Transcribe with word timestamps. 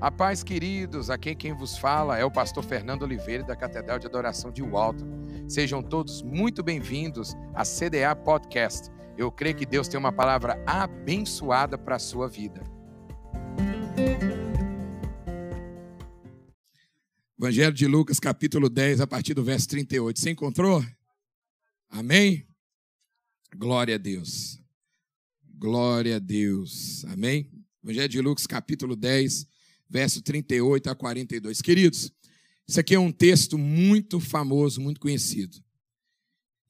A 0.00 0.10
paz, 0.10 0.42
queridos, 0.42 1.10
aqui 1.10 1.34
quem 1.34 1.52
vos 1.52 1.76
fala 1.76 2.16
é 2.16 2.24
o 2.24 2.30
pastor 2.30 2.64
Fernando 2.64 3.02
Oliveira 3.02 3.44
da 3.44 3.54
Catedral 3.54 3.98
de 3.98 4.06
Adoração 4.06 4.50
de 4.50 4.62
Walton. 4.62 5.06
Sejam 5.46 5.82
todos 5.82 6.22
muito 6.22 6.62
bem-vindos 6.62 7.34
à 7.52 7.64
CDA 7.64 8.16
Podcast. 8.16 8.88
Eu 9.18 9.30
creio 9.30 9.54
que 9.54 9.66
Deus 9.66 9.88
tem 9.88 10.00
uma 10.00 10.10
palavra 10.10 10.56
abençoada 10.66 11.76
para 11.76 11.96
a 11.96 11.98
sua 11.98 12.26
vida. 12.30 12.62
Evangelho 17.38 17.74
de 17.74 17.86
Lucas, 17.86 18.18
capítulo 18.18 18.70
10, 18.70 19.02
a 19.02 19.06
partir 19.06 19.34
do 19.34 19.44
verso 19.44 19.68
38. 19.68 20.18
Você 20.18 20.30
encontrou? 20.30 20.82
Amém? 21.90 22.46
Glória 23.54 23.96
a 23.96 23.98
Deus. 23.98 24.58
Glória 25.58 26.16
a 26.16 26.18
Deus. 26.18 27.04
Amém? 27.04 27.50
Evangelho 27.84 28.08
de 28.08 28.20
Lucas, 28.22 28.46
capítulo 28.46 28.96
10, 28.96 29.46
verso 29.90 30.22
38 30.22 30.88
a 30.88 30.94
42. 30.94 31.60
Queridos, 31.60 32.12
isso 32.66 32.78
aqui 32.78 32.94
é 32.94 32.98
um 33.00 33.10
texto 33.10 33.58
muito 33.58 34.20
famoso, 34.20 34.80
muito 34.80 35.00
conhecido. 35.00 35.58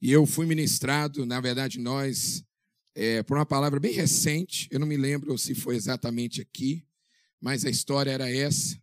E 0.01 0.11
eu 0.11 0.25
fui 0.25 0.47
ministrado, 0.47 1.23
na 1.27 1.39
verdade, 1.39 1.79
nós, 1.79 2.43
é, 2.95 3.21
por 3.21 3.37
uma 3.37 3.45
palavra 3.45 3.79
bem 3.79 3.93
recente, 3.93 4.67
eu 4.71 4.79
não 4.79 4.87
me 4.87 4.97
lembro 4.97 5.37
se 5.37 5.53
foi 5.53 5.75
exatamente 5.75 6.41
aqui, 6.41 6.83
mas 7.39 7.63
a 7.63 7.69
história 7.69 8.09
era 8.09 8.29
essa. 8.29 8.81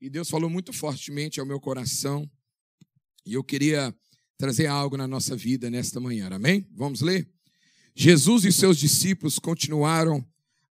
E 0.00 0.10
Deus 0.10 0.28
falou 0.28 0.50
muito 0.50 0.72
fortemente 0.72 1.38
ao 1.38 1.46
meu 1.46 1.60
coração, 1.60 2.28
e 3.24 3.34
eu 3.34 3.44
queria 3.44 3.94
trazer 4.36 4.66
algo 4.66 4.96
na 4.96 5.06
nossa 5.06 5.36
vida 5.36 5.70
nesta 5.70 6.00
manhã, 6.00 6.28
amém? 6.32 6.68
Vamos 6.72 7.00
ler? 7.00 7.30
Jesus 7.94 8.44
e 8.44 8.52
seus 8.52 8.76
discípulos 8.76 9.38
continuaram 9.38 10.26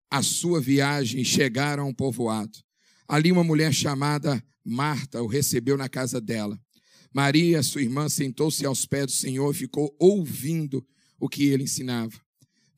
a 0.09 0.23
sua 0.23 0.61
viagem 0.61 1.21
e 1.21 1.25
chegaram 1.25 1.83
a 1.83 1.85
um 1.85 1.93
povoado. 1.93 2.57
Ali 3.09 3.31
uma 3.31 3.43
mulher 3.43 3.73
chamada 3.73 4.41
Marta 4.63 5.19
o 5.23 5.25
recebeu 5.25 5.75
na 5.75 5.89
casa 5.89 6.21
dela. 6.21 6.61
Maria, 7.11 7.63
sua 7.63 7.81
irmã, 7.81 8.07
sentou-se 8.07 8.63
aos 8.67 8.85
pés 8.85 9.07
do 9.07 9.11
Senhor 9.13 9.51
e 9.51 9.57
ficou 9.57 9.95
ouvindo 9.97 10.85
o 11.19 11.27
que 11.27 11.45
ele 11.45 11.63
ensinava. 11.63 12.13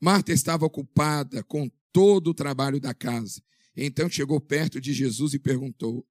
Marta 0.00 0.32
estava 0.32 0.64
ocupada 0.64 1.42
com 1.44 1.70
todo 1.92 2.28
o 2.28 2.34
trabalho 2.34 2.80
da 2.80 2.94
casa. 2.94 3.42
Então 3.76 4.08
chegou 4.08 4.40
perto 4.40 4.80
de 4.80 4.94
Jesus 4.94 5.34
e 5.34 5.38
perguntou: 5.38 6.02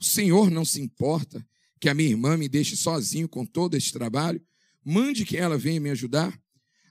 O 0.00 0.04
Senhor 0.04 0.50
não 0.50 0.64
se 0.64 0.80
importa 0.80 1.46
que 1.78 1.88
a 1.88 1.94
minha 1.94 2.10
irmã 2.10 2.36
me 2.36 2.48
deixe 2.48 2.74
sozinho 2.74 3.28
com 3.28 3.46
todo 3.46 3.76
este 3.76 3.92
trabalho? 3.92 4.42
Mande 4.84 5.24
que 5.24 5.36
ela 5.36 5.56
venha 5.56 5.80
me 5.80 5.90
ajudar. 5.90 6.36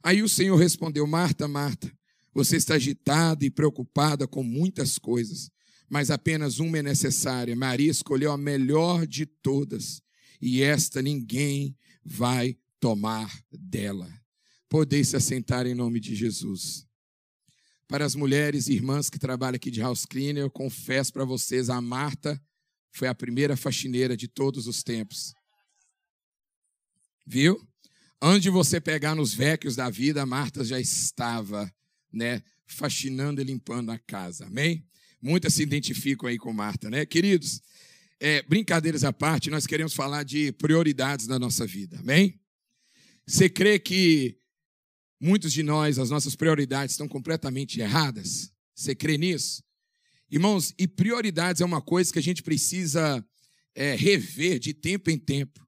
Aí 0.01 0.23
o 0.23 0.29
Senhor 0.29 0.55
respondeu: 0.55 1.05
Marta, 1.05 1.45
Marta, 1.45 1.91
você 2.33 2.55
está 2.55 2.75
agitada 2.75 3.43
e 3.43 3.51
preocupada 3.51 4.25
com 4.25 4.43
muitas 4.43 4.97
coisas 4.97 5.51
mas 5.89 6.11
apenas 6.11 6.59
uma 6.59 6.77
é 6.77 6.83
necessária. 6.83 7.55
Maria 7.55 7.89
escolheu 7.89 8.31
a 8.31 8.37
melhor 8.37 9.07
de 9.07 9.25
todas, 9.25 10.01
e 10.41 10.61
esta 10.61 11.01
ninguém 11.01 11.75
vai 12.03 12.57
tomar 12.79 13.43
dela. 13.51 14.09
Podeis 14.69 15.09
se 15.09 15.15
assentar 15.15 15.65
em 15.65 15.73
nome 15.73 15.99
de 15.99 16.15
Jesus. 16.15 16.85
Para 17.87 18.05
as 18.05 18.13
mulheres 18.13 18.67
e 18.67 18.73
irmãs 18.73 19.09
que 19.09 19.17
trabalham 19.17 19.55
aqui 19.55 19.71
de 19.71 19.81
house 19.81 20.05
cleaner, 20.05 20.43
eu 20.43 20.51
confesso 20.51 21.11
para 21.11 21.25
vocês, 21.25 21.69
a 21.69 21.81
Marta 21.81 22.39
foi 22.91 23.07
a 23.07 23.15
primeira 23.15 23.57
faxineira 23.57 24.15
de 24.15 24.27
todos 24.27 24.67
os 24.67 24.83
tempos. 24.83 25.33
Viu? 27.25 27.59
Antes 28.21 28.43
de 28.43 28.49
você 28.49 28.79
pegar 28.79 29.15
nos 29.15 29.33
vecos 29.33 29.75
da 29.75 29.89
vida, 29.89 30.21
a 30.21 30.25
Marta 30.25 30.63
já 30.63 30.79
estava, 30.79 31.73
né, 32.11 32.43
faxinando 32.67 33.41
e 33.41 33.43
limpando 33.43 33.91
a 33.91 33.97
casa. 33.97 34.45
Amém? 34.45 34.85
Muitas 35.21 35.53
se 35.53 35.63
identificam 35.63 36.29
aí 36.29 36.37
com 36.37 36.53
Marta, 36.53 36.89
né? 36.89 37.05
Queridos, 37.05 37.61
é, 38.19 38.41
brincadeiras 38.43 39.03
à 39.03 39.11
parte, 39.11 39.49
nós 39.49 39.67
queremos 39.67 39.93
falar 39.93 40.23
de 40.23 40.51
prioridades 40.53 41.27
na 41.27 41.37
nossa 41.37 41.65
vida, 41.65 41.99
amém? 41.99 42.39
Você 43.25 43.49
crê 43.49 43.77
que 43.77 44.37
muitos 45.19 45.53
de 45.53 45.61
nós, 45.61 45.99
as 45.99 46.09
nossas 46.09 46.35
prioridades 46.35 46.93
estão 46.93 47.07
completamente 47.07 47.79
erradas? 47.79 48.51
Você 48.73 48.95
crê 48.95 49.17
nisso? 49.17 49.61
Irmãos, 50.31 50.73
e 50.77 50.87
prioridades 50.87 51.61
é 51.61 51.65
uma 51.65 51.81
coisa 51.81 52.13
que 52.13 52.19
a 52.19 52.23
gente 52.23 52.41
precisa 52.41 53.25
é, 53.75 53.95
rever 53.95 54.59
de 54.59 54.73
tempo 54.73 55.09
em 55.09 55.17
tempo. 55.17 55.67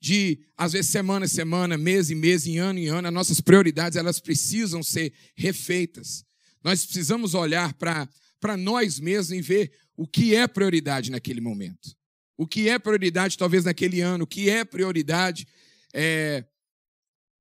De, 0.00 0.38
às 0.56 0.72
vezes, 0.72 0.90
semana 0.90 1.24
em 1.24 1.28
semana, 1.28 1.78
mês 1.78 2.10
em 2.10 2.14
mês, 2.14 2.46
em 2.46 2.58
ano 2.58 2.78
em 2.78 2.88
ano, 2.88 3.08
as 3.08 3.14
nossas 3.14 3.40
prioridades 3.40 3.96
elas 3.96 4.20
precisam 4.20 4.82
ser 4.82 5.12
refeitas. 5.34 6.24
Nós 6.62 6.84
precisamos 6.84 7.34
olhar 7.34 7.72
para 7.74 8.08
para 8.40 8.56
nós 8.56 9.00
mesmos 9.00 9.32
em 9.32 9.40
ver 9.40 9.72
o 9.96 10.06
que 10.06 10.34
é 10.34 10.46
prioridade 10.46 11.10
naquele 11.10 11.40
momento. 11.40 11.96
O 12.36 12.46
que 12.46 12.68
é 12.68 12.78
prioridade, 12.78 13.38
talvez, 13.38 13.64
naquele 13.64 14.00
ano, 14.00 14.24
o 14.24 14.26
que 14.26 14.50
é 14.50 14.64
prioridade 14.64 15.46
é, 15.94 16.44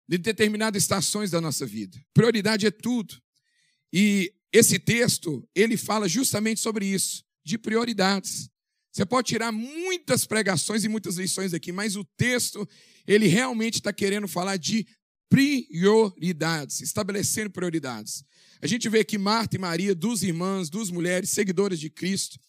de 0.07 0.17
determinadas 0.17 0.83
estações 0.83 1.31
da 1.31 1.41
nossa 1.41 1.65
vida. 1.65 1.99
Prioridade 2.13 2.67
é 2.67 2.71
tudo. 2.71 3.19
E 3.91 4.33
esse 4.51 4.77
texto, 4.77 5.47
ele 5.55 5.77
fala 5.77 6.07
justamente 6.07 6.59
sobre 6.59 6.85
isso, 6.85 7.23
de 7.43 7.57
prioridades. 7.57 8.49
Você 8.91 9.05
pode 9.05 9.29
tirar 9.29 9.51
muitas 9.51 10.25
pregações 10.25 10.83
e 10.83 10.89
muitas 10.89 11.17
lições 11.17 11.53
aqui, 11.53 11.71
mas 11.71 11.95
o 11.95 12.03
texto, 12.15 12.67
ele 13.07 13.25
realmente 13.25 13.75
está 13.75 13.91
querendo 13.91 14.27
falar 14.27 14.57
de 14.57 14.85
prioridades, 15.27 16.81
estabelecendo 16.81 17.49
prioridades. 17.49 18.23
A 18.63 18.68
gente 18.68 18.88
vê 18.88 19.03
que 19.03 19.18
Marta 19.18 19.57
e 19.57 19.59
Maria, 19.59 19.94
duas 19.94 20.24
irmãs, 20.24 20.69
duas 20.69 20.90
mulheres 20.90 21.31
seguidoras 21.31 21.78
de 21.78 21.90
Cristo, 21.90 22.40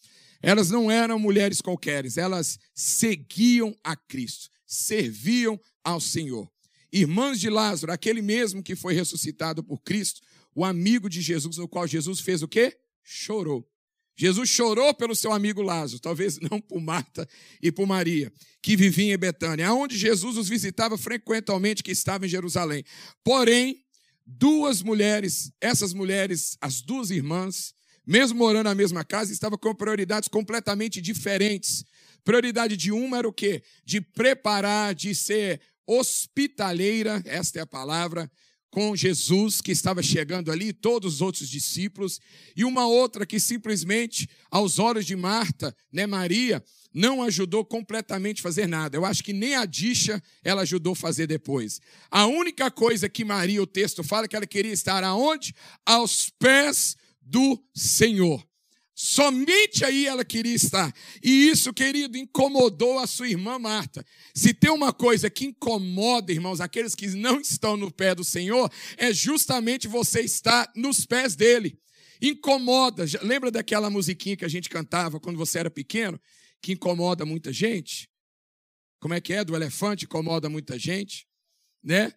elas 0.41 0.69
não 0.69 0.89
eram 0.89 1.19
mulheres 1.19 1.59
qualquer, 1.59 2.05
elas 2.15 2.57
seguiam 2.73 3.77
a 3.83 3.97
Cristo, 3.97 4.47
serviam 4.65 5.59
ao 5.83 5.99
Senhor. 5.99 6.49
Irmãs 6.89 7.37
de 7.37 7.49
Lázaro, 7.49 7.91
aquele 7.91 8.21
mesmo 8.21 8.63
que 8.63 8.77
foi 8.77 8.93
ressuscitado 8.93 9.61
por 9.61 9.83
Cristo, 9.83 10.21
o 10.55 10.63
amigo 10.63 11.09
de 11.09 11.21
Jesus, 11.21 11.57
no 11.57 11.67
qual 11.67 11.85
Jesus 11.85 12.21
fez 12.21 12.41
o 12.41 12.47
quê? 12.47 12.77
Chorou. 13.03 13.69
Jesus 14.15 14.47
chorou 14.47 14.93
pelo 14.93 15.17
seu 15.17 15.33
amigo 15.33 15.61
Lázaro, 15.61 15.99
talvez 15.99 16.39
não 16.49 16.61
por 16.61 16.79
Marta 16.79 17.27
e 17.61 17.73
por 17.73 17.85
Maria, 17.85 18.31
que 18.61 18.77
viviam 18.77 19.13
em 19.13 19.17
Betânia, 19.17 19.67
aonde 19.67 19.97
Jesus 19.97 20.37
os 20.37 20.47
visitava 20.47 20.97
frequentemente, 20.97 21.83
que 21.83 21.91
estava 21.91 22.25
em 22.25 22.29
Jerusalém. 22.29 22.85
Porém, 23.21 23.84
duas 24.25 24.81
mulheres, 24.81 25.51
essas 25.61 25.93
mulheres, 25.93 26.57
as 26.59 26.81
duas 26.81 27.11
irmãs, 27.11 27.73
mesmo 28.05 28.37
morando 28.37 28.65
na 28.65 28.75
mesma 28.75 29.03
casa, 29.03 29.31
estavam 29.31 29.57
com 29.57 29.73
prioridades 29.73 30.27
completamente 30.29 31.01
diferentes. 31.01 31.83
Prioridade 32.23 32.75
de 32.75 32.91
uma 32.91 33.17
era 33.17 33.27
o 33.27 33.33
quê? 33.33 33.63
De 33.83 34.01
preparar, 34.01 34.95
de 34.95 35.13
ser 35.13 35.61
hospitaleira, 35.87 37.21
esta 37.25 37.59
é 37.59 37.61
a 37.61 37.67
palavra, 37.67 38.31
com 38.71 38.95
Jesus 38.95 39.61
que 39.61 39.71
estava 39.71 40.03
chegando 40.03 40.51
ali, 40.51 40.73
todos 40.73 41.15
os 41.15 41.21
outros 41.21 41.47
discípulos, 41.47 42.19
e 42.57 42.65
uma 42.65 42.85
outra 42.85 43.25
que 43.25 43.39
simplesmente, 43.39 44.27
aos 44.51 44.79
olhos 44.79 45.05
de 45.05 45.15
Marta, 45.15 45.73
né, 45.93 46.05
Maria, 46.05 46.61
não 46.95 47.21
ajudou 47.21 47.65
completamente 47.65 48.39
a 48.39 48.43
fazer 48.43 48.67
nada. 48.67 48.95
Eu 48.95 49.03
acho 49.03 49.21
que 49.21 49.33
nem 49.33 49.53
a 49.55 49.65
Dicha 49.65 50.23
ela 50.41 50.61
ajudou 50.61 50.93
a 50.93 50.95
fazer 50.95 51.27
depois. 51.27 51.81
A 52.09 52.25
única 52.25 52.71
coisa 52.71 53.09
que 53.09 53.25
Maria, 53.25 53.61
o 53.61 53.67
texto 53.67 54.01
fala, 54.01 54.25
é 54.25 54.27
que 54.29 54.35
ela 54.35 54.47
queria 54.47 54.71
estar 54.71 55.03
aonde? 55.03 55.53
Aos 55.85 56.29
pés 56.39 56.95
do 57.21 57.61
Senhor. 57.75 58.41
Somente 58.97 59.83
aí 59.83 60.05
ela 60.05 60.23
queria 60.23 60.55
estar. 60.55 60.93
E 61.21 61.49
isso, 61.49 61.73
querido, 61.73 62.17
incomodou 62.17 62.97
a 62.97 63.05
sua 63.05 63.27
irmã 63.27 63.59
Marta. 63.59 64.05
Se 64.33 64.53
tem 64.53 64.71
uma 64.71 64.93
coisa 64.93 65.29
que 65.29 65.47
incomoda, 65.47 66.31
irmãos, 66.31 66.61
aqueles 66.61 66.95
que 66.95 67.07
não 67.07 67.41
estão 67.41 67.75
no 67.75 67.91
pé 67.91 68.15
do 68.15 68.23
Senhor, 68.23 68.71
é 68.95 69.13
justamente 69.13 69.85
você 69.85 70.21
estar 70.21 70.71
nos 70.73 71.05
pés 71.05 71.35
dele. 71.35 71.77
Incomoda. 72.21 73.03
Lembra 73.21 73.51
daquela 73.51 73.89
musiquinha 73.89 74.37
que 74.37 74.45
a 74.45 74.49
gente 74.49 74.69
cantava 74.69 75.19
quando 75.19 75.35
você 75.35 75.59
era 75.59 75.69
pequeno? 75.69 76.17
Que 76.61 76.73
incomoda 76.73 77.25
muita 77.25 77.53
gente? 77.53 78.09
Como 78.99 79.13
é 79.13 79.21
que 79.21 79.33
é? 79.33 79.43
Do 79.43 79.55
elefante 79.55 80.05
incomoda 80.05 80.49
muita 80.49 80.79
gente, 80.79 81.27
né? 81.83 82.11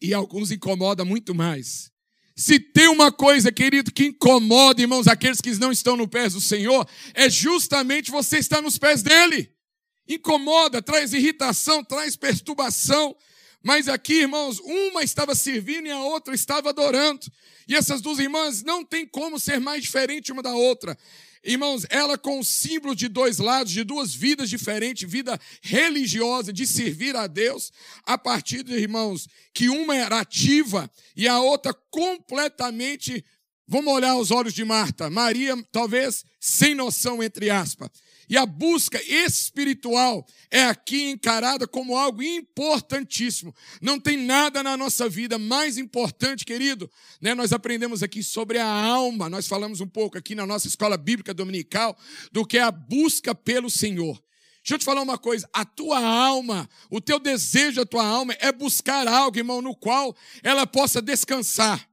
E 0.00 0.14
alguns 0.14 0.50
incomoda 0.50 1.04
muito 1.04 1.34
mais. 1.34 1.92
Se 2.34 2.58
tem 2.58 2.88
uma 2.88 3.12
coisa, 3.12 3.52
querido, 3.52 3.92
que 3.92 4.06
incomoda, 4.06 4.80
irmãos, 4.80 5.06
aqueles 5.06 5.40
que 5.40 5.52
não 5.56 5.70
estão 5.70 5.96
no 5.96 6.08
pés 6.08 6.32
do 6.32 6.40
Senhor, 6.40 6.88
é 7.14 7.28
justamente 7.28 8.10
você 8.10 8.38
estar 8.38 8.62
nos 8.62 8.78
pés 8.78 9.02
dele. 9.02 9.54
Incomoda, 10.08 10.80
traz 10.82 11.12
irritação, 11.12 11.84
traz 11.84 12.16
perturbação. 12.16 13.16
Mas 13.62 13.88
aqui, 13.88 14.22
irmãos, 14.22 14.58
uma 14.60 15.04
estava 15.04 15.34
servindo 15.34 15.86
e 15.86 15.90
a 15.90 16.00
outra 16.00 16.34
estava 16.34 16.70
adorando. 16.70 17.20
E 17.68 17.76
essas 17.76 18.00
duas 18.00 18.18
irmãs 18.18 18.62
não 18.62 18.84
tem 18.84 19.06
como 19.06 19.38
ser 19.38 19.60
mais 19.60 19.82
diferente 19.82 20.32
uma 20.32 20.42
da 20.42 20.54
outra. 20.54 20.98
Irmãos, 21.44 21.84
ela 21.90 22.16
com 22.16 22.38
o 22.38 22.44
símbolo 22.44 22.94
de 22.94 23.08
dois 23.08 23.38
lados, 23.38 23.72
de 23.72 23.82
duas 23.82 24.14
vidas 24.14 24.48
diferentes, 24.48 25.10
vida 25.10 25.38
religiosa, 25.60 26.52
de 26.52 26.66
servir 26.66 27.16
a 27.16 27.26
Deus, 27.26 27.72
a 28.04 28.16
partir 28.16 28.62
de, 28.62 28.74
irmãos, 28.74 29.28
que 29.52 29.68
uma 29.68 29.96
era 29.96 30.20
ativa 30.20 30.90
e 31.16 31.26
a 31.26 31.40
outra 31.40 31.74
completamente 31.90 33.24
Vamos 33.72 33.94
olhar 33.94 34.16
os 34.16 34.30
olhos 34.30 34.52
de 34.52 34.64
Marta. 34.66 35.08
Maria, 35.08 35.56
talvez 35.72 36.26
sem 36.38 36.74
noção, 36.74 37.22
entre 37.22 37.48
aspas. 37.48 37.88
E 38.28 38.36
a 38.36 38.46
busca 38.46 39.00
espiritual 39.02 40.26
é 40.50 40.62
aqui 40.64 41.10
encarada 41.10 41.66
como 41.66 41.96
algo 41.96 42.22
importantíssimo. 42.22 43.54
Não 43.80 43.98
tem 43.98 44.16
nada 44.16 44.62
na 44.62 44.76
nossa 44.76 45.08
vida 45.08 45.38
mais 45.38 45.76
importante, 45.78 46.44
querido. 46.44 46.90
Né? 47.20 47.34
Nós 47.34 47.52
aprendemos 47.52 48.02
aqui 48.02 48.22
sobre 48.22 48.58
a 48.58 48.66
alma. 48.66 49.28
Nós 49.28 49.46
falamos 49.46 49.80
um 49.80 49.88
pouco 49.88 50.16
aqui 50.16 50.34
na 50.34 50.46
nossa 50.46 50.68
escola 50.68 50.96
bíblica 50.96 51.34
dominical 51.34 51.96
do 52.30 52.46
que 52.46 52.58
é 52.58 52.62
a 52.62 52.70
busca 52.70 53.34
pelo 53.34 53.68
Senhor. 53.68 54.22
Deixa 54.62 54.74
eu 54.74 54.78
te 54.78 54.84
falar 54.84 55.02
uma 55.02 55.18
coisa: 55.18 55.48
a 55.52 55.64
tua 55.64 55.98
alma, 55.98 56.68
o 56.90 57.00
teu 57.00 57.18
desejo, 57.18 57.80
a 57.80 57.86
tua 57.86 58.06
alma 58.06 58.36
é 58.38 58.52
buscar 58.52 59.08
algo, 59.08 59.36
irmão, 59.36 59.60
no 59.60 59.74
qual 59.74 60.16
ela 60.42 60.66
possa 60.66 61.02
descansar 61.02 61.88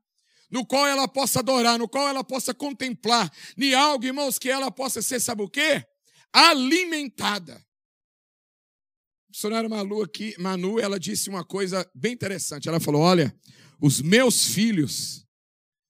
no 0.49 0.65
qual 0.65 0.87
ela 0.87 1.07
possa 1.07 1.39
adorar, 1.39 1.77
no 1.77 1.87
qual 1.87 2.07
ela 2.07 2.23
possa 2.23 2.53
contemplar, 2.53 3.31
em 3.57 3.73
algo, 3.73 4.05
irmãos, 4.05 4.39
que 4.39 4.49
ela 4.49 4.71
possa 4.71 5.01
ser, 5.01 5.19
sabe 5.19 5.43
o 5.43 5.47
quê? 5.47 5.85
Alimentada. 6.33 7.55
A 7.55 9.29
missionária 9.29 9.69
Manu 9.69 10.01
aqui, 10.01 10.35
Manu, 10.39 10.79
ela 10.79 10.99
disse 10.99 11.29
uma 11.29 11.43
coisa 11.43 11.89
bem 11.93 12.13
interessante. 12.13 12.67
Ela 12.67 12.79
falou: 12.79 13.01
Olha, 13.01 13.35
os 13.79 14.01
meus 14.01 14.47
filhos 14.47 15.25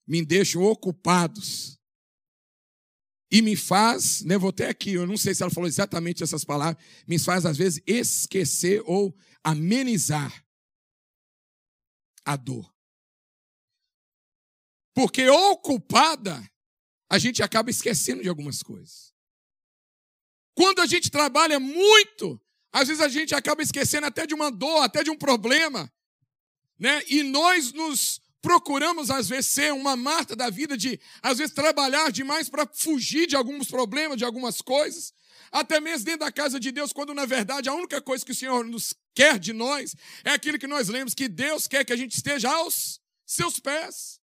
me 0.08 0.26
deixam 0.26 0.64
ocupados 0.64 1.80
e 3.32 3.42
me 3.42 3.56
faz, 3.56 4.22
né, 4.24 4.38
vou 4.38 4.50
até 4.50 4.70
aqui, 4.70 4.94
eu 4.94 5.06
não 5.06 5.16
sei 5.16 5.36
se 5.36 5.44
ela 5.44 5.52
falou 5.52 5.68
exatamente 5.68 6.24
essas 6.24 6.44
palavras, 6.44 6.84
me 7.08 7.20
faz 7.20 7.46
às 7.46 7.58
vezes 7.58 7.82
esquecer 7.86 8.82
ou 8.86 9.16
amenizar 9.44 10.44
a 12.26 12.36
dor. 12.36 12.74
Porque 14.96 15.30
ocupada, 15.30 16.44
a 17.10 17.20
gente 17.20 17.42
acaba 17.44 17.70
esquecendo 17.70 18.22
de 18.22 18.30
algumas 18.30 18.62
coisas. 18.62 19.14
Quando 20.60 20.82
a 20.82 20.86
gente 20.86 21.10
trabalha 21.10 21.58
muito, 21.58 22.38
às 22.70 22.90
vezes 22.90 23.02
a 23.02 23.08
gente 23.08 23.34
acaba 23.34 23.62
esquecendo 23.62 24.08
até 24.08 24.28
de 24.28 24.34
uma 24.34 24.52
dor, 24.52 24.84
até 24.84 25.02
de 25.02 25.10
um 25.10 25.16
problema. 25.16 25.90
Né? 26.78 27.02
E 27.08 27.24
nós 27.24 27.72
nos 27.72 28.20
procuramos, 28.42 29.10
às 29.10 29.30
vezes, 29.30 29.52
ser 29.52 29.72
uma 29.72 29.96
Marta 29.96 30.36
da 30.36 30.50
vida 30.50 30.76
de, 30.76 31.00
às 31.22 31.38
vezes, 31.38 31.56
trabalhar 31.56 32.12
demais 32.12 32.50
para 32.50 32.68
fugir 32.74 33.26
de 33.26 33.38
alguns 33.38 33.70
problemas, 33.70 34.18
de 34.18 34.26
algumas 34.26 34.62
coisas. 34.62 35.14
Até 35.50 35.80
mesmo 35.80 36.04
dentro 36.04 36.26
da 36.26 36.32
casa 36.32 36.60
de 36.60 36.74
Deus, 36.74 36.92
quando 36.92 37.14
na 37.14 37.26
verdade 37.26 37.70
a 37.70 37.74
única 37.74 38.02
coisa 38.02 38.26
que 38.26 38.34
o 38.34 38.36
Senhor 38.36 38.66
nos 38.66 38.94
quer 39.16 39.40
de 39.40 39.54
nós 39.54 39.96
é 40.26 40.32
aquilo 40.32 40.60
que 40.60 40.68
nós 40.68 40.90
lemos, 40.90 41.14
que 41.14 41.30
Deus 41.30 41.70
quer 41.70 41.86
que 41.86 41.94
a 41.94 41.98
gente 41.98 42.18
esteja 42.18 42.52
aos 42.52 43.00
seus 43.26 43.62
pés. 43.62 44.20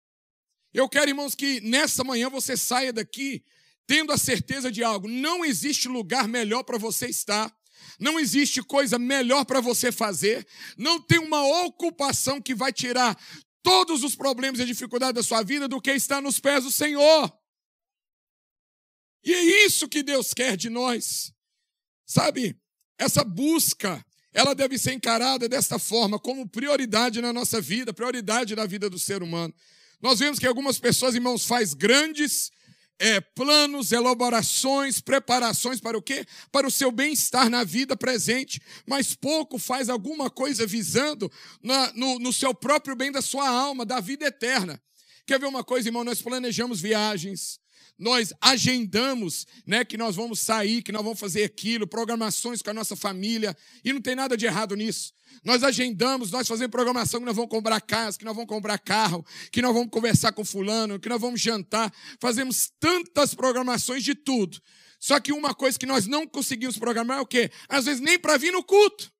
Eu 0.75 0.87
quero, 0.87 1.09
irmãos, 1.09 1.35
que 1.35 1.63
nessa 1.63 2.05
manhã 2.05 2.29
você 2.29 2.59
saia 2.59 2.93
daqui 2.93 3.43
tendo 3.87 4.13
a 4.13 4.19
certeza 4.19 4.71
de 4.71 4.83
algo. 4.83 5.09
Não 5.09 5.45
existe 5.45 5.89
lugar 5.89 6.27
melhor 6.27 6.63
para 6.63 6.79
você 6.79 7.07
estar. 7.07 7.55
Não 7.99 8.19
existe 8.19 8.63
coisa 8.63 8.99
melhor 8.99 9.45
para 9.45 9.61
você 9.61 9.93
fazer. 9.93 10.47
Não 10.77 11.01
tem 11.01 11.19
uma 11.19 11.43
ocupação 11.65 12.41
que 12.41 12.55
vai 12.55 12.73
tirar 12.73 13.17
todos 13.63 14.03
os 14.03 14.15
problemas 14.15 14.61
e 14.61 14.65
dificuldades 14.65 15.15
da 15.15 15.23
sua 15.23 15.43
vida 15.43 15.67
do 15.67 15.81
que 15.81 15.93
estar 15.93 16.21
nos 16.21 16.39
pés 16.39 16.65
do 16.65 16.71
Senhor. 16.71 17.33
E 19.25 19.33
é 19.33 19.67
isso 19.67 19.89
que 19.89 20.03
Deus 20.03 20.33
quer 20.33 20.57
de 20.57 20.71
nós. 20.71 21.33
Sabe, 22.07 22.57
essa 22.97 23.25
busca, 23.25 24.05
ela 24.33 24.55
deve 24.55 24.79
ser 24.79 24.93
encarada 24.93 25.49
desta 25.49 25.79
forma, 25.79 26.19
como 26.19 26.49
prioridade 26.49 27.21
na 27.21 27.33
nossa 27.33 27.61
vida, 27.61 27.93
prioridade 27.93 28.55
na 28.55 28.67
vida 28.67 28.89
do 28.89 28.99
ser 28.99 29.23
humano. 29.23 29.53
Nós 30.01 30.21
vemos 30.21 30.39
que 30.39 30.47
algumas 30.47 30.79
pessoas, 30.79 31.15
irmãos, 31.15 31.45
faz 31.45 31.75
grandes 31.75 32.51
é, 32.99 33.21
planos, 33.21 33.93
elaborações, 33.93 35.01
preparações 35.01 35.81
para 35.81 35.99
o 35.99 36.03
quê? 36.03 36.27
Para 36.51 36.67
o 36.67 36.71
seu 36.71 36.91
bem-estar 36.91 37.51
na 37.51 37.63
vida 37.65 37.97
presente, 37.97 38.61
mas 38.87 39.15
pouco 39.15 39.59
faz 39.59 39.89
alguma 39.89 40.31
coisa 40.31 40.67
visando 40.67 41.31
na, 41.63 41.93
no, 41.93 42.19
no 42.19 42.33
seu 42.33 42.55
próprio 42.55 42.97
bem 42.97 43.13
da 43.13 43.21
sua 43.21 43.49
alma, 43.49 43.85
da 43.85 44.01
vida 44.01 44.27
eterna. 44.27 44.81
Quer 45.27 45.41
ver 45.41 45.47
uma 45.47 45.65
coisa, 45.65 45.89
irmão? 45.89 46.05
Nós 46.05 46.23
planejamos 46.23 46.81
viagens, 46.81 47.59
nós 47.99 48.33
agendamos, 48.41 49.47
né, 49.67 49.85
que 49.85 49.97
nós 49.97 50.17
vamos 50.17 50.41
sair, 50.41 50.83
que 50.83 50.93
nós 50.93 51.03
vamos 51.03 51.19
fazer 51.19 51.45
aquilo, 51.45 51.87
programações 51.87 52.63
com 52.63 52.71
a 52.71 52.75
nossa 52.75 52.95
família, 52.95 53.57
e 53.85 53.93
não 53.93 54.01
tem 54.01 54.15
nada 54.15 54.37
de 54.37 54.47
errado 54.47 54.75
nisso. 54.77 55.15
Nós 55.45 55.63
agendamos, 55.63 56.31
nós 56.31 56.47
fazemos 56.49 56.71
programação 56.71 57.21
que 57.21 57.27
nós 57.27 57.37
vamos 57.37 57.51
comprar 57.51 57.81
casa, 57.81 58.19
que 58.19 58.25
nós 58.25 58.35
vamos 58.35 58.49
comprar 58.49 58.79
carro, 58.79 59.25
que 59.51 59.63
nós 59.63 59.73
vamos 59.73 59.91
conversar 59.91 60.33
com 60.33 60.45
fulano, 60.45 60.99
que 60.99 61.09
nós 61.09 61.21
vamos 61.21 61.41
jantar. 61.41 61.93
Fazemos 62.21 62.71
tantas 62.81 63.35
programações 63.35 64.03
de 64.03 64.15
tudo. 64.15 64.61
Só 64.99 65.21
que 65.21 65.33
uma 65.33 65.55
coisa 65.55 65.79
que 65.79 65.87
nós 65.87 66.07
não 66.07 66.27
conseguimos 66.27 66.79
programar 66.79 67.19
é 67.19 67.21
o 67.21 67.27
quê? 67.27 67.51
Às 67.69 67.85
vezes 67.85 68.01
nem 68.01 68.19
para 68.19 68.37
vir 68.37 68.53
no 68.53 68.63
culto. 68.65 69.13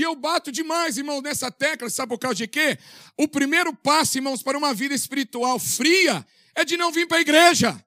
E 0.00 0.02
eu 0.02 0.16
bato 0.16 0.50
demais, 0.50 0.96
irmão, 0.96 1.20
nessa 1.20 1.50
tecla, 1.50 1.90
sabe 1.90 2.08
por 2.08 2.18
causa 2.18 2.36
de 2.36 2.48
quê? 2.48 2.78
O 3.18 3.28
primeiro 3.28 3.76
passo, 3.76 4.16
irmãos, 4.16 4.42
para 4.42 4.56
uma 4.56 4.72
vida 4.72 4.94
espiritual 4.94 5.58
fria 5.58 6.26
é 6.54 6.64
de 6.64 6.78
não 6.78 6.90
vir 6.90 7.06
para 7.06 7.18
a 7.18 7.20
igreja. 7.20 7.84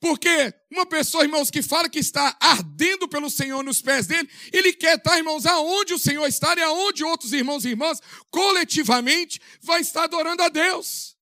Porque 0.00 0.52
uma 0.68 0.84
pessoa, 0.84 1.22
irmãos, 1.22 1.48
que 1.48 1.62
fala 1.62 1.88
que 1.88 2.00
está 2.00 2.36
ardendo 2.40 3.06
pelo 3.06 3.30
Senhor 3.30 3.62
nos 3.62 3.80
pés 3.80 4.08
dele, 4.08 4.28
ele 4.52 4.72
quer 4.72 4.98
estar, 4.98 5.16
irmãos, 5.16 5.46
aonde 5.46 5.94
o 5.94 5.98
Senhor 5.98 6.26
está 6.26 6.56
e 6.56 6.62
aonde 6.62 7.04
outros 7.04 7.32
irmãos 7.32 7.64
e 7.64 7.68
irmãs, 7.68 8.00
coletivamente, 8.28 9.40
vai 9.60 9.80
estar 9.80 10.02
adorando 10.02 10.42
a 10.42 10.48
Deus. 10.48 11.16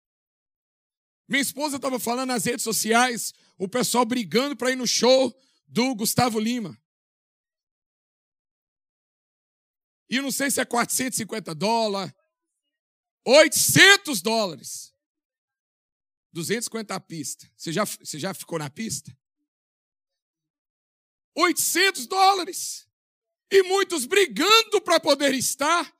Minha 1.28 1.42
esposa 1.42 1.76
estava 1.76 2.00
falando 2.00 2.28
nas 2.28 2.46
redes 2.46 2.64
sociais, 2.64 3.34
o 3.58 3.68
pessoal 3.68 4.06
brigando 4.06 4.56
para 4.56 4.70
ir 4.70 4.76
no 4.76 4.86
show 4.86 5.30
do 5.68 5.94
Gustavo 5.94 6.40
Lima. 6.40 6.74
E 10.10 10.20
não 10.20 10.32
sei 10.32 10.50
se 10.50 10.60
é 10.60 10.64
450 10.64 11.54
dólares, 11.54 12.12
800 13.24 14.20
dólares. 14.20 14.92
250 16.32 16.94
a 16.94 17.00
pista. 17.00 17.50
Você 17.56 17.72
já, 17.72 17.84
você 17.84 18.18
já 18.18 18.34
ficou 18.34 18.58
na 18.58 18.68
pista? 18.68 19.16
800 21.36 22.06
dólares. 22.06 22.88
E 23.50 23.62
muitos 23.64 24.04
brigando 24.04 24.80
para 24.80 25.00
poder 25.00 25.34
estar. 25.34 25.92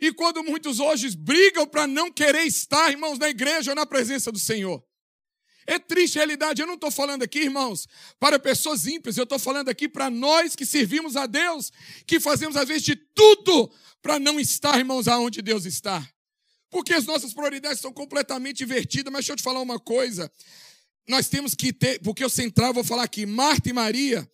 E 0.00 0.12
quando 0.12 0.42
muitos 0.42 0.80
hoje 0.80 1.16
brigam 1.16 1.66
para 1.66 1.86
não 1.86 2.10
querer 2.10 2.44
estar, 2.44 2.90
irmãos, 2.90 3.18
na 3.18 3.28
igreja 3.28 3.70
ou 3.70 3.74
na 3.74 3.86
presença 3.86 4.32
do 4.32 4.38
Senhor. 4.38 4.84
É 5.66 5.78
triste 5.78 6.18
a 6.18 6.20
realidade. 6.20 6.60
Eu 6.60 6.66
não 6.66 6.74
estou 6.74 6.90
falando 6.90 7.22
aqui, 7.22 7.40
irmãos, 7.40 7.88
para 8.18 8.38
pessoas 8.38 8.86
ímpias. 8.86 9.16
Eu 9.16 9.24
estou 9.24 9.38
falando 9.38 9.68
aqui 9.68 9.88
para 9.88 10.10
nós 10.10 10.54
que 10.54 10.66
servimos 10.66 11.16
a 11.16 11.26
Deus, 11.26 11.72
que 12.06 12.20
fazemos 12.20 12.56
às 12.56 12.68
vezes 12.68 12.82
de 12.82 12.96
tudo 12.96 13.70
para 14.02 14.18
não 14.18 14.38
estar, 14.38 14.78
irmãos, 14.78 15.08
aonde 15.08 15.40
Deus 15.40 15.64
está. 15.64 16.06
Porque 16.70 16.92
as 16.92 17.06
nossas 17.06 17.32
prioridades 17.32 17.80
são 17.80 17.92
completamente 17.92 18.62
invertidas. 18.62 19.12
Mas 19.12 19.20
deixa 19.20 19.32
eu 19.32 19.36
te 19.36 19.42
falar 19.42 19.60
uma 19.60 19.78
coisa. 19.78 20.30
Nós 21.08 21.28
temos 21.28 21.54
que 21.54 21.72
ter, 21.72 22.00
porque 22.00 22.24
o 22.24 22.28
central, 22.28 22.74
vou 22.74 22.84
falar 22.84 23.04
aqui, 23.04 23.26
Marta 23.26 23.68
e 23.68 23.72
Maria. 23.72 24.28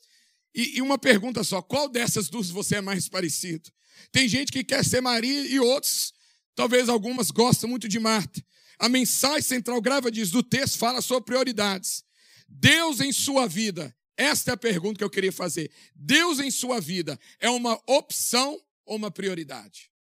E, 0.55 0.79
e 0.79 0.83
uma 0.83 0.99
pergunta 0.99 1.45
só: 1.45 1.63
qual 1.63 1.89
dessas 1.89 2.29
duas 2.29 2.51
você 2.51 2.77
é 2.77 2.81
mais 2.81 3.09
parecido? 3.09 3.71
Tem 4.13 4.29
gente 4.29 4.51
que 4.51 4.65
quer 4.65 4.85
ser 4.85 5.01
Maria 5.01 5.47
e 5.47 5.61
outros, 5.61 6.13
talvez 6.55 6.89
algumas, 6.89 7.31
gostam 7.31 7.69
muito 7.69 7.89
de 7.89 7.99
Marta. 7.99 8.43
A 8.81 8.89
mensagem 8.89 9.43
central 9.43 9.79
grava 9.83 10.11
diz 10.11 10.31
do 10.31 10.43
texto 10.43 10.79
fala 10.79 11.03
sobre 11.03 11.27
prioridades. 11.27 12.03
Deus 12.49 12.99
em 13.01 13.13
sua 13.13 13.47
vida, 13.47 13.95
esta 14.17 14.53
é 14.53 14.55
a 14.55 14.57
pergunta 14.57 14.97
que 14.97 15.05
eu 15.05 15.11
queria 15.11 15.31
fazer. 15.31 15.71
Deus 15.95 16.41
em 16.41 16.51
sua 16.51 16.81
vida 16.81 17.21
é 17.39 17.51
uma 17.51 17.79
opção 17.87 18.59
ou 18.87 18.97
uma 18.97 19.11
prioridade? 19.11 19.93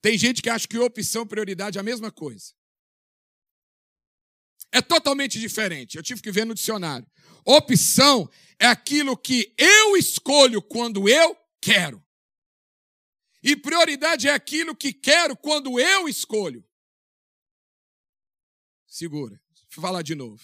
Tem 0.00 0.16
gente 0.16 0.40
que 0.40 0.48
acha 0.48 0.66
que 0.66 0.78
opção 0.78 1.24
e 1.24 1.28
prioridade 1.28 1.76
é 1.76 1.80
a 1.82 1.84
mesma 1.84 2.10
coisa. 2.10 2.54
É 4.72 4.80
totalmente 4.80 5.38
diferente. 5.38 5.98
Eu 5.98 6.02
tive 6.02 6.22
que 6.22 6.32
ver 6.32 6.46
no 6.46 6.54
dicionário. 6.54 7.06
Opção 7.44 8.30
é 8.58 8.66
aquilo 8.66 9.14
que 9.14 9.54
eu 9.58 9.94
escolho 9.94 10.62
quando 10.62 11.06
eu 11.06 11.36
quero. 11.60 12.02
E 13.42 13.54
prioridade 13.54 14.26
é 14.26 14.32
aquilo 14.32 14.74
que 14.74 14.90
quero 14.94 15.36
quando 15.36 15.78
eu 15.78 16.08
escolho. 16.08 16.64
Segura. 18.92 19.40
Vou 19.74 19.82
falar 19.82 20.02
de 20.02 20.14
novo. 20.14 20.38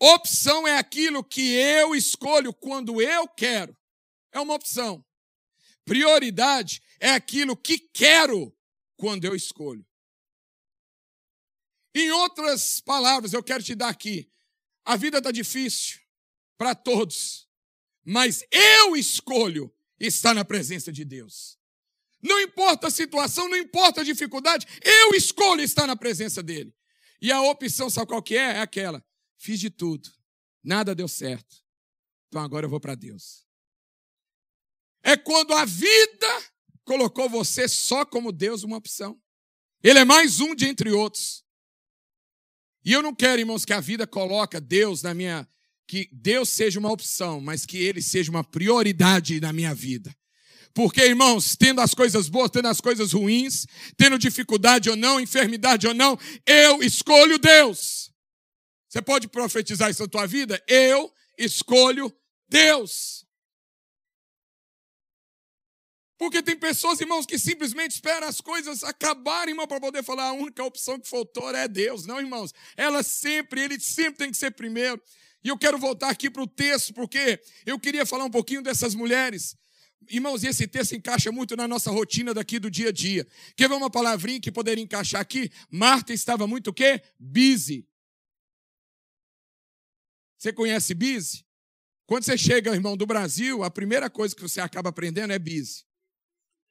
Opção 0.00 0.66
é 0.66 0.78
aquilo 0.78 1.22
que 1.22 1.52
eu 1.52 1.94
escolho 1.94 2.50
quando 2.50 3.02
eu 3.02 3.28
quero. 3.28 3.76
É 4.32 4.40
uma 4.40 4.54
opção. 4.54 5.04
Prioridade 5.84 6.80
é 6.98 7.10
aquilo 7.10 7.54
que 7.54 7.78
quero 7.78 8.56
quando 8.96 9.26
eu 9.26 9.36
escolho. 9.36 9.86
Em 11.94 12.10
outras 12.10 12.80
palavras, 12.80 13.34
eu 13.34 13.42
quero 13.42 13.62
te 13.62 13.74
dar 13.74 13.90
aqui: 13.90 14.32
a 14.82 14.96
vida 14.96 15.18
está 15.18 15.30
difícil 15.30 16.00
para 16.56 16.74
todos, 16.74 17.46
mas 18.02 18.42
eu 18.50 18.96
escolho 18.96 19.70
estar 20.00 20.32
na 20.32 20.42
presença 20.42 20.90
de 20.90 21.04
Deus. 21.04 21.58
Não 22.22 22.40
importa 22.40 22.86
a 22.86 22.90
situação, 22.90 23.46
não 23.46 23.58
importa 23.58 24.00
a 24.00 24.04
dificuldade, 24.04 24.66
eu 24.82 25.14
escolho 25.14 25.60
estar 25.60 25.86
na 25.86 25.96
presença 25.96 26.42
dele. 26.42 26.74
E 27.22 27.30
a 27.30 27.40
opção, 27.40 27.88
sabe 27.88 28.08
qual 28.08 28.20
que 28.20 28.36
é? 28.36 28.56
É 28.56 28.60
aquela. 28.60 29.02
Fiz 29.38 29.60
de 29.60 29.70
tudo, 29.70 30.12
nada 30.62 30.92
deu 30.92 31.06
certo. 31.06 31.64
Então 32.26 32.42
agora 32.42 32.66
eu 32.66 32.70
vou 32.70 32.80
para 32.80 32.96
Deus. 32.96 33.46
É 35.04 35.16
quando 35.16 35.54
a 35.54 35.64
vida 35.64 36.26
colocou 36.84 37.28
você 37.28 37.68
só 37.68 38.04
como 38.04 38.32
Deus 38.32 38.64
uma 38.64 38.76
opção. 38.76 39.20
Ele 39.84 40.00
é 40.00 40.04
mais 40.04 40.40
um 40.40 40.52
de 40.52 40.66
entre 40.66 40.90
outros. 40.90 41.44
E 42.84 42.92
eu 42.92 43.00
não 43.00 43.14
quero, 43.14 43.40
irmãos, 43.40 43.64
que 43.64 43.72
a 43.72 43.80
vida 43.80 44.04
coloque 44.04 44.58
Deus 44.58 45.02
na 45.02 45.14
minha 45.14 45.48
que 45.86 46.08
Deus 46.12 46.48
seja 46.48 46.80
uma 46.80 46.90
opção, 46.90 47.40
mas 47.40 47.66
que 47.66 47.76
ele 47.76 48.00
seja 48.00 48.30
uma 48.30 48.42
prioridade 48.42 49.38
na 49.40 49.52
minha 49.52 49.74
vida. 49.74 50.16
Porque, 50.74 51.02
irmãos, 51.02 51.54
tendo 51.56 51.80
as 51.80 51.94
coisas 51.94 52.28
boas, 52.28 52.50
tendo 52.50 52.68
as 52.68 52.80
coisas 52.80 53.12
ruins, 53.12 53.66
tendo 53.96 54.18
dificuldade 54.18 54.88
ou 54.88 54.96
não, 54.96 55.20
enfermidade 55.20 55.86
ou 55.86 55.94
não, 55.94 56.18
eu 56.46 56.82
escolho 56.82 57.38
Deus. 57.38 58.10
Você 58.88 59.02
pode 59.02 59.28
profetizar 59.28 59.90
isso 59.90 60.02
na 60.02 60.08
tua 60.08 60.26
vida? 60.26 60.62
Eu 60.66 61.12
escolho 61.38 62.14
Deus. 62.48 63.26
Porque 66.18 66.40
tem 66.40 66.56
pessoas, 66.56 67.00
irmãos, 67.00 67.26
que 67.26 67.36
simplesmente 67.36 67.92
esperam 67.92 68.28
as 68.28 68.40
coisas 68.40 68.84
acabarem, 68.84 69.52
irmão, 69.52 69.66
para 69.66 69.80
poder 69.80 70.04
falar 70.04 70.28
a 70.28 70.32
única 70.32 70.62
opção 70.62 71.00
que 71.00 71.08
faltou 71.08 71.50
é 71.54 71.66
Deus. 71.66 72.06
Não, 72.06 72.20
irmãos. 72.20 72.54
Ela 72.76 73.02
sempre, 73.02 73.60
ele 73.60 73.80
sempre 73.80 74.18
tem 74.18 74.30
que 74.30 74.36
ser 74.36 74.52
primeiro. 74.52 75.02
E 75.42 75.48
eu 75.48 75.58
quero 75.58 75.76
voltar 75.78 76.10
aqui 76.10 76.30
para 76.30 76.42
o 76.42 76.46
texto, 76.46 76.94
porque 76.94 77.42
eu 77.66 77.76
queria 77.78 78.06
falar 78.06 78.24
um 78.24 78.30
pouquinho 78.30 78.62
dessas 78.62 78.94
mulheres. 78.94 79.56
Irmãos, 80.08 80.44
esse 80.44 80.66
texto 80.66 80.94
encaixa 80.94 81.30
muito 81.32 81.56
na 81.56 81.66
nossa 81.68 81.90
rotina 81.90 82.34
daqui 82.34 82.58
do 82.58 82.70
dia 82.70 82.88
a 82.88 82.92
dia. 82.92 83.26
Quer 83.56 83.68
ver 83.68 83.74
uma 83.74 83.90
palavrinha 83.90 84.40
que 84.40 84.50
poderia 84.50 84.82
encaixar 84.82 85.20
aqui? 85.20 85.50
Marta 85.70 86.12
estava 86.12 86.46
muito 86.46 86.70
o 86.70 86.72
quê? 86.72 87.02
Busy. 87.18 87.86
Você 90.38 90.52
conhece 90.52 90.94
busy? 90.94 91.44
Quando 92.06 92.24
você 92.24 92.36
chega, 92.36 92.74
irmão, 92.74 92.96
do 92.96 93.06
Brasil, 93.06 93.62
a 93.62 93.70
primeira 93.70 94.10
coisa 94.10 94.34
que 94.34 94.42
você 94.42 94.60
acaba 94.60 94.90
aprendendo 94.90 95.32
é 95.32 95.38
busy. 95.38 95.84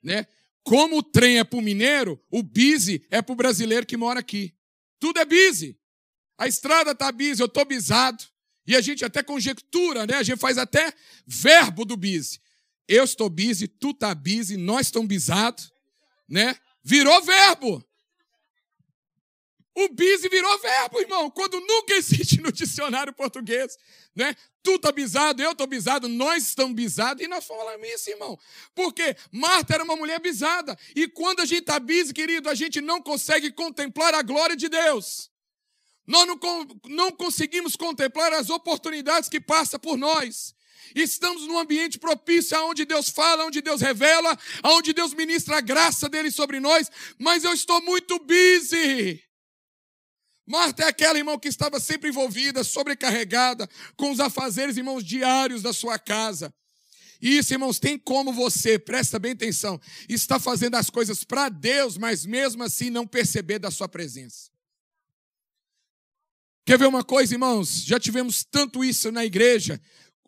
Né? 0.04 0.28
Como 0.64 0.98
o 0.98 1.04
trem 1.04 1.40
é 1.40 1.44
para 1.44 1.58
o 1.58 1.62
mineiro, 1.62 2.22
o 2.30 2.44
busy 2.44 3.06
é 3.10 3.22
para 3.22 3.34
o 3.34 3.36
brasileiro 3.36 3.86
que 3.86 3.98
mora 3.98 4.20
aqui. 4.20 4.54
Tudo 5.00 5.20
é 5.20 5.26
busy. 5.26 5.80
A 6.38 6.48
estrada 6.48 6.92
está 6.92 7.12
busy, 7.12 7.42
eu 7.42 7.48
estou 7.48 7.66
bisado. 7.66 8.24
E 8.68 8.76
a 8.76 8.82
gente 8.82 9.04
até 9.04 9.24
conjectura, 9.24 10.06
né? 10.06 10.16
A 10.16 10.24
gente 10.24 10.40
faz 10.40 10.58
até 10.58 10.94
verbo 11.26 11.86
do 11.86 11.98
busy. 11.98 12.40
Eu 12.94 13.06
estou 13.06 13.30
busy, 13.30 13.70
tu 13.70 13.92
está 13.92 14.14
busy, 14.14 14.58
nós 14.58 14.88
estamos 14.88 15.08
bisados, 15.08 15.72
né? 16.28 16.58
Virou 16.84 17.24
verbo. 17.24 17.82
O 19.74 19.88
busy 19.88 20.28
virou 20.28 20.60
verbo, 20.60 21.00
irmão, 21.00 21.32
quando 21.32 21.58
nunca 21.62 21.94
existe 21.96 22.42
no 22.42 22.52
dicionário 22.52 23.14
português, 23.14 23.78
né? 24.14 24.36
Tu 24.62 24.78
tá 24.78 24.92
bisado, 24.92 25.42
eu 25.42 25.56
tô 25.56 25.66
bisado, 25.66 26.10
nós 26.10 26.46
estamos 26.48 26.76
bisados 26.76 27.24
e 27.24 27.30
nós 27.30 27.46
falamos 27.46 27.88
isso, 27.88 28.10
irmão. 28.10 28.38
Porque 28.76 29.16
Marta 29.32 29.76
era 29.76 29.86
uma 29.86 29.96
mulher 29.96 30.20
bisada 30.20 30.78
e 30.94 31.08
quando 31.08 31.40
a 31.40 31.46
gente 31.46 31.62
tá 31.62 31.80
busy, 31.80 32.14
querido, 32.14 32.50
a 32.50 32.56
gente 32.56 32.82
não 32.82 33.02
consegue 33.02 33.54
contemplar 33.54 34.14
a 34.14 34.22
glória 34.22 34.58
de 34.58 34.68
Deus. 34.68 35.32
Nós 36.06 36.28
não, 36.28 36.38
não 36.90 37.10
conseguimos 37.10 37.78
contemplar 37.78 38.34
as 38.34 38.50
oportunidades 38.50 39.30
que 39.30 39.40
passa 39.40 39.80
por 39.80 39.96
nós. 39.96 40.54
Estamos 40.96 41.48
num 41.48 41.58
ambiente 41.58 42.00
propício 42.00 42.58
aonde 42.58 42.86
Deus 42.86 43.10
fala, 43.10 43.46
onde 43.46 43.62
Deus 43.62 43.82
revela, 43.82 44.38
aonde 44.64 44.94
Deus 44.94 45.14
ministra 45.14 45.58
a 45.58 45.62
graça 45.62 46.10
dele 46.10 46.32
sobre 46.32 46.60
nós, 46.60 46.90
mas 47.18 47.44
eu 47.44 47.54
estou 47.54 47.82
muito 47.82 48.20
busy. 48.20 49.24
Marta 50.46 50.84
é 50.84 50.88
aquela, 50.88 51.18
irmão, 51.18 51.40
que 51.40 51.48
estava 51.48 51.80
sempre 51.80 52.10
envolvida, 52.10 52.64
sobrecarregada 52.64 53.70
com 53.96 54.12
os 54.12 54.20
afazeres, 54.20 54.76
irmãos, 54.76 55.04
diários 55.04 55.62
da 55.62 55.72
sua 55.72 55.98
casa. 55.98 56.54
E 57.22 57.38
isso, 57.38 57.54
irmãos, 57.54 57.80
tem 57.80 58.00
como 58.00 58.34
você, 58.34 58.80
presta 58.80 59.20
bem 59.20 59.34
atenção, 59.34 59.80
está 60.10 60.40
fazendo 60.40 60.76
as 60.76 60.90
coisas 60.90 61.24
para 61.24 61.50
Deus, 61.50 61.96
mas 61.98 62.26
mesmo 62.26 62.64
assim 62.64 62.90
não 62.90 63.06
perceber 63.06 63.60
da 63.60 63.70
sua 63.70 63.88
presença. 63.88 64.50
Quer 66.66 66.80
ver 66.80 66.88
uma 66.88 67.04
coisa, 67.04 67.34
irmãos? 67.34 67.84
Já 67.84 68.00
tivemos 68.00 68.44
tanto 68.44 68.84
isso 68.84 69.12
na 69.12 69.24
igreja, 69.24 69.80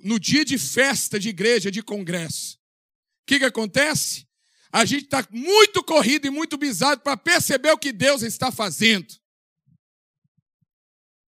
no 0.04 0.20
dia 0.20 0.44
de 0.44 0.58
festa 0.58 1.18
de 1.20 1.30
igreja, 1.30 1.72
de 1.72 1.82
congresso. 1.82 2.58
O 3.24 3.26
que, 3.26 3.40
que 3.40 3.46
acontece? 3.46 4.28
A 4.72 4.84
gente 4.86 5.06
está 5.06 5.26
muito 5.32 5.84
corrido 5.84 6.28
e 6.28 6.30
muito 6.30 6.58
bizado 6.58 7.02
para 7.02 7.16
perceber 7.16 7.72
o 7.72 7.78
que 7.78 7.94
Deus 7.94 8.22
está 8.22 8.52
fazendo. 8.52 9.16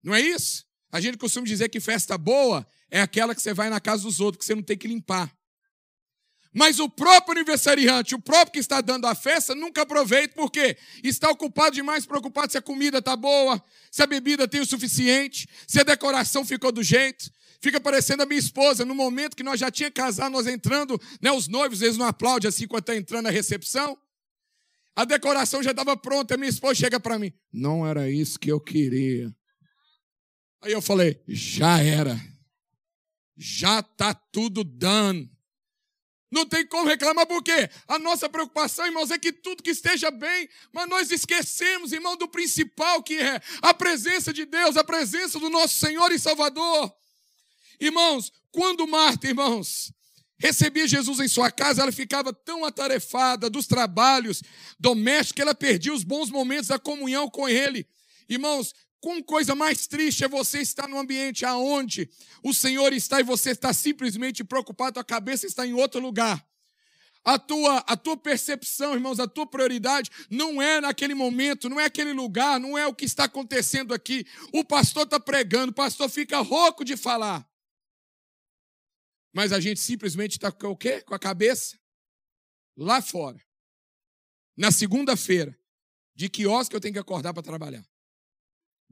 Não 0.02 0.16
é 0.16 0.22
isso? 0.22 0.66
A 0.92 1.02
gente 1.02 1.18
costuma 1.18 1.46
dizer 1.46 1.70
que 1.70 1.80
festa 1.80 2.18
boa 2.18 2.66
é 2.90 3.02
aquela 3.02 3.36
que 3.36 3.42
você 3.42 3.54
vai 3.54 3.70
na 3.70 3.82
casa 3.82 4.04
dos 4.04 4.20
outros, 4.20 4.40
que 4.40 4.46
você 4.46 4.56
não 4.56 4.64
tem 4.64 4.78
que 4.78 4.88
limpar. 4.88 5.36
Mas 6.54 6.80
o 6.80 6.88
próprio 6.88 7.32
aniversariante, 7.32 8.14
o 8.14 8.22
próprio 8.22 8.54
que 8.54 8.60
está 8.60 8.80
dando 8.80 9.08
a 9.08 9.16
festa, 9.16 9.56
nunca 9.56 9.82
aproveita, 9.82 10.36
porque 10.36 10.78
está 11.04 11.32
ocupado 11.32 11.76
demais, 11.76 12.06
preocupado 12.06 12.52
se 12.52 12.58
a 12.60 12.62
comida 12.62 13.00
está 13.00 13.16
boa, 13.16 13.62
se 13.92 14.04
a 14.04 14.08
bebida 14.08 14.48
tem 14.48 14.62
o 14.62 14.66
suficiente, 14.66 15.50
se 15.68 15.80
a 15.80 15.84
decoração 15.84 16.46
ficou 16.46 16.72
do 16.72 16.84
jeito. 16.84 17.32
Fica 17.64 17.80
parecendo 17.80 18.24
a 18.24 18.26
minha 18.26 18.38
esposa, 18.38 18.84
no 18.84 18.94
momento 18.94 19.38
que 19.38 19.42
nós 19.42 19.58
já 19.58 19.72
tinha 19.72 19.90
casado, 19.90 20.34
nós 20.34 20.48
entrando, 20.48 21.00
né, 21.22 21.32
os 21.32 21.48
noivos, 21.48 21.82
eles 21.82 21.96
não 21.96 22.06
aplaudem 22.06 22.50
assim 22.50 22.68
quando 22.68 22.82
está 22.82 22.94
entrando 22.94 23.24
na 23.24 23.30
recepção. 23.30 23.98
A 24.94 25.06
decoração 25.06 25.64
já 25.64 25.72
estava 25.72 25.96
pronta, 25.96 26.34
a 26.34 26.38
minha 26.38 26.50
esposa 26.50 26.76
chega 26.76 27.00
para 27.00 27.18
mim, 27.18 27.32
não 27.54 27.88
era 27.88 28.12
isso 28.12 28.38
que 28.38 28.52
eu 28.52 28.60
queria. 28.60 29.34
Aí 30.62 30.74
eu 30.74 30.82
falei: 30.82 31.24
já 31.26 31.80
era. 31.80 32.20
Já 33.38 33.80
está 33.80 34.14
tudo 34.14 34.66
dando. 34.66 35.32
Não 36.30 36.46
tem 36.46 36.68
como 36.68 36.90
reclamar, 36.90 37.26
porque 37.28 37.70
a 37.88 37.98
nossa 37.98 38.28
preocupação, 38.28 38.86
irmãos, 38.86 39.10
é 39.10 39.18
que 39.18 39.32
tudo 39.32 39.64
que 39.64 39.72
esteja 39.72 40.12
bem, 40.12 40.50
mas 40.74 40.90
nós 40.90 41.12
esquecemos, 41.12 41.94
irmão, 41.94 42.18
do 42.18 42.28
principal 42.28 43.02
que 43.02 43.18
é 43.18 43.42
a 43.62 43.74
presença 43.74 44.34
de 44.34 44.44
Deus, 44.44 44.76
a 44.76 44.84
presença 44.84 45.40
do 45.40 45.50
nosso 45.50 45.80
Senhor 45.80 46.12
e 46.12 46.20
Salvador. 46.20 46.94
Irmãos, 47.84 48.32
quando 48.50 48.88
Marta, 48.88 49.28
irmãos, 49.28 49.92
recebia 50.38 50.88
Jesus 50.88 51.20
em 51.20 51.28
sua 51.28 51.52
casa, 51.52 51.82
ela 51.82 51.92
ficava 51.92 52.32
tão 52.32 52.64
atarefada 52.64 53.50
dos 53.50 53.68
trabalhos 53.68 54.42
domésticos 54.80 55.34
que 55.34 55.42
ela 55.42 55.54
perdia 55.54 55.94
os 55.94 56.02
bons 56.02 56.30
momentos 56.30 56.68
da 56.68 56.80
comunhão 56.80 57.30
com 57.30 57.50
Ele. 57.50 57.86
Irmãos, 58.30 58.74
com 59.02 59.22
coisa 59.22 59.54
mais 59.54 59.86
triste 59.86 60.24
é 60.24 60.30
você 60.30 60.60
estar 60.60 60.88
num 60.88 60.98
ambiente 60.98 61.44
aonde 61.44 62.10
o 62.42 62.54
Senhor 62.54 62.94
está 62.94 63.20
e 63.20 63.24
você 63.24 63.50
está 63.52 63.74
simplesmente 63.74 64.46
preocupado, 64.46 64.98
a 64.98 65.04
cabeça 65.04 65.46
está 65.46 65.68
em 65.68 65.74
outro 65.74 66.00
lugar. 66.00 66.42
A 67.22 67.38
tua, 67.38 67.80
a 67.80 67.98
tua 67.98 68.16
percepção, 68.16 68.94
irmãos, 68.94 69.20
a 69.20 69.28
tua 69.28 69.46
prioridade 69.46 70.10
não 70.30 70.62
é 70.62 70.80
naquele 70.80 71.14
momento, 71.14 71.68
não 71.68 71.82
é 71.82 71.86
aquele 71.86 72.14
lugar, 72.14 72.62
não 72.62 72.78
é 72.78 72.88
o 72.88 72.96
que 72.96 73.04
está 73.04 73.26
acontecendo 73.26 73.94
aqui. 73.94 74.26
O 74.54 74.64
pastor 74.64 75.04
está 75.04 75.20
pregando, 75.20 75.72
o 75.72 75.76
pastor 75.76 76.08
fica 76.08 76.40
rouco 76.40 76.86
de 76.86 76.96
falar. 76.96 77.46
Mas 79.34 79.52
a 79.52 79.60
gente 79.60 79.80
simplesmente 79.80 80.34
está 80.34 80.52
com 80.52 80.68
o 80.68 80.78
quê? 80.78 81.02
Com 81.02 81.16
a 81.16 81.20
cabeça 81.20 81.78
lá 82.78 83.02
fora. 83.02 83.42
Na 84.56 84.72
segunda-feira, 84.72 85.58
de 86.16 86.30
que 86.30 86.46
horas 86.46 86.70
que 86.70 86.76
eu 86.76 86.80
tenho 86.80 86.94
que 86.94 87.00
acordar 87.00 87.34
para 87.34 87.42
trabalhar? 87.42 87.84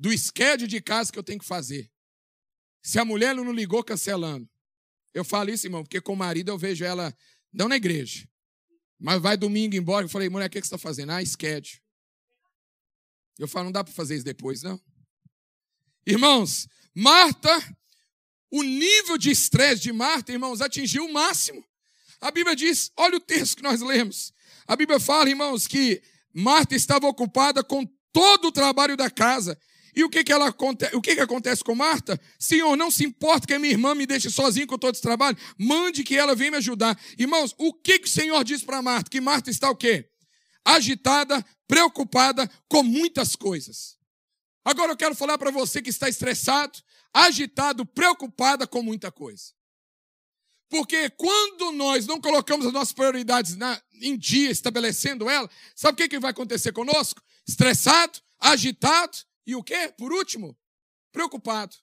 do 0.02 0.10
schedule 0.18 0.68
de 0.68 0.82
casa 0.82 1.12
que 1.12 1.20
eu 1.20 1.24
tenho 1.24 1.38
que 1.38 1.46
fazer. 1.46 1.88
Se 2.82 2.98
a 2.98 3.06
mulher 3.06 3.36
não 3.36 3.52
ligou 3.52 3.84
cancelando. 3.84 4.50
Eu 5.14 5.24
falo 5.24 5.52
isso, 5.52 5.68
irmão, 5.68 5.84
porque 5.84 6.02
com 6.02 6.14
o 6.14 6.18
marido 6.18 6.50
eu 6.50 6.58
vejo 6.58 6.84
ela, 6.84 7.16
não 7.54 7.68
na 7.68 7.76
igreja, 7.76 8.28
mas 8.98 9.22
vai 9.22 9.38
domingo 9.38 9.76
embora. 9.76 10.06
Eu 10.06 10.10
falei, 10.10 10.28
mulher, 10.28 10.48
o 10.48 10.50
que 10.50 10.58
você 10.58 10.66
está 10.66 10.78
fazendo? 10.78 11.12
Ah, 11.12 11.24
schedule. 11.24 11.80
Eu 13.38 13.48
falo, 13.48 13.66
não 13.66 13.72
dá 13.72 13.84
para 13.84 13.94
fazer 13.94 14.16
isso 14.16 14.26
depois, 14.26 14.64
não. 14.64 14.82
Irmãos, 16.08 16.68
Marta, 16.96 17.50
o 18.52 18.62
nível 18.64 19.18
de 19.18 19.32
estresse 19.32 19.82
de 19.82 19.94
Marta, 19.94 20.32
irmãos, 20.32 20.62
atingiu 20.62 21.06
o 21.06 21.14
máximo. 21.14 21.64
A 22.20 22.30
Bíblia 22.30 22.56
diz, 22.56 22.92
olha 22.98 23.18
o 23.18 23.22
texto 23.22 23.58
que 23.58 23.64
nós 23.64 23.82
lemos. 23.82 24.34
A 24.68 24.76
Bíblia 24.76 25.00
fala, 25.00 25.30
irmãos, 25.30 25.66
que 25.66 26.02
Marta 26.34 26.76
estava 26.76 27.08
ocupada 27.08 27.64
com 27.64 27.86
todo 28.12 28.50
o 28.50 28.52
trabalho 28.52 28.96
da 28.96 29.10
casa 29.10 29.58
e 29.96 30.04
o 30.04 30.10
que, 30.10 30.24
que, 30.24 30.32
ela, 30.32 30.56
o 30.94 31.02
que, 31.02 31.16
que 31.16 31.22
acontece 31.22 31.64
com 31.64 31.76
Marta? 31.76 32.20
Senhor, 32.40 32.76
não 32.78 32.90
se 32.90 33.04
importa 33.04 33.46
que 33.46 33.54
a 33.54 33.60
minha 33.60 33.74
irmã 33.74 33.94
me 33.94 34.06
deixe 34.06 34.30
sozinha 34.30 34.66
com 34.66 34.78
todo 34.78 34.94
esse 34.94 35.02
trabalho. 35.02 35.38
Mande 35.58 36.04
que 36.04 36.16
ela 36.16 36.34
venha 36.34 36.52
me 36.52 36.58
ajudar. 36.58 36.98
Irmãos, 37.18 37.54
o 37.58 37.74
que, 37.74 38.00
que 38.00 38.08
o 38.08 38.12
Senhor 38.12 38.42
diz 38.44 38.64
para 38.64 38.82
Marta? 38.82 39.10
Que 39.10 39.20
Marta 39.20 39.50
está 39.50 39.70
o 39.70 39.76
quê? 39.76 40.10
Agitada, 40.64 41.46
preocupada 41.68 42.50
com 42.70 42.84
muitas 42.84 43.36
coisas. 43.36 43.98
Agora 44.64 44.94
eu 44.94 44.98
quero 44.98 45.16
falar 45.16 45.38
para 45.38 45.52
você 45.52 45.82
que 45.82 45.90
está 45.90 46.08
estressado, 46.08 46.80
agitado, 47.14 47.86
preocupada 47.86 48.66
com 48.66 48.82
muita 48.82 49.12
coisa. 49.12 49.54
Porque 50.70 51.10
quando 51.10 51.72
nós 51.74 52.08
não 52.08 52.22
colocamos 52.22 52.66
as 52.66 52.72
nossas 52.72 52.94
prioridades 52.94 53.58
na, 53.58 53.82
em 54.02 54.18
dia, 54.18 54.50
estabelecendo 54.50 55.30
ela, 55.30 55.50
sabe 55.76 55.94
o 55.94 55.98
que, 55.98 56.08
que 56.08 56.20
vai 56.20 56.32
acontecer 56.32 56.72
conosco? 56.72 57.22
Estressado, 57.46 58.20
agitado 58.40 59.18
e 59.46 59.56
o 59.56 59.64
quê? 59.64 59.94
Por 59.98 60.14
último, 60.14 60.58
preocupado. 61.12 61.76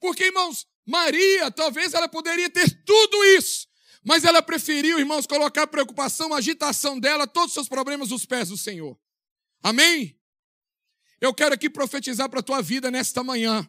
Porque, 0.00 0.26
irmãos, 0.26 0.66
Maria, 0.86 1.50
talvez 1.50 1.94
ela 1.94 2.08
poderia 2.08 2.48
ter 2.48 2.84
tudo 2.84 3.24
isso, 3.24 3.66
mas 4.04 4.24
ela 4.24 4.40
preferiu, 4.40 4.98
irmãos, 4.98 5.26
colocar 5.26 5.64
a 5.64 5.66
preocupação, 5.66 6.32
a 6.32 6.38
agitação 6.38 6.98
dela, 6.98 7.26
todos 7.26 7.48
os 7.48 7.54
seus 7.54 7.68
problemas 7.68 8.10
nos 8.10 8.24
pés 8.24 8.48
do 8.48 8.56
Senhor. 8.56 8.98
Amém? 9.62 10.17
Eu 11.20 11.34
quero 11.34 11.54
aqui 11.54 11.68
profetizar 11.68 12.28
para 12.28 12.40
a 12.40 12.42
tua 12.42 12.62
vida 12.62 12.90
nesta 12.90 13.24
manhã. 13.24 13.68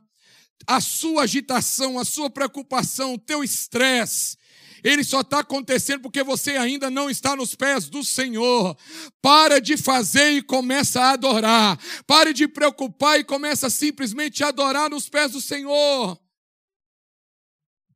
A 0.67 0.81
sua 0.81 1.23
agitação, 1.23 1.97
a 1.97 2.05
sua 2.05 2.29
preocupação, 2.29 3.13
o 3.13 3.19
teu 3.19 3.43
estresse, 3.43 4.37
ele 4.83 5.03
só 5.03 5.21
está 5.21 5.39
acontecendo 5.39 6.01
porque 6.01 6.23
você 6.23 6.51
ainda 6.51 6.89
não 6.89 7.09
está 7.09 7.35
nos 7.35 7.55
pés 7.55 7.89
do 7.89 8.03
Senhor. 8.03 8.77
Para 9.21 9.59
de 9.59 9.77
fazer 9.77 10.31
e 10.31 10.41
começa 10.41 11.01
a 11.01 11.11
adorar. 11.11 11.77
Pare 12.05 12.33
de 12.33 12.47
preocupar 12.47 13.19
e 13.19 13.23
começa 13.23 13.69
simplesmente 13.69 14.43
a 14.43 14.49
adorar 14.49 14.89
nos 14.89 15.09
pés 15.09 15.31
do 15.31 15.41
Senhor. 15.41 16.19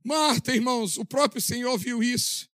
Marta, 0.03 0.53
irmãos, 0.53 0.97
o 0.97 1.05
próprio 1.05 1.41
Senhor 1.41 1.77
viu 1.77 2.03
isso. 2.03 2.49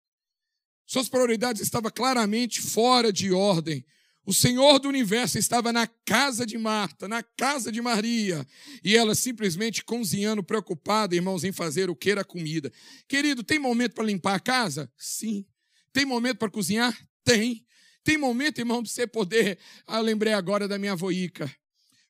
Suas 0.87 1.07
prioridades 1.07 1.61
estavam 1.61 1.91
claramente 1.91 2.61
fora 2.61 3.13
de 3.13 3.31
ordem. 3.31 3.85
O 4.25 4.33
Senhor 4.33 4.79
do 4.79 4.89
universo 4.89 5.37
estava 5.37 5.71
na 5.71 5.85
casa 5.85 6.45
de 6.45 6.57
Marta, 6.57 7.07
na 7.07 7.21
casa 7.21 7.71
de 7.71 7.79
Maria, 7.79 8.45
e 8.83 8.95
ela 8.95 9.13
simplesmente 9.13 9.83
cozinhando, 9.83 10.43
preocupada, 10.43 11.13
irmãos, 11.13 11.43
em 11.43 11.51
fazer 11.51 11.89
o 11.91 11.95
que 11.95 12.09
era 12.09 12.23
comida. 12.23 12.71
Querido, 13.07 13.43
tem 13.43 13.59
momento 13.59 13.93
para 13.93 14.03
limpar 14.03 14.35
a 14.35 14.39
casa? 14.39 14.91
Sim. 14.97 15.45
Tem 15.93 16.05
momento 16.05 16.39
para 16.39 16.49
cozinhar? 16.49 16.97
Tem. 17.23 17.63
Tem 18.03 18.17
momento, 18.17 18.59
irmão, 18.59 18.81
para 18.81 18.91
você 18.91 19.05
poder. 19.05 19.59
Ah, 19.85 19.99
lembrei 19.99 20.33
agora 20.33 20.67
da 20.67 20.79
minha 20.79 20.93
avoica. 20.93 21.53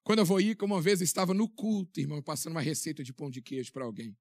Quando 0.02 0.20
a 0.20 0.22
avoica, 0.22 0.64
uma 0.64 0.82
vez, 0.82 1.02
estava 1.02 1.34
no 1.34 1.50
culto, 1.50 2.00
irmão, 2.00 2.22
passando 2.22 2.52
uma 2.52 2.62
receita 2.62 3.04
de 3.04 3.12
pão 3.12 3.30
de 3.30 3.42
queijo 3.42 3.74
para 3.74 3.84
alguém. 3.84 4.16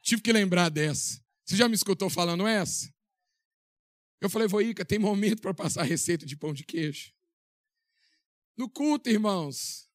Tive 0.00 0.22
que 0.22 0.32
lembrar 0.32 0.68
dessa. 0.68 1.20
Você 1.44 1.56
já 1.56 1.68
me 1.68 1.74
escutou 1.74 2.08
falando 2.08 2.46
essa? 2.46 2.92
Eu 4.20 4.28
falei, 4.28 4.48
Voica, 4.48 4.84
tem 4.84 4.98
momento 4.98 5.40
para 5.40 5.54
passar 5.54 5.82
receita 5.84 6.26
de 6.26 6.36
pão 6.36 6.52
de 6.52 6.64
queijo. 6.64 7.12
No 8.56 8.68
culto, 8.68 9.08
irmãos, 9.08 9.88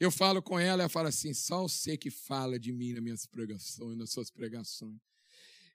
eu 0.00 0.10
falo 0.10 0.42
com 0.42 0.58
ela, 0.58 0.82
ela 0.82 0.88
fala 0.88 1.10
assim: 1.10 1.34
só 1.34 1.62
você 1.62 1.96
que 1.96 2.10
fala 2.10 2.58
de 2.58 2.72
mim 2.72 2.92
nas 2.92 3.02
minhas 3.02 3.26
pregações, 3.26 3.96
nas 3.96 4.10
suas 4.10 4.30
pregações. 4.30 4.98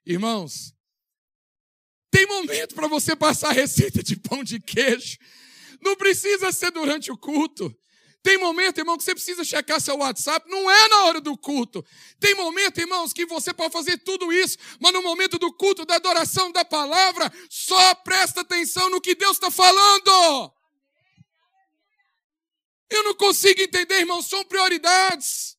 Irmãos, 0.04 0.74
tem 2.10 2.26
momento 2.26 2.74
para 2.74 2.88
você 2.88 3.14
passar 3.16 3.52
receita 3.52 4.02
de 4.02 4.16
pão 4.16 4.42
de 4.42 4.60
queijo. 4.60 5.18
Não 5.80 5.96
precisa 5.96 6.52
ser 6.52 6.70
durante 6.70 7.10
o 7.10 7.16
culto. 7.16 7.74
Tem 8.22 8.38
momento, 8.38 8.78
irmão, 8.78 8.96
que 8.96 9.02
você 9.02 9.14
precisa 9.14 9.42
checar 9.42 9.80
seu 9.80 9.96
WhatsApp, 9.96 10.48
não 10.48 10.70
é 10.70 10.88
na 10.88 11.04
hora 11.04 11.20
do 11.20 11.36
culto. 11.36 11.84
Tem 12.20 12.34
momento, 12.36 12.78
irmãos, 12.78 13.12
que 13.12 13.26
você 13.26 13.52
pode 13.52 13.72
fazer 13.72 13.98
tudo 13.98 14.32
isso, 14.32 14.56
mas 14.78 14.92
no 14.92 15.02
momento 15.02 15.38
do 15.38 15.52
culto, 15.52 15.84
da 15.84 15.96
adoração, 15.96 16.52
da 16.52 16.64
palavra, 16.64 17.32
só 17.50 17.94
presta 17.96 18.42
atenção 18.42 18.88
no 18.90 19.00
que 19.00 19.16
Deus 19.16 19.32
está 19.32 19.50
falando. 19.50 20.52
Eu 22.88 23.02
não 23.02 23.14
consigo 23.14 23.60
entender, 23.60 24.00
irmãos, 24.00 24.26
são 24.26 24.44
prioridades. 24.44 25.56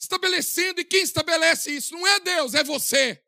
Estabelecendo, 0.00 0.80
e 0.80 0.84
quem 0.84 1.02
estabelece 1.02 1.70
isso? 1.70 1.94
Não 1.94 2.06
é 2.06 2.18
Deus, 2.20 2.54
é 2.54 2.64
você. 2.64 3.22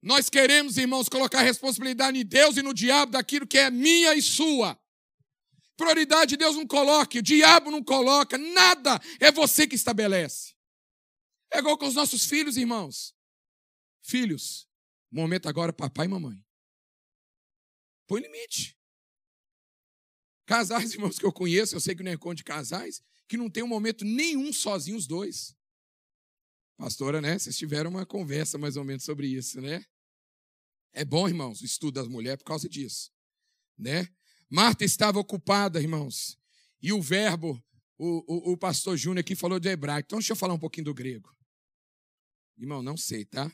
Nós 0.00 0.30
queremos, 0.30 0.78
irmãos, 0.78 1.08
colocar 1.08 1.42
responsabilidade 1.42 2.18
em 2.18 2.24
Deus 2.24 2.56
e 2.56 2.62
no 2.62 2.72
diabo 2.72 3.12
daquilo 3.12 3.46
que 3.46 3.58
é 3.58 3.70
minha 3.70 4.14
e 4.14 4.22
sua. 4.22 4.78
Prioridade 5.76 6.36
Deus 6.36 6.56
não 6.56 6.66
coloque, 6.66 7.18
o 7.18 7.22
diabo 7.22 7.70
não 7.70 7.82
coloca, 7.82 8.36
nada, 8.36 9.00
é 9.18 9.32
você 9.32 9.66
que 9.66 9.74
estabelece. 9.74 10.54
É 11.50 11.58
igual 11.58 11.76
com 11.76 11.86
os 11.86 11.94
nossos 11.94 12.24
filhos, 12.24 12.56
irmãos. 12.56 13.14
Filhos, 14.02 14.68
momento 15.10 15.48
agora, 15.48 15.72
papai 15.72 16.06
e 16.06 16.08
mamãe. 16.08 16.42
Põe 18.06 18.22
limite. 18.22 18.76
Casais, 20.46 20.92
irmãos, 20.94 21.18
que 21.18 21.24
eu 21.24 21.32
conheço, 21.32 21.74
eu 21.74 21.80
sei 21.80 21.94
que 21.94 22.02
não 22.02 22.12
é 22.12 22.16
conto 22.16 22.38
de 22.38 22.44
casais, 22.44 23.02
que 23.28 23.36
não 23.36 23.48
tem 23.48 23.62
um 23.62 23.68
momento 23.68 24.04
nenhum 24.04 24.52
sozinhos 24.52 25.02
os 25.02 25.06
dois. 25.06 25.56
Pastora, 26.76 27.20
né? 27.20 27.38
Vocês 27.38 27.56
tiveram 27.56 27.90
uma 27.90 28.04
conversa 28.04 28.58
mais 28.58 28.76
ou 28.76 28.84
menos 28.84 29.04
sobre 29.04 29.28
isso, 29.28 29.60
né? 29.60 29.84
É 30.92 31.04
bom, 31.04 31.28
irmãos, 31.28 31.60
o 31.60 31.64
estudo 31.64 31.94
das 31.94 32.08
mulheres 32.08 32.42
por 32.42 32.48
causa 32.48 32.68
disso, 32.68 33.10
né? 33.78 34.08
Marta 34.52 34.84
estava 34.84 35.18
ocupada, 35.18 35.80
irmãos. 35.80 36.36
E 36.82 36.92
o 36.92 37.00
verbo, 37.00 37.58
o, 37.96 38.50
o, 38.50 38.52
o 38.52 38.56
pastor 38.58 38.98
Júnior 38.98 39.20
aqui 39.20 39.34
falou 39.34 39.58
de 39.58 39.70
hebraico. 39.70 40.08
Então 40.08 40.18
deixa 40.18 40.34
eu 40.34 40.36
falar 40.36 40.52
um 40.52 40.58
pouquinho 40.58 40.84
do 40.84 40.94
grego. 40.94 41.34
Irmão, 42.58 42.82
não 42.82 42.94
sei, 42.94 43.24
tá? 43.24 43.50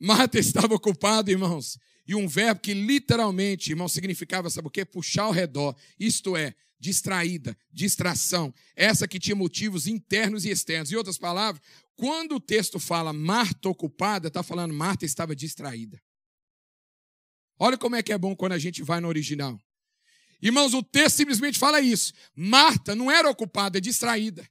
Marta 0.00 0.38
estava 0.38 0.74
ocupada, 0.74 1.30
irmãos. 1.30 1.78
E 2.08 2.14
um 2.14 2.26
verbo 2.26 2.62
que 2.62 2.72
literalmente, 2.72 3.70
irmão, 3.70 3.86
significava, 3.86 4.48
sabe 4.48 4.68
o 4.68 4.70
quê? 4.70 4.82
Puxar 4.82 5.24
ao 5.24 5.30
redor. 5.30 5.76
Isto 6.00 6.38
é, 6.38 6.54
distraída, 6.80 7.54
distração. 7.70 8.54
Essa 8.74 9.06
que 9.06 9.18
tinha 9.18 9.36
motivos 9.36 9.86
internos 9.86 10.46
e 10.46 10.50
externos. 10.50 10.90
Em 10.90 10.96
outras 10.96 11.18
palavras, 11.18 11.62
quando 11.96 12.36
o 12.36 12.40
texto 12.40 12.80
fala 12.80 13.12
Marta 13.12 13.68
ocupada, 13.68 14.28
está 14.28 14.42
falando 14.42 14.72
Marta 14.72 15.04
estava 15.04 15.36
distraída. 15.36 16.02
Olha 17.58 17.76
como 17.76 17.94
é 17.94 18.02
que 18.02 18.12
é 18.12 18.16
bom 18.16 18.34
quando 18.34 18.52
a 18.52 18.58
gente 18.58 18.82
vai 18.82 19.00
no 19.00 19.08
original. 19.08 19.60
Irmãos, 20.40 20.74
o 20.74 20.82
texto 20.82 21.16
simplesmente 21.16 21.58
fala 21.58 21.80
isso. 21.80 22.12
Marta 22.34 22.94
não 22.94 23.10
era 23.10 23.28
ocupada, 23.28 23.78
é 23.78 23.80
distraída. 23.80 24.48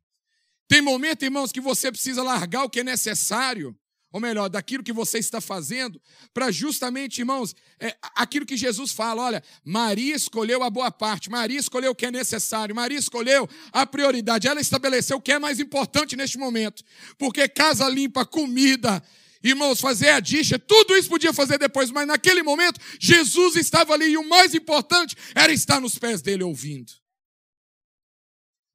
Tem 0.68 0.82
momento, 0.82 1.24
irmãos, 1.24 1.52
que 1.52 1.62
você 1.62 1.92
precisa 1.92 2.24
largar 2.24 2.64
o 2.64 2.70
que 2.70 2.80
é 2.80 2.84
necessário, 2.84 3.78
ou 4.12 4.20
melhor, 4.20 4.50
daquilo 4.50 4.84
que 4.84 4.94
você 4.94 5.20
está 5.20 5.40
fazendo, 5.40 6.02
para 6.34 6.50
justamente, 6.50 7.20
irmãos, 7.20 7.56
é, 7.80 7.96
aquilo 8.16 8.46
que 8.46 8.58
Jesus 8.58 8.92
fala: 8.92 9.22
olha, 9.22 9.44
Maria 9.64 10.16
escolheu 10.16 10.64
a 10.64 10.70
boa 10.70 10.90
parte, 10.90 11.30
Maria 11.30 11.60
escolheu 11.60 11.92
o 11.92 11.96
que 11.96 12.08
é 12.08 12.12
necessário, 12.12 12.74
Maria 12.74 12.98
escolheu 12.98 13.48
a 13.72 13.86
prioridade, 13.86 14.48
ela 14.48 14.62
estabeleceu 14.62 15.18
o 15.18 15.22
que 15.22 15.34
é 15.34 15.40
mais 15.40 15.60
importante 15.60 16.16
neste 16.16 16.38
momento, 16.38 16.84
porque 17.18 17.48
casa 17.48 17.88
limpa, 17.88 18.26
comida, 18.26 19.04
Irmãos, 19.46 19.80
fazer 19.80 20.10
a 20.10 20.20
dicha, 20.20 20.58
tudo 20.58 20.98
isso 20.98 21.08
podia 21.08 21.32
fazer 21.32 21.60
depois, 21.60 21.92
mas 21.92 22.08
naquele 22.08 22.42
momento 22.42 22.80
Jesus 23.00 23.56
estava 23.56 23.94
ali 23.94 24.06
e 24.08 24.18
o 24.18 24.28
mais 24.28 24.56
importante 24.56 25.16
era 25.36 25.54
estar 25.54 25.80
nos 25.80 26.00
pés 26.00 26.20
dele 26.20 26.44
ouvindo. 26.44 26.92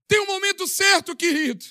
Tem 0.07 0.21
um 0.21 0.27
momento 0.27 0.69
certo, 0.69 1.17
querido. 1.17 1.65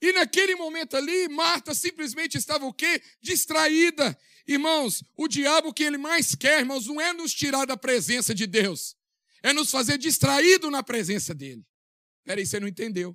E 0.00 0.10
naquele 0.12 0.54
momento 0.54 0.96
ali, 0.96 1.28
Marta 1.28 1.74
simplesmente 1.74 2.38
estava 2.38 2.64
o 2.64 2.72
quê? 2.72 3.02
Distraída. 3.20 4.18
Irmãos, 4.48 5.04
o 5.14 5.28
diabo 5.28 5.70
que 5.74 5.82
ele 5.82 5.98
mais 5.98 6.34
quer, 6.34 6.60
irmãos, 6.60 6.86
não 6.86 6.98
é 6.98 7.12
nos 7.12 7.34
tirar 7.34 7.66
da 7.66 7.76
presença 7.76 8.34
de 8.34 8.46
Deus, 8.46 8.96
é 9.42 9.52
nos 9.52 9.70
fazer 9.70 9.98
distraído 9.98 10.70
na 10.70 10.82
presença 10.82 11.34
dele. 11.34 11.62
Peraí, 12.24 12.46
você 12.46 12.58
não 12.58 12.68
entendeu. 12.68 13.14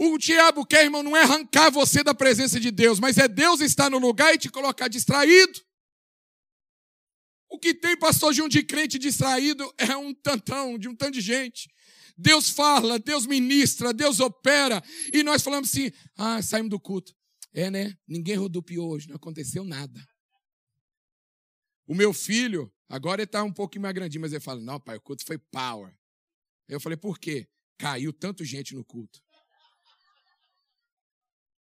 O 0.00 0.16
diabo 0.16 0.64
quer, 0.64 0.84
irmão, 0.84 1.02
não 1.02 1.16
é 1.16 1.22
arrancar 1.22 1.70
você 1.72 2.04
da 2.04 2.14
presença 2.14 2.60
de 2.60 2.70
Deus, 2.70 3.00
mas 3.00 3.18
é 3.18 3.26
Deus 3.26 3.60
estar 3.60 3.90
no 3.90 3.98
lugar 3.98 4.32
e 4.32 4.38
te 4.38 4.48
colocar 4.48 4.86
distraído. 4.86 5.60
O 7.50 7.58
que 7.58 7.74
tem, 7.74 7.98
pastor 7.98 8.32
Júnior, 8.32 8.50
de 8.50 8.62
crente 8.62 8.96
distraído 8.96 9.74
é 9.76 9.96
um 9.96 10.14
tantão, 10.14 10.78
de 10.78 10.88
um 10.88 10.94
tanto 10.94 11.14
de 11.14 11.20
gente. 11.20 11.68
Deus 12.16 12.48
fala, 12.48 12.98
Deus 13.00 13.26
ministra, 13.26 13.92
Deus 13.92 14.20
opera, 14.20 14.80
e 15.12 15.24
nós 15.24 15.42
falamos 15.42 15.70
assim: 15.70 15.90
ah, 16.16 16.40
saímos 16.42 16.70
do 16.70 16.78
culto. 16.78 17.12
É, 17.52 17.68
né? 17.68 17.96
Ninguém 18.06 18.36
rodopiou 18.36 18.90
hoje, 18.90 19.08
não 19.08 19.16
aconteceu 19.16 19.64
nada. 19.64 20.06
O 21.88 21.94
meu 21.94 22.12
filho, 22.12 22.72
agora 22.88 23.22
ele 23.22 23.24
está 23.24 23.42
um 23.42 23.52
pouquinho 23.52 23.82
mais 23.82 23.94
grandinho, 23.94 24.20
mas 24.20 24.32
ele 24.32 24.40
fala: 24.40 24.60
não, 24.60 24.78
pai, 24.78 24.96
o 24.96 25.00
culto 25.00 25.24
foi 25.24 25.38
power. 25.38 25.92
Eu 26.68 26.78
falei: 26.78 26.96
por 26.96 27.18
quê? 27.18 27.48
Caiu 27.78 28.12
tanto 28.12 28.44
gente 28.44 28.74
no 28.76 28.84
culto. 28.84 29.20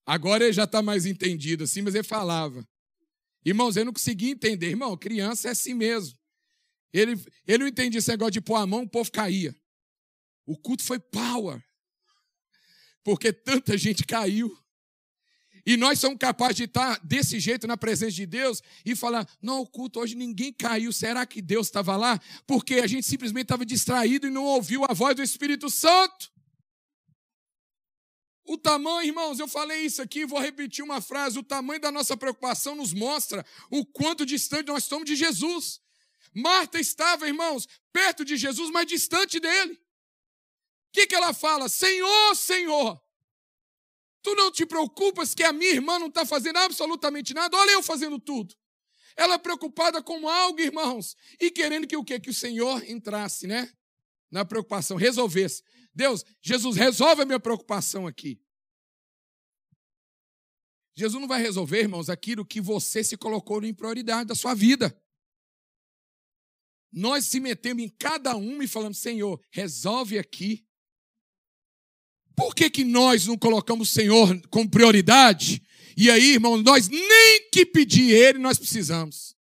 Agora 0.06 0.44
ele 0.44 0.52
já 0.52 0.64
está 0.64 0.82
mais 0.82 1.06
entendido 1.06 1.64
assim, 1.64 1.82
mas 1.82 1.94
ele 1.94 2.04
falava. 2.04 2.66
Irmãos, 3.44 3.76
eu 3.76 3.84
não 3.84 3.92
conseguia 3.92 4.32
entender. 4.32 4.70
Irmão, 4.70 4.96
criança 4.96 5.48
é 5.48 5.50
assim 5.50 5.74
mesmo. 5.74 6.18
Ele, 6.92 7.20
ele 7.46 7.58
não 7.58 7.66
entendia 7.66 7.98
esse 7.98 8.10
negócio 8.10 8.32
de 8.32 8.40
pôr 8.40 8.56
a 8.56 8.66
mão, 8.66 8.82
o 8.82 8.88
povo 8.88 9.10
caía. 9.10 9.54
O 10.46 10.56
culto 10.56 10.82
foi 10.82 10.98
power. 10.98 11.62
Porque 13.02 13.32
tanta 13.32 13.76
gente 13.76 14.04
caiu. 14.04 14.56
E 15.66 15.76
nós 15.76 15.98
somos 15.98 16.18
capazes 16.18 16.56
de 16.56 16.64
estar 16.64 17.00
desse 17.02 17.40
jeito 17.40 17.66
na 17.66 17.76
presença 17.76 18.12
de 18.12 18.26
Deus 18.26 18.62
e 18.84 18.94
falar: 18.94 19.26
não, 19.40 19.60
o 19.60 19.66
culto 19.66 19.98
hoje 19.98 20.14
ninguém 20.14 20.52
caiu. 20.52 20.92
Será 20.92 21.24
que 21.24 21.40
Deus 21.40 21.66
estava 21.66 21.96
lá? 21.96 22.20
Porque 22.46 22.74
a 22.74 22.86
gente 22.86 23.06
simplesmente 23.06 23.44
estava 23.44 23.64
distraído 23.64 24.26
e 24.26 24.30
não 24.30 24.44
ouviu 24.44 24.84
a 24.84 24.92
voz 24.92 25.16
do 25.16 25.22
Espírito 25.22 25.70
Santo. 25.70 26.33
O 28.46 28.58
tamanho, 28.58 29.08
irmãos, 29.08 29.38
eu 29.38 29.48
falei 29.48 29.80
isso 29.86 30.02
aqui, 30.02 30.26
vou 30.26 30.38
repetir 30.38 30.84
uma 30.84 31.00
frase: 31.00 31.38
o 31.38 31.42
tamanho 31.42 31.80
da 31.80 31.90
nossa 31.90 32.16
preocupação 32.16 32.74
nos 32.74 32.92
mostra 32.92 33.44
o 33.70 33.84
quanto 33.86 34.26
distante 34.26 34.66
nós 34.66 34.82
estamos 34.82 35.06
de 35.06 35.16
Jesus. 35.16 35.80
Marta 36.34 36.78
estava, 36.78 37.26
irmãos, 37.26 37.66
perto 37.92 38.24
de 38.24 38.36
Jesus, 38.36 38.70
mas 38.70 38.86
distante 38.86 39.40
dele. 39.40 39.74
O 39.74 39.78
que, 40.92 41.06
que 41.06 41.14
ela 41.14 41.32
fala? 41.32 41.68
Senhor, 41.68 42.34
Senhor, 42.34 43.00
tu 44.22 44.34
não 44.34 44.50
te 44.50 44.66
preocupas 44.66 45.34
que 45.34 45.42
a 45.42 45.52
minha 45.52 45.70
irmã 45.70 45.98
não 45.98 46.08
está 46.08 46.26
fazendo 46.26 46.58
absolutamente 46.58 47.32
nada? 47.32 47.56
Olha 47.56 47.70
eu 47.70 47.82
fazendo 47.82 48.18
tudo. 48.18 48.54
Ela 49.16 49.34
é 49.34 49.38
preocupada 49.38 50.02
com 50.02 50.28
algo, 50.28 50.60
irmãos, 50.60 51.16
e 51.40 51.50
querendo 51.50 51.86
que 51.86 51.96
o 51.96 52.04
quê? 52.04 52.18
Que 52.18 52.30
o 52.30 52.34
Senhor 52.34 52.82
entrasse, 52.88 53.46
né? 53.46 53.72
Na 54.30 54.44
preocupação, 54.44 54.96
resolvesse. 54.96 55.62
Deus, 55.94 56.24
Jesus, 56.42 56.76
resolve 56.76 57.22
a 57.22 57.26
minha 57.26 57.40
preocupação 57.40 58.06
aqui. 58.06 58.40
Jesus 60.96 61.20
não 61.20 61.28
vai 61.28 61.40
resolver, 61.40 61.80
irmãos, 61.80 62.08
aquilo 62.08 62.44
que 62.44 62.60
você 62.60 63.02
se 63.02 63.16
colocou 63.16 63.62
em 63.64 63.74
prioridade 63.74 64.28
da 64.28 64.34
sua 64.34 64.54
vida. 64.54 64.96
Nós 66.92 67.26
se 67.26 67.40
metemos 67.40 67.82
em 67.82 67.88
cada 67.88 68.36
um 68.36 68.62
e 68.62 68.68
falamos, 68.68 68.98
Senhor, 68.98 69.40
resolve 69.50 70.18
aqui. 70.18 70.64
Por 72.36 72.54
que, 72.54 72.70
que 72.70 72.84
nós 72.84 73.26
não 73.26 73.36
colocamos 73.36 73.90
o 73.90 73.92
Senhor 73.92 74.40
como 74.48 74.70
prioridade? 74.70 75.62
E 75.96 76.10
aí, 76.10 76.34
irmãos, 76.34 76.62
nós 76.62 76.88
nem 76.88 77.50
que 77.52 77.66
pedir 77.66 78.12
Ele 78.12 78.38
nós 78.38 78.58
precisamos. 78.58 79.36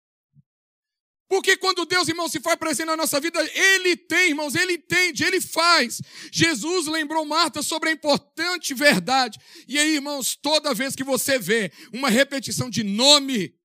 Porque 1.27 1.57
quando 1.57 1.85
Deus, 1.85 2.07
irmão, 2.07 2.29
se 2.29 2.39
faz 2.39 2.57
presente 2.57 2.87
na 2.87 2.97
nossa 2.97 3.19
vida, 3.19 3.39
Ele 3.55 3.95
tem, 3.95 4.29
irmãos, 4.29 4.55
Ele 4.55 4.73
entende, 4.73 5.23
Ele 5.23 5.41
faz. 5.41 6.01
Jesus 6.31 6.87
lembrou 6.87 7.25
Marta 7.25 7.61
sobre 7.61 7.89
a 7.89 7.93
importante 7.93 8.73
verdade. 8.73 9.39
E 9.67 9.79
aí, 9.79 9.95
irmãos, 9.95 10.35
toda 10.35 10.73
vez 10.73 10.95
que 10.95 11.03
você 11.03 11.39
vê 11.39 11.71
uma 11.91 12.09
repetição 12.09 12.69
de 12.69 12.83
nome, 12.83 13.55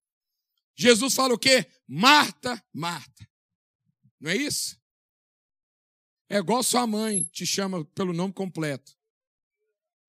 Jesus 0.76 1.14
fala 1.14 1.34
o 1.34 1.38
quê? 1.38 1.66
Marta, 1.86 2.62
Marta. 2.72 3.28
Não 4.20 4.30
é 4.30 4.36
isso? 4.36 4.78
É 6.28 6.38
igual 6.38 6.62
sua 6.62 6.86
mãe 6.86 7.24
te 7.32 7.46
chama 7.46 7.84
pelo 7.86 8.12
nome 8.12 8.32
completo. 8.32 8.96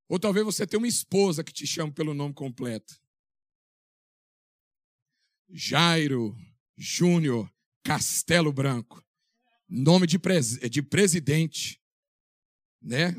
Ou 0.07 0.19
talvez 0.19 0.45
você 0.45 0.65
tenha 0.65 0.79
uma 0.79 0.87
esposa 0.87 1.43
que 1.43 1.53
te 1.53 1.65
chama 1.67 1.91
pelo 1.91 2.13
nome 2.13 2.33
completo. 2.33 2.99
Jairo, 5.51 6.35
Júnior 6.79 7.51
Castelo 7.83 8.53
Branco. 8.53 9.03
Nome 9.67 10.07
de, 10.07 10.17
pres 10.17 10.57
de 10.57 10.81
presidente. 10.81 11.79
Né? 12.81 13.13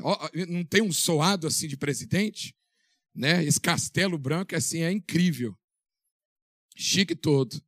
Não 0.49 0.65
tem 0.65 0.81
um 0.81 0.91
soado 0.91 1.45
assim 1.45 1.67
de 1.67 1.77
presidente? 1.77 2.55
Né? 3.13 3.43
Esse 3.45 3.61
Castelo 3.61 4.17
Branco 4.17 4.55
assim, 4.55 4.81
é 4.81 4.91
incrível. 4.91 5.55
Chique 6.75 7.15
todo. 7.15 7.61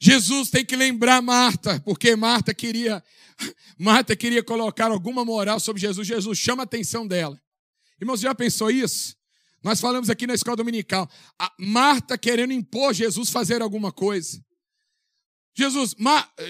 Jesus 0.00 0.48
tem 0.48 0.64
que 0.64 0.76
lembrar 0.76 1.20
Marta, 1.20 1.80
porque 1.80 2.14
Marta 2.16 2.54
queria 2.54 3.04
Marta 3.76 4.16
queria 4.16 4.42
colocar 4.42 4.90
alguma 4.90 5.24
moral 5.24 5.60
sobre 5.60 5.80
Jesus. 5.82 6.06
Jesus 6.06 6.38
chama 6.38 6.62
a 6.62 6.64
atenção 6.64 7.06
dela. 7.06 7.40
Irmãos, 8.00 8.20
já 8.20 8.34
pensou 8.34 8.70
isso? 8.70 9.17
Nós 9.62 9.80
falamos 9.80 10.08
aqui 10.08 10.26
na 10.26 10.34
escola 10.34 10.56
dominical, 10.56 11.10
a 11.38 11.52
Marta 11.58 12.16
querendo 12.16 12.52
impor 12.52 12.94
Jesus 12.94 13.30
fazer 13.30 13.60
alguma 13.60 13.90
coisa. 13.90 14.42
Jesus, 15.54 15.96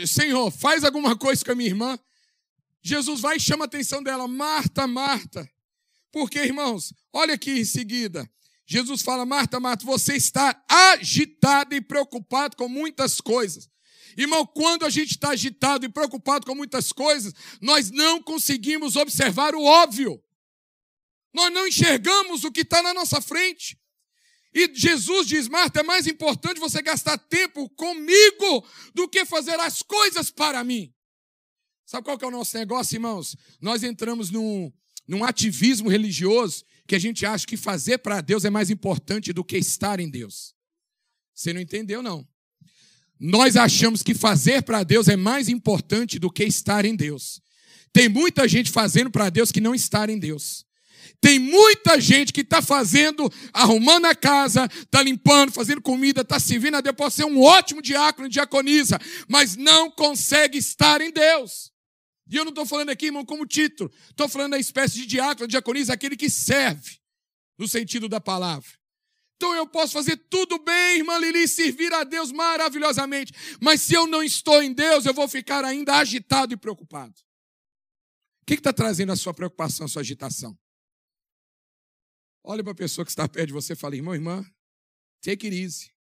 Senhor, 0.06 0.50
faz 0.50 0.84
alguma 0.84 1.16
coisa 1.16 1.42
com 1.44 1.52
a 1.52 1.54
minha 1.54 1.70
irmã. 1.70 1.98
Jesus 2.82 3.20
vai 3.20 3.36
e 3.36 3.40
chama 3.40 3.64
a 3.64 3.66
atenção 3.66 4.02
dela, 4.02 4.28
Marta, 4.28 4.86
Marta. 4.86 5.50
Porque, 6.12 6.38
irmãos, 6.38 6.92
olha 7.12 7.34
aqui 7.34 7.52
em 7.52 7.64
seguida. 7.64 8.30
Jesus 8.66 9.00
fala, 9.00 9.24
Marta, 9.24 9.58
Marta, 9.58 9.86
você 9.86 10.14
está 10.14 10.62
agitada 10.68 11.74
e 11.74 11.80
preocupado 11.80 12.54
com 12.56 12.68
muitas 12.68 13.18
coisas. 13.18 13.70
Irmão, 14.16 14.44
quando 14.44 14.84
a 14.84 14.90
gente 14.90 15.12
está 15.12 15.30
agitado 15.30 15.86
e 15.86 15.88
preocupado 15.88 16.44
com 16.44 16.54
muitas 16.54 16.92
coisas, 16.92 17.32
nós 17.62 17.90
não 17.90 18.22
conseguimos 18.22 18.96
observar 18.96 19.54
o 19.54 19.64
óbvio. 19.64 20.22
Nós 21.32 21.52
não 21.52 21.66
enxergamos 21.66 22.44
o 22.44 22.52
que 22.52 22.62
está 22.62 22.82
na 22.82 22.94
nossa 22.94 23.20
frente. 23.20 23.78
E 24.54 24.70
Jesus 24.74 25.26
diz: 25.26 25.48
Marta, 25.48 25.80
é 25.80 25.82
mais 25.82 26.06
importante 26.06 26.60
você 26.60 26.80
gastar 26.82 27.18
tempo 27.18 27.68
comigo 27.70 28.66
do 28.94 29.08
que 29.08 29.24
fazer 29.24 29.58
as 29.60 29.82
coisas 29.82 30.30
para 30.30 30.64
mim. 30.64 30.92
Sabe 31.86 32.04
qual 32.04 32.18
que 32.18 32.24
é 32.24 32.28
o 32.28 32.30
nosso 32.30 32.56
negócio, 32.56 32.96
irmãos? 32.96 33.36
Nós 33.60 33.82
entramos 33.82 34.30
num, 34.30 34.72
num 35.06 35.24
ativismo 35.24 35.88
religioso 35.88 36.64
que 36.86 36.94
a 36.94 36.98
gente 36.98 37.24
acha 37.24 37.46
que 37.46 37.56
fazer 37.56 37.98
para 37.98 38.20
Deus 38.20 38.44
é 38.44 38.50
mais 38.50 38.70
importante 38.70 39.32
do 39.32 39.44
que 39.44 39.56
estar 39.56 40.00
em 40.00 40.10
Deus. 40.10 40.54
Você 41.34 41.52
não 41.52 41.60
entendeu, 41.60 42.02
não. 42.02 42.26
Nós 43.18 43.56
achamos 43.56 44.02
que 44.02 44.14
fazer 44.14 44.62
para 44.62 44.84
Deus 44.84 45.08
é 45.08 45.16
mais 45.16 45.48
importante 45.48 46.18
do 46.18 46.30
que 46.30 46.44
estar 46.44 46.84
em 46.84 46.94
Deus. 46.94 47.40
Tem 47.92 48.08
muita 48.08 48.46
gente 48.46 48.70
fazendo 48.70 49.10
para 49.10 49.30
Deus 49.30 49.50
que 49.50 49.60
não 49.60 49.74
está 49.74 50.10
em 50.10 50.18
Deus. 50.18 50.64
Tem 51.20 51.38
muita 51.38 52.00
gente 52.00 52.32
que 52.32 52.42
está 52.42 52.62
fazendo, 52.62 53.30
arrumando 53.52 54.06
a 54.06 54.14
casa, 54.14 54.68
está 54.72 55.02
limpando, 55.02 55.52
fazendo 55.52 55.82
comida, 55.82 56.20
está 56.20 56.38
servindo 56.38 56.76
a 56.76 56.80
Deus, 56.80 56.94
pode 56.94 57.14
ser 57.14 57.24
um 57.24 57.42
ótimo 57.42 57.82
diácono, 57.82 58.28
diaconisa, 58.28 58.98
mas 59.28 59.56
não 59.56 59.90
consegue 59.90 60.58
estar 60.58 61.00
em 61.00 61.10
Deus. 61.10 61.72
E 62.30 62.36
eu 62.36 62.44
não 62.44 62.50
estou 62.50 62.66
falando 62.66 62.90
aqui, 62.90 63.06
irmão, 63.06 63.24
como 63.24 63.46
título. 63.46 63.90
Estou 64.10 64.28
falando 64.28 64.52
da 64.52 64.58
espécie 64.58 64.94
de 64.96 65.06
diácono, 65.06 65.48
diaconisa, 65.48 65.94
aquele 65.94 66.16
que 66.16 66.30
serve, 66.30 66.98
no 67.58 67.66
sentido 67.66 68.08
da 68.08 68.20
palavra. 68.20 68.68
Então 69.36 69.54
eu 69.54 69.66
posso 69.66 69.92
fazer 69.92 70.16
tudo 70.28 70.58
bem, 70.58 70.98
irmã 70.98 71.16
Lili, 71.18 71.48
servir 71.48 71.92
a 71.94 72.04
Deus 72.04 72.30
maravilhosamente. 72.30 73.32
Mas 73.60 73.80
se 73.82 73.94
eu 73.94 74.06
não 74.06 74.22
estou 74.22 74.62
em 74.62 74.72
Deus, 74.72 75.06
eu 75.06 75.14
vou 75.14 75.26
ficar 75.28 75.64
ainda 75.64 75.96
agitado 75.96 76.52
e 76.52 76.56
preocupado. 76.56 77.14
O 78.42 78.46
que 78.46 78.54
está 78.54 78.72
trazendo 78.72 79.12
a 79.12 79.16
sua 79.16 79.32
preocupação, 79.32 79.86
a 79.86 79.88
sua 79.88 80.02
agitação? 80.02 80.56
Olha 82.50 82.64
para 82.64 82.72
a 82.72 82.74
pessoa 82.74 83.04
que 83.04 83.10
está 83.10 83.28
perto 83.28 83.48
de 83.48 83.52
você 83.52 83.74
e 83.74 83.76
fala, 83.76 83.94
irmão, 83.94 84.14
irmã, 84.14 84.42
take 85.20 85.46
it 85.46 85.54
easy. 85.54 85.92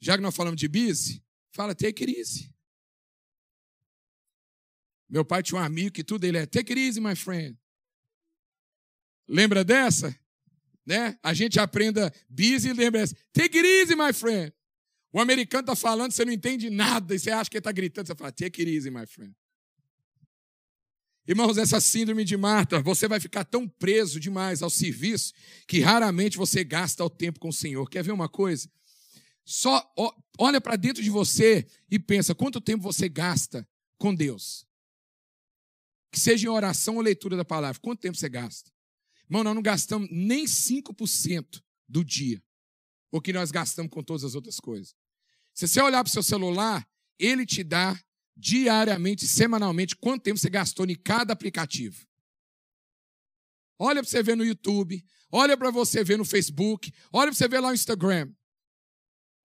Já 0.00 0.16
que 0.16 0.20
nós 0.20 0.34
falamos 0.34 0.58
de 0.58 0.66
busy, 0.66 1.24
fala 1.52 1.72
take 1.72 2.02
it 2.02 2.18
easy. 2.18 2.52
Meu 5.08 5.24
pai 5.24 5.40
tinha 5.40 5.60
um 5.60 5.62
amigo 5.62 5.92
que 5.92 6.02
tudo 6.02 6.24
ele 6.24 6.38
é 6.38 6.46
take 6.46 6.72
it 6.72 6.80
easy, 6.80 7.00
my 7.00 7.14
friend. 7.14 7.56
Lembra 9.28 9.62
dessa? 9.62 10.18
Né? 10.84 11.16
A 11.22 11.32
gente 11.32 11.60
aprenda 11.60 12.12
busy 12.28 12.70
e 12.70 12.72
lembra 12.72 13.02
dessa. 13.02 13.14
Take 13.32 13.56
it 13.56 13.68
easy, 13.68 13.94
my 13.94 14.12
friend. 14.12 14.52
O 15.12 15.20
americano 15.20 15.60
está 15.60 15.76
falando, 15.76 16.10
você 16.10 16.24
não 16.24 16.32
entende 16.32 16.68
nada, 16.68 17.14
e 17.14 17.20
você 17.20 17.30
acha 17.30 17.48
que 17.48 17.56
ele 17.56 17.60
está 17.60 17.70
gritando, 17.70 18.08
você 18.08 18.16
fala, 18.16 18.32
take 18.32 18.60
it 18.60 18.68
easy, 18.68 18.90
my 18.90 19.06
friend. 19.06 19.32
Irmãos, 21.26 21.56
essa 21.56 21.80
síndrome 21.80 22.22
de 22.22 22.36
Marta, 22.36 22.82
você 22.82 23.08
vai 23.08 23.18
ficar 23.18 23.44
tão 23.44 23.66
preso 23.66 24.20
demais 24.20 24.62
ao 24.62 24.68
serviço 24.68 25.32
que 25.66 25.80
raramente 25.80 26.36
você 26.36 26.62
gasta 26.62 27.02
o 27.02 27.08
tempo 27.08 27.40
com 27.40 27.48
o 27.48 27.52
Senhor. 27.52 27.88
Quer 27.88 28.04
ver 28.04 28.12
uma 28.12 28.28
coisa? 28.28 28.70
Só 29.42 29.90
olha 30.38 30.60
para 30.60 30.76
dentro 30.76 31.02
de 31.02 31.08
você 31.08 31.66
e 31.90 31.98
pensa 31.98 32.34
quanto 32.34 32.60
tempo 32.60 32.82
você 32.82 33.08
gasta 33.08 33.66
com 33.96 34.14
Deus. 34.14 34.66
Que 36.12 36.20
seja 36.20 36.46
em 36.46 36.50
oração 36.50 36.96
ou 36.96 37.00
leitura 37.00 37.36
da 37.36 37.44
palavra. 37.44 37.80
Quanto 37.80 38.00
tempo 38.00 38.18
você 38.18 38.28
gasta? 38.28 38.70
Irmão, 39.24 39.42
nós 39.42 39.54
não 39.54 39.62
gastamos 39.62 40.08
nem 40.10 40.44
5% 40.44 41.62
do 41.88 42.04
dia. 42.04 42.42
O 43.10 43.20
que 43.20 43.32
nós 43.32 43.50
gastamos 43.50 43.90
com 43.90 44.02
todas 44.02 44.24
as 44.24 44.34
outras 44.34 44.60
coisas. 44.60 44.94
Se 45.54 45.66
você 45.66 45.80
olhar 45.80 46.04
para 46.04 46.10
o 46.10 46.12
seu 46.12 46.22
celular, 46.22 46.86
ele 47.18 47.46
te 47.46 47.64
dá 47.64 47.98
diariamente, 48.36 49.26
semanalmente, 49.26 49.96
quanto 49.96 50.22
tempo 50.22 50.38
você 50.38 50.50
gastou 50.50 50.86
em 50.86 50.94
cada 50.94 51.32
aplicativo. 51.32 52.06
Olha 53.78 54.02
para 54.02 54.10
você 54.10 54.22
ver 54.22 54.36
no 54.36 54.44
YouTube, 54.44 55.04
olha 55.30 55.56
para 55.56 55.70
você 55.70 56.04
ver 56.04 56.16
no 56.16 56.24
Facebook, 56.24 56.92
olha 57.12 57.30
para 57.30 57.36
você 57.36 57.48
ver 57.48 57.60
lá 57.60 57.68
no 57.68 57.74
Instagram, 57.74 58.32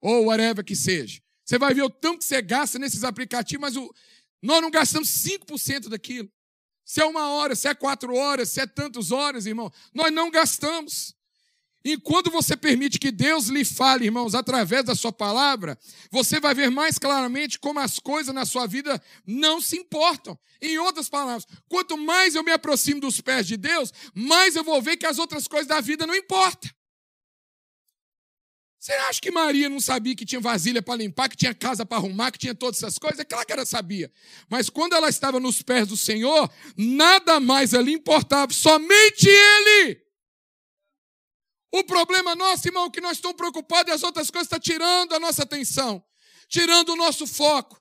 ou 0.01 0.25
whatever 0.25 0.63
que 0.63 0.75
seja. 0.75 1.21
Você 1.45 1.57
vai 1.57 1.73
ver 1.73 1.81
o 1.81 1.89
tanto 1.89 2.19
que 2.19 2.25
você 2.25 2.41
gasta 2.41 2.77
nesses 2.77 3.03
aplicativos, 3.03 3.61
mas 3.61 3.75
o... 3.75 3.91
nós 4.41 4.61
não 4.61 4.69
gastamos 4.69 5.09
5% 5.09 5.89
daquilo. 5.89 6.31
Se 6.85 7.01
é 7.01 7.05
uma 7.05 7.29
hora, 7.29 7.55
se 7.55 7.67
é 7.67 7.73
quatro 7.75 8.15
horas, 8.15 8.49
se 8.49 8.59
é 8.59 8.67
tantas 8.67 9.11
horas, 9.11 9.45
irmão, 9.45 9.71
nós 9.93 10.11
não 10.11 10.29
gastamos. 10.29 11.15
Enquanto 11.83 12.29
você 12.29 12.57
permite 12.57 12.99
que 12.99 13.11
Deus 13.11 13.47
lhe 13.47 13.63
fale, 13.63 14.05
irmãos, 14.05 14.35
através 14.35 14.83
da 14.83 14.95
sua 14.95 15.13
palavra, 15.13 15.79
você 16.11 16.39
vai 16.39 16.53
ver 16.53 16.69
mais 16.69 16.99
claramente 16.99 17.57
como 17.57 17.79
as 17.79 17.99
coisas 17.99 18.35
na 18.35 18.45
sua 18.45 18.67
vida 18.67 19.01
não 19.25 19.61
se 19.61 19.77
importam. 19.77 20.37
Em 20.61 20.77
outras 20.77 21.07
palavras, 21.07 21.47
quanto 21.69 21.97
mais 21.97 22.35
eu 22.35 22.43
me 22.43 22.51
aproximo 22.51 22.99
dos 22.99 23.21
pés 23.21 23.47
de 23.47 23.55
Deus, 23.55 23.93
mais 24.13 24.57
eu 24.57 24.63
vou 24.63 24.81
ver 24.81 24.97
que 24.97 25.05
as 25.05 25.17
outras 25.17 25.47
coisas 25.47 25.67
da 25.67 25.79
vida 25.79 26.05
não 26.05 26.13
importam. 26.13 26.69
Você 28.77 28.93
acha 28.93 29.21
que 29.21 29.31
Maria 29.31 29.69
não 29.69 29.79
sabia 29.79 30.15
que 30.15 30.25
tinha 30.25 30.39
vasilha 30.39 30.81
para 30.81 30.95
limpar, 30.95 31.29
que 31.29 31.35
tinha 31.35 31.53
casa 31.53 31.85
para 31.85 31.97
arrumar, 31.97 32.31
que 32.31 32.39
tinha 32.39 32.55
todas 32.55 32.81
essas 32.81 32.97
coisas? 32.97 33.19
É 33.19 33.25
claro 33.25 33.45
que 33.45 33.51
ela 33.51 33.65
sabia. 33.65 34.11
Mas 34.49 34.69
quando 34.69 34.93
ela 34.93 35.09
estava 35.09 35.39
nos 35.39 35.61
pés 35.61 35.87
do 35.87 35.97
Senhor, 35.97 36.49
nada 36.77 37.41
mais 37.41 37.73
ali 37.73 37.93
importava, 37.93 38.53
somente 38.53 39.27
Ele. 39.27 40.08
O 41.71 41.83
problema 41.83 42.35
nosso, 42.35 42.67
irmão, 42.67 42.85
é 42.85 42.89
que 42.89 43.01
nós 43.01 43.17
estamos 43.17 43.37
preocupados 43.37 43.91
e 43.91 43.95
as 43.95 44.03
outras 44.03 44.31
coisas 44.31 44.47
estão 44.47 44.59
tirando 44.59 45.13
a 45.13 45.19
nossa 45.19 45.43
atenção, 45.43 46.03
tirando 46.47 46.89
o 46.89 46.95
nosso 46.95 47.27
foco. 47.27 47.79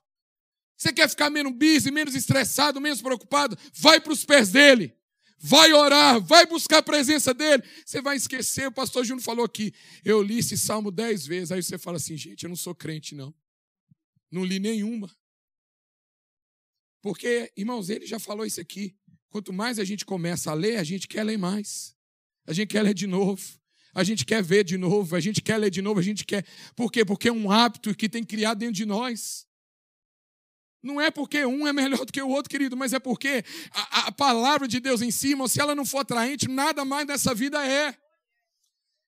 Você 0.77 0.93
quer 0.93 1.09
ficar 1.09 1.29
menos 1.29 1.51
busy, 1.53 1.91
menos 1.91 2.15
estressado, 2.15 2.79
menos 2.79 3.01
preocupado? 3.01 3.57
Vai 3.73 3.99
para 3.99 4.13
os 4.13 4.23
pés 4.23 4.49
dele 4.49 4.99
vai 5.39 5.71
orar, 5.71 6.21
vai 6.21 6.45
buscar 6.45 6.79
a 6.79 6.83
presença 6.83 7.33
dele. 7.33 7.63
Você 7.85 8.01
vai 8.01 8.17
esquecer, 8.17 8.67
o 8.67 8.71
pastor 8.71 9.05
Júnior 9.05 9.23
falou 9.23 9.45
aqui, 9.45 9.73
eu 10.03 10.21
li 10.21 10.39
esse 10.39 10.57
salmo 10.57 10.91
dez 10.91 11.25
vezes. 11.25 11.51
Aí 11.51 11.63
você 11.63 11.77
fala 11.77 11.97
assim, 11.97 12.17
gente, 12.17 12.43
eu 12.43 12.49
não 12.49 12.57
sou 12.57 12.75
crente, 12.75 13.15
não. 13.15 13.33
Não 14.29 14.43
li 14.43 14.59
nenhuma. 14.59 15.09
Porque, 17.01 17.51
irmãos, 17.55 17.89
ele 17.89 18.05
já 18.05 18.19
falou 18.19 18.45
isso 18.45 18.59
aqui. 18.59 18.95
Quanto 19.29 19.53
mais 19.53 19.79
a 19.79 19.85
gente 19.85 20.05
começa 20.05 20.51
a 20.51 20.53
ler, 20.53 20.77
a 20.77 20.83
gente 20.83 21.07
quer 21.07 21.23
ler 21.23 21.37
mais. 21.37 21.95
A 22.45 22.51
gente 22.51 22.69
quer 22.69 22.83
ler 22.83 22.93
de 22.93 23.07
novo. 23.07 23.58
A 23.93 24.03
gente 24.03 24.25
quer 24.25 24.43
ver 24.43 24.63
de 24.63 24.77
novo, 24.77 25.15
a 25.15 25.19
gente 25.19 25.41
quer 25.41 25.57
ler 25.57 25.69
de 25.69 25.81
novo, 25.81 25.99
a 25.99 26.03
gente 26.03 26.25
quer. 26.25 26.45
Por 26.75 26.91
quê? 26.91 27.03
Porque 27.03 27.29
é 27.29 27.31
um 27.31 27.51
hábito 27.51 27.95
que 27.95 28.07
tem 28.07 28.23
criado 28.23 28.59
dentro 28.59 28.75
de 28.75 28.85
nós. 28.85 29.47
Não 30.81 30.99
é 30.99 31.11
porque 31.11 31.45
um 31.45 31.67
é 31.67 31.73
melhor 31.73 32.03
do 32.05 32.11
que 32.11 32.21
o 32.21 32.29
outro, 32.29 32.49
querido, 32.49 32.77
mas 32.77 32.93
é 32.93 32.99
porque 32.99 33.43
a, 33.71 34.07
a 34.07 34.11
palavra 34.11 34.67
de 34.67 34.79
Deus 34.79 35.01
em 35.01 35.11
si, 35.11 35.35
se 35.47 35.59
ela 35.59 35.75
não 35.75 35.85
for 35.85 35.99
atraente, 35.99 36.47
nada 36.47 36.85
mais 36.85 37.05
nessa 37.07 37.33
vida 37.33 37.65
é. 37.65 37.95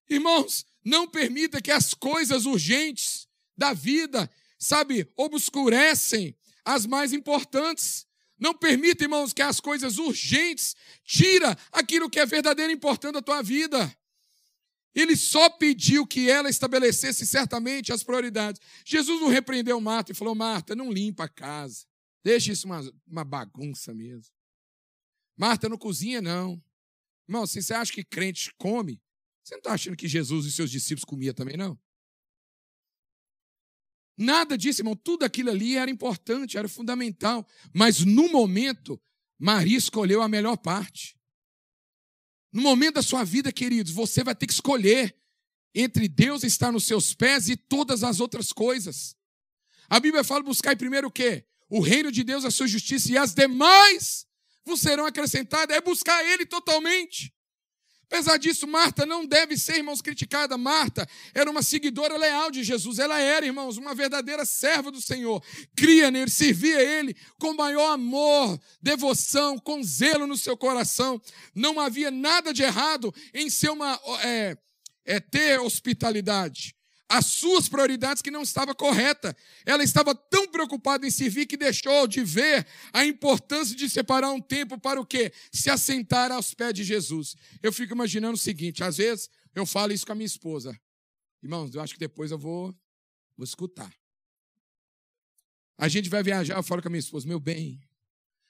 Irmãos, 0.09 0.65
não 0.83 1.07
permita 1.07 1.61
que 1.61 1.71
as 1.71 1.93
coisas 1.93 2.45
urgentes 2.45 3.27
da 3.55 3.73
vida, 3.73 4.29
sabe, 4.59 5.09
obscurecem 5.15 6.35
as 6.65 6.85
mais 6.85 7.13
importantes. 7.13 8.05
Não 8.37 8.53
permita, 8.53 9.03
irmãos, 9.03 9.31
que 9.31 9.41
as 9.41 9.59
coisas 9.59 9.97
urgentes 9.99 10.75
tira 11.05 11.57
aquilo 11.71 12.09
que 12.09 12.19
é 12.19 12.25
verdadeiro 12.25 12.71
e 12.71 12.75
importante 12.75 13.13
da 13.13 13.21
tua 13.21 13.41
vida. 13.41 13.95
Ele 14.93 15.15
só 15.15 15.49
pediu 15.49 16.05
que 16.05 16.29
ela 16.29 16.49
estabelecesse 16.49 17.25
certamente 17.25 17.93
as 17.93 18.03
prioridades. 18.03 18.61
Jesus 18.85 19.21
não 19.21 19.29
repreendeu 19.29 19.79
Marta 19.79 20.11
e 20.11 20.15
falou: 20.15 20.35
Marta, 20.35 20.75
não 20.75 20.91
limpa 20.91 21.25
a 21.25 21.29
casa. 21.29 21.85
Deixa 22.23 22.51
isso 22.51 22.67
uma, 22.67 22.81
uma 23.07 23.23
bagunça 23.23 23.93
mesmo. 23.93 24.33
Marta, 25.37 25.69
não 25.69 25.77
cozinha, 25.77 26.21
não. 26.21 26.61
Irmão, 27.27 27.47
se 27.47 27.61
você 27.61 27.73
acha 27.73 27.93
que 27.93 28.03
crente 28.03 28.53
come, 28.57 29.01
você 29.43 29.55
não 29.55 29.59
está 29.59 29.73
achando 29.73 29.95
que 29.95 30.07
Jesus 30.07 30.45
e 30.45 30.51
seus 30.51 30.69
discípulos 30.69 31.05
comiam 31.05 31.33
também, 31.33 31.57
não? 31.57 31.79
Nada 34.17 34.57
disso, 34.57 34.81
irmão. 34.81 34.95
Tudo 34.95 35.23
aquilo 35.23 35.49
ali 35.49 35.77
era 35.77 35.89
importante, 35.89 36.57
era 36.57 36.67
fundamental. 36.67 37.47
Mas 37.73 38.05
no 38.05 38.29
momento, 38.29 39.01
Maria 39.39 39.77
escolheu 39.77 40.21
a 40.21 40.27
melhor 40.27 40.57
parte. 40.57 41.17
No 42.51 42.61
momento 42.61 42.95
da 42.95 43.01
sua 43.01 43.23
vida, 43.23 43.51
queridos, 43.51 43.91
você 43.91 44.23
vai 44.23 44.35
ter 44.35 44.47
que 44.47 44.53
escolher 44.53 45.15
entre 45.73 46.07
Deus 46.07 46.43
estar 46.43 46.71
nos 46.71 46.83
seus 46.83 47.13
pés 47.13 47.47
e 47.47 47.55
todas 47.55 48.03
as 48.03 48.19
outras 48.19 48.51
coisas. 48.51 49.15
A 49.89 49.99
Bíblia 49.99 50.23
fala 50.23 50.43
buscar 50.43 50.75
primeiro 50.75 51.07
o 51.07 51.11
quê? 51.11 51.45
O 51.69 51.79
reino 51.79 52.11
de 52.11 52.23
Deus, 52.23 52.43
a 52.43 52.51
sua 52.51 52.67
justiça 52.67 53.11
e 53.11 53.17
as 53.17 53.33
demais 53.33 54.25
vos 54.65 54.81
serão 54.81 55.05
acrescentadas. 55.05 55.75
É 55.75 55.81
buscar 55.81 56.23
Ele 56.25 56.45
totalmente. 56.45 57.33
Apesar 58.11 58.35
disso, 58.35 58.67
Marta 58.67 59.05
não 59.05 59.25
deve 59.25 59.57
ser, 59.57 59.77
irmãos, 59.77 60.01
criticada. 60.01 60.57
Marta 60.57 61.07
era 61.33 61.49
uma 61.49 61.63
seguidora 61.63 62.17
leal 62.17 62.51
de 62.51 62.61
Jesus. 62.61 62.99
Ela 62.99 63.17
era, 63.21 63.45
irmãos, 63.45 63.77
uma 63.77 63.95
verdadeira 63.95 64.43
serva 64.43 64.91
do 64.91 65.01
Senhor. 65.01 65.41
Cria 65.77 66.11
nele, 66.11 66.29
servia 66.29 66.81
ele 66.81 67.15
com 67.39 67.53
maior 67.53 67.93
amor, 67.93 68.59
devoção, 68.81 69.57
com 69.57 69.81
zelo 69.81 70.27
no 70.27 70.35
seu 70.35 70.57
coração. 70.57 71.21
Não 71.55 71.79
havia 71.79 72.11
nada 72.11 72.53
de 72.53 72.63
errado 72.63 73.15
em 73.33 73.49
ser 73.49 73.69
uma, 73.69 73.97
é, 74.25 74.57
é, 75.05 75.19
ter 75.21 75.61
hospitalidade 75.61 76.75
as 77.11 77.25
suas 77.25 77.67
prioridades 77.67 78.21
que 78.21 78.31
não 78.31 78.41
estava 78.41 78.73
correta. 78.73 79.35
Ela 79.65 79.83
estava 79.83 80.15
tão 80.15 80.47
preocupada 80.47 81.05
em 81.05 81.11
servir 81.11 81.45
que 81.45 81.57
deixou 81.57 82.07
de 82.07 82.23
ver 82.23 82.65
a 82.93 83.05
importância 83.05 83.75
de 83.75 83.89
separar 83.89 84.31
um 84.31 84.39
tempo 84.39 84.79
para 84.79 84.99
o 84.99 85.05
quê? 85.05 85.33
Se 85.51 85.69
assentar 85.69 86.31
aos 86.31 86.53
pés 86.53 86.73
de 86.73 86.85
Jesus. 86.85 87.35
Eu 87.61 87.73
fico 87.73 87.93
imaginando 87.93 88.35
o 88.35 88.39
seguinte, 88.39 88.81
às 88.81 88.95
vezes 88.95 89.29
eu 89.53 89.65
falo 89.65 89.91
isso 89.91 90.05
com 90.05 90.13
a 90.13 90.15
minha 90.15 90.25
esposa. 90.25 90.79
Irmãos, 91.43 91.75
eu 91.75 91.81
acho 91.81 91.93
que 91.95 91.99
depois 91.99 92.31
eu 92.31 92.37
vou, 92.37 92.73
vou 93.35 93.43
escutar. 93.43 93.93
A 95.77 95.89
gente 95.89 96.09
vai 96.09 96.23
viajar, 96.23 96.55
eu 96.55 96.63
falo 96.63 96.81
com 96.81 96.87
a 96.87 96.91
minha 96.91 96.99
esposa, 96.99 97.27
meu 97.27 97.41
bem, 97.41 97.81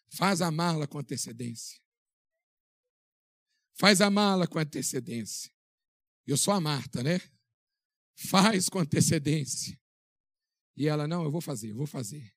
faz 0.09 0.39
a 0.39 0.51
mala 0.51 0.85
com 0.85 0.99
antecedência. 0.99 1.81
Faz 3.73 4.01
a 4.01 4.11
mala 4.11 4.45
com 4.45 4.59
antecedência. 4.59 5.51
Eu 6.27 6.37
sou 6.37 6.53
a 6.53 6.61
Marta, 6.61 7.01
né? 7.01 7.19
Faz 8.27 8.69
com 8.69 8.79
antecedência. 8.79 9.79
E 10.75 10.87
ela, 10.87 11.07
não, 11.07 11.23
eu 11.23 11.31
vou 11.31 11.41
fazer, 11.41 11.71
eu 11.71 11.75
vou 11.75 11.87
fazer. 11.87 12.31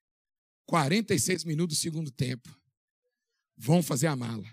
46 0.66 1.44
minutos 1.44 1.76
do 1.76 1.80
segundo 1.80 2.10
tempo. 2.10 2.48
Vão 3.56 3.82
fazer 3.82 4.06
a 4.06 4.16
mala. 4.16 4.48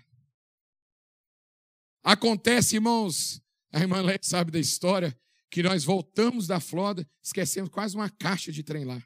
Acontece, 2.02 2.76
irmãos, 2.76 3.42
a 3.72 3.80
irmã 3.80 4.02
Lé 4.02 4.18
sabe 4.20 4.50
da 4.50 4.58
história, 4.58 5.18
que 5.50 5.62
nós 5.62 5.84
voltamos 5.84 6.46
da 6.46 6.60
Flórida, 6.60 7.08
esquecemos 7.22 7.70
quase 7.70 7.96
uma 7.96 8.10
caixa 8.10 8.52
de 8.52 8.62
trem 8.62 8.84
lá. 8.84 9.02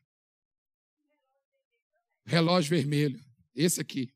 Relógio 2.24 2.70
vermelho. 2.70 3.24
Esse 3.54 3.80
aqui. 3.80 4.12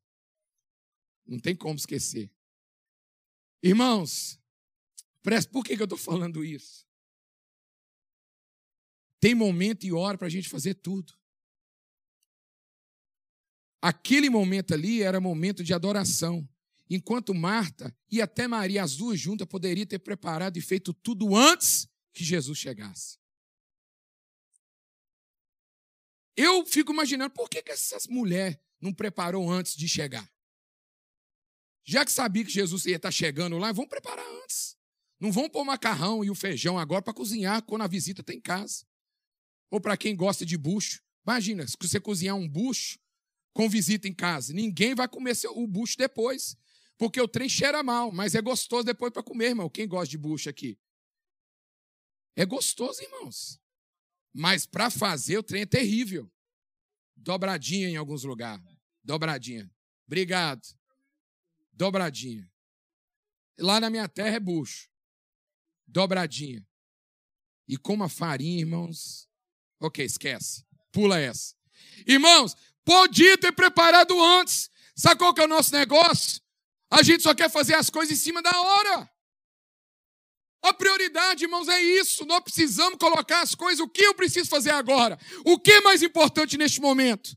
Não 1.25 1.39
tem 1.39 1.55
como 1.55 1.77
esquecer. 1.77 2.31
Irmãos, 3.63 4.41
por 5.53 5.65
que 5.65 5.75
eu 5.75 5.85
estou 5.85 5.99
falando 5.99 6.45
isso? 6.45 6.90
Tem 9.21 9.35
momento 9.35 9.85
e 9.85 9.93
hora 9.93 10.17
para 10.17 10.27
a 10.27 10.31
gente 10.31 10.49
fazer 10.49 10.75
tudo. 10.75 11.13
Aquele 13.83 14.29
momento 14.29 14.75
ali 14.75 15.03
era 15.03 15.21
momento 15.21 15.63
de 15.63 15.73
adoração. 15.73 16.49
Enquanto 16.89 17.35
Marta 17.35 17.95
e 18.11 18.21
até 18.21 18.49
Maria, 18.49 18.83
as 18.83 18.97
duas 18.97 19.21
juntas, 19.21 19.47
poderiam 19.47 19.87
ter 19.87 20.01
preparado 20.01 20.57
e 20.57 20.61
feito 20.61 20.93
tudo 20.93 21.37
antes 21.37 21.89
que 22.13 22.25
Jesus 22.25 22.59
chegasse. 22.59 23.19
Eu 26.37 26.67
fico 26.67 26.93
imaginando 26.93 27.31
por 27.31 27.49
que, 27.49 27.63
que 27.63 27.71
essas 27.71 28.07
mulheres 28.07 28.59
não 28.81 28.93
preparou 28.93 29.49
antes 29.51 29.77
de 29.77 29.87
chegar? 29.87 30.29
Já 31.85 32.05
que 32.05 32.13
sabia 32.13 32.45
que 32.45 32.51
Jesus 32.51 32.87
ia 32.87 32.97
estar 32.97 33.11
chegando 33.11 33.59
lá, 33.59 33.73
vão 33.73 33.87
preparar 33.87 34.27
antes. 34.43 34.77
Não 35.19 35.31
vão 35.31 35.49
pôr 35.49 35.65
macarrão 35.65 36.25
e 36.25 36.31
o 36.31 36.35
feijão 36.35 36.79
agora 36.79 37.03
para 37.03 37.13
cozinhar 37.13 37.63
quando 37.63 37.83
a 37.83 37.87
visita 37.87 38.23
tem 38.23 38.39
em 38.39 38.41
casa. 38.41 38.87
Ou 39.71 39.81
para 39.81 39.97
quem 39.97 40.17
gosta 40.17 40.45
de 40.45 40.57
bucho. 40.57 41.03
Imagina, 41.25 41.67
se 41.67 41.77
você 41.81 42.01
cozinhar 42.01 42.37
um 42.37 42.49
bucho 42.49 42.99
com 43.53 43.69
visita 43.69 44.09
em 44.09 44.15
casa, 44.15 44.53
ninguém 44.53 44.95
vai 44.95 45.09
comer 45.09 45.37
o 45.55 45.67
bucho 45.67 45.97
depois. 45.97 46.57
Porque 46.99 47.21
o 47.21 47.29
trem 47.29 47.49
cheira 47.49 47.83
mal, 47.83 48.13
mas 48.13 48.35
é 48.35 48.43
gostoso 48.43 48.85
depois 48.85 49.13
para 49.13 49.23
comer, 49.23 49.49
irmão. 49.49 49.71
Quem 49.71 49.89
gosta 49.89 50.09
de 50.09 50.19
bucho 50.19 50.51
aqui? 50.51 50.79
É 52.37 52.45
gostoso, 52.45 53.03
irmãos. 53.03 53.61
Mas 54.33 54.67
para 54.67 54.91
fazer 54.91 55.39
o 55.39 55.43
trem 55.43 55.63
é 55.63 55.67
terrível. 55.67 56.31
Dobradinha 57.17 57.89
em 57.89 57.97
alguns 57.97 58.25
lugares. 58.25 58.65
Dobradinha. 59.03 59.71
Obrigado. 60.07 60.67
Dobradinha. 61.73 62.51
Lá 63.59 63.81
na 63.81 63.91
minha 63.91 64.09
terra 64.09 64.37
é 64.37 64.41
bucho. 64.41 64.91
Dobradinha. 65.87 66.67
E 67.69 67.77
como 67.77 68.05
a 68.05 68.09
farinha, 68.09 68.61
irmãos, 68.61 69.30
Ok, 69.81 70.05
esquece. 70.05 70.65
Pula 70.93 71.19
essa. 71.19 71.55
Irmãos, 72.07 72.55
podia 72.85 73.39
ter 73.39 73.53
preparado 73.53 74.23
antes. 74.23 74.71
Sabe 74.95 75.19
qual 75.19 75.33
que 75.33 75.41
é 75.41 75.45
o 75.45 75.49
nosso 75.49 75.73
negócio? 75.73 76.41
A 76.91 77.03
gente 77.03 77.23
só 77.23 77.35
quer 77.35 77.51
fazer 77.51 77.75
as 77.75 77.89
coisas 77.89 78.17
em 78.17 78.21
cima 78.21 78.43
da 78.43 78.61
hora. 78.61 79.11
A 80.63 80.75
prioridade, 80.75 81.45
irmãos, 81.45 81.69
é 81.69 81.81
isso. 81.81 82.27
Nós 82.27 82.41
precisamos 82.41 82.99
colocar 82.99 83.41
as 83.41 83.55
coisas. 83.55 83.81
O 83.81 83.89
que 83.89 84.03
eu 84.03 84.15
preciso 84.15 84.51
fazer 84.51 84.71
agora? 84.71 85.19
O 85.45 85.59
que 85.59 85.73
é 85.73 85.81
mais 85.81 86.03
importante 86.03 86.59
neste 86.59 86.81
momento? 86.81 87.35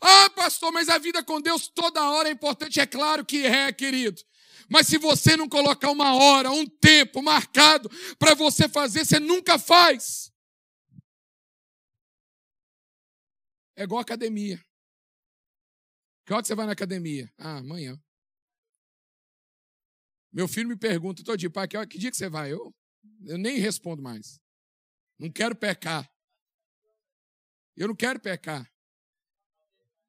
Ah, 0.00 0.30
pastor, 0.30 0.72
mas 0.72 0.88
a 0.88 0.98
vida 0.98 1.22
com 1.22 1.40
Deus 1.40 1.68
toda 1.68 2.10
hora 2.10 2.28
é 2.28 2.32
importante. 2.32 2.80
É 2.80 2.86
claro 2.86 3.24
que 3.24 3.46
é, 3.46 3.72
querido. 3.72 4.20
Mas 4.68 4.88
se 4.88 4.98
você 4.98 5.36
não 5.36 5.48
colocar 5.48 5.90
uma 5.90 6.14
hora, 6.16 6.50
um 6.50 6.66
tempo 6.66 7.22
marcado 7.22 7.88
para 8.18 8.34
você 8.34 8.68
fazer, 8.68 9.04
você 9.04 9.20
nunca 9.20 9.58
faz. 9.58 10.25
É 13.76 13.82
igual 13.82 14.00
academia. 14.00 14.58
Que 16.24 16.32
hora 16.32 16.44
você 16.44 16.54
vai 16.54 16.66
na 16.66 16.72
academia? 16.72 17.30
Ah, 17.38 17.58
amanhã. 17.58 18.00
Meu 20.32 20.48
filho 20.48 20.68
me 20.68 20.76
pergunta 20.76 21.22
todo 21.22 21.38
dia, 21.38 21.50
pai, 21.50 21.68
que, 21.68 21.86
que 21.86 21.98
dia 21.98 22.10
que 22.10 22.16
você 22.16 22.28
vai? 22.28 22.52
Eu, 22.52 22.74
eu 23.24 23.38
nem 23.38 23.58
respondo 23.58 24.02
mais. 24.02 24.40
Não 25.18 25.30
quero 25.30 25.54
pecar. 25.54 26.10
Eu 27.76 27.88
não 27.88 27.94
quero 27.94 28.18
pecar. 28.18 28.70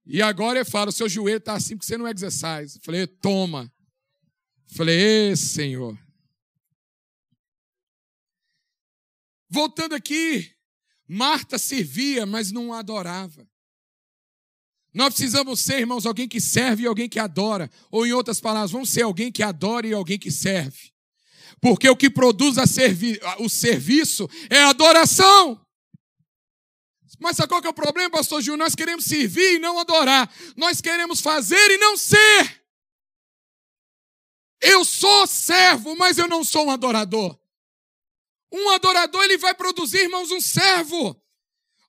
E 0.06 0.22
agora 0.22 0.60
ele 0.60 0.70
fala: 0.70 0.90
o 0.90 0.94
seu 0.94 1.08
joelho 1.10 1.38
está 1.38 1.54
assim 1.54 1.76
porque 1.76 1.86
você 1.86 1.98
não 1.98 2.08
exercise. 2.08 2.80
Falei, 2.82 3.06
toma. 3.06 3.72
Falei, 4.76 5.36
Senhor. 5.36 5.98
Voltando 9.50 9.96
aqui, 9.96 10.54
Marta 11.08 11.58
servia, 11.58 12.26
mas 12.26 12.52
não 12.52 12.74
adorava. 12.74 13.48
Nós 14.98 15.14
precisamos 15.14 15.60
ser, 15.60 15.82
irmãos, 15.82 16.08
alguém 16.08 16.28
que 16.28 16.42
serve 16.42 16.82
e 16.82 16.88
alguém 16.88 17.08
que 17.08 17.20
adora. 17.20 17.70
Ou, 17.92 18.08
em 18.08 18.14
outras 18.14 18.42
palavras, 18.42 18.72
vamos 18.72 18.90
ser 18.90 19.04
alguém 19.04 19.32
que 19.32 19.44
adora 19.44 19.86
e 19.86 19.94
alguém 19.94 20.18
que 20.18 20.32
serve. 20.32 20.92
Porque 21.62 21.88
o 21.88 21.96
que 21.96 22.10
produz 22.10 22.56
servi 22.68 23.20
o 23.38 23.48
serviço 23.48 24.28
é 24.50 24.64
adoração. 24.64 25.64
Mas 27.20 27.38
sabe 27.38 27.48
qual 27.48 27.62
que 27.62 27.68
é 27.68 27.70
o 27.70 27.76
problema, 27.76 28.10
pastor 28.10 28.42
Gil? 28.42 28.58
Nós 28.58 28.74
queremos 28.74 29.06
servir 29.06 29.58
e 29.58 29.60
não 29.60 29.78
adorar. 29.78 30.34
Nós 30.56 30.82
queremos 30.82 31.22
fazer 31.22 31.70
e 31.70 31.78
não 31.78 31.96
ser. 31.96 32.64
Eu 34.60 34.84
sou 34.84 35.28
servo, 35.28 35.96
mas 35.96 36.18
eu 36.18 36.28
não 36.28 36.44
sou 36.44 36.66
um 36.66 36.72
adorador. 36.72 37.38
Um 38.52 38.72
adorador, 38.72 39.24
ele 39.26 39.38
vai 39.38 39.54
produzir, 39.54 40.00
irmãos, 40.00 40.32
um 40.32 40.42
servo. 40.42 41.16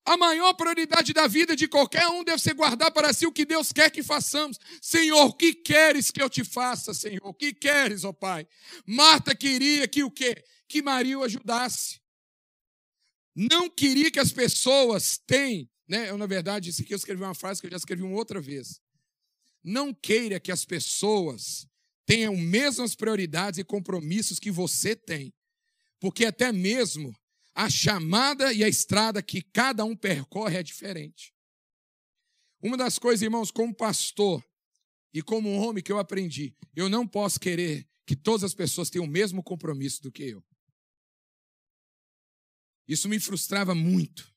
A 0.08 0.16
maior 0.16 0.54
prioridade 0.54 1.12
da 1.12 1.26
vida 1.26 1.54
de 1.54 1.68
qualquer 1.68 2.08
um 2.08 2.24
deve 2.24 2.40
ser 2.40 2.54
guardar 2.54 2.90
para 2.90 3.12
si 3.12 3.26
o 3.26 3.32
que 3.32 3.44
Deus 3.44 3.74
quer 3.74 3.90
que 3.90 4.02
façamos. 4.02 4.58
Senhor, 4.80 5.26
o 5.26 5.34
que 5.34 5.52
queres 5.52 6.10
que 6.10 6.22
eu 6.22 6.30
te 6.30 6.42
faça, 6.42 6.94
Senhor? 6.94 7.20
O 7.22 7.34
que 7.34 7.52
queres, 7.52 8.04
ó 8.04 8.12
Pai? 8.14 8.48
Marta 8.86 9.36
queria 9.36 9.86
que 9.86 10.02
o 10.02 10.10
quê? 10.10 10.42
Que 10.66 10.80
Maria 10.80 11.18
o 11.18 11.22
ajudasse. 11.22 12.00
Não 13.36 13.68
queria 13.68 14.10
que 14.10 14.18
as 14.18 14.32
pessoas 14.32 15.18
tenham, 15.26 15.68
né? 15.86 16.08
Eu, 16.08 16.16
na 16.16 16.24
verdade, 16.24 16.70
isso 16.70 16.80
aqui 16.80 16.94
eu 16.94 16.96
escrevi 16.96 17.22
uma 17.22 17.34
frase 17.34 17.60
que 17.60 17.66
eu 17.66 17.70
já 17.70 17.76
escrevi 17.76 18.02
uma 18.02 18.16
outra 18.16 18.40
vez. 18.40 18.80
Não 19.62 19.92
queira 19.92 20.40
que 20.40 20.50
as 20.50 20.64
pessoas 20.64 21.68
tenham 22.06 22.34
mesmas 22.34 22.94
prioridades 22.94 23.58
e 23.58 23.64
compromissos 23.64 24.38
que 24.38 24.50
você 24.50 24.96
tem. 24.96 25.34
Porque 26.00 26.24
até 26.24 26.50
mesmo 26.50 27.14
a 27.58 27.68
chamada 27.68 28.52
e 28.52 28.62
a 28.62 28.68
estrada 28.68 29.20
que 29.20 29.42
cada 29.42 29.84
um 29.84 29.96
percorre 29.96 30.58
é 30.58 30.62
diferente. 30.62 31.34
Uma 32.62 32.76
das 32.76 33.00
coisas, 33.00 33.20
irmãos, 33.20 33.50
como 33.50 33.74
pastor 33.74 34.48
e 35.12 35.20
como 35.20 35.50
homem 35.56 35.82
que 35.82 35.90
eu 35.90 35.98
aprendi, 35.98 36.56
eu 36.76 36.88
não 36.88 37.04
posso 37.04 37.40
querer 37.40 37.84
que 38.06 38.14
todas 38.14 38.44
as 38.44 38.54
pessoas 38.54 38.90
tenham 38.90 39.04
o 39.04 39.10
mesmo 39.10 39.42
compromisso 39.42 40.00
do 40.00 40.12
que 40.12 40.22
eu. 40.22 40.46
Isso 42.86 43.08
me 43.08 43.18
frustrava 43.18 43.74
muito. 43.74 44.32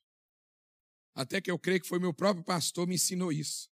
Até 1.14 1.40
que 1.40 1.50
eu 1.50 1.60
creio 1.60 1.80
que 1.80 1.86
foi 1.86 2.00
meu 2.00 2.12
próprio 2.12 2.44
pastor 2.44 2.88
me 2.88 2.96
ensinou 2.96 3.30
isso. 3.30 3.70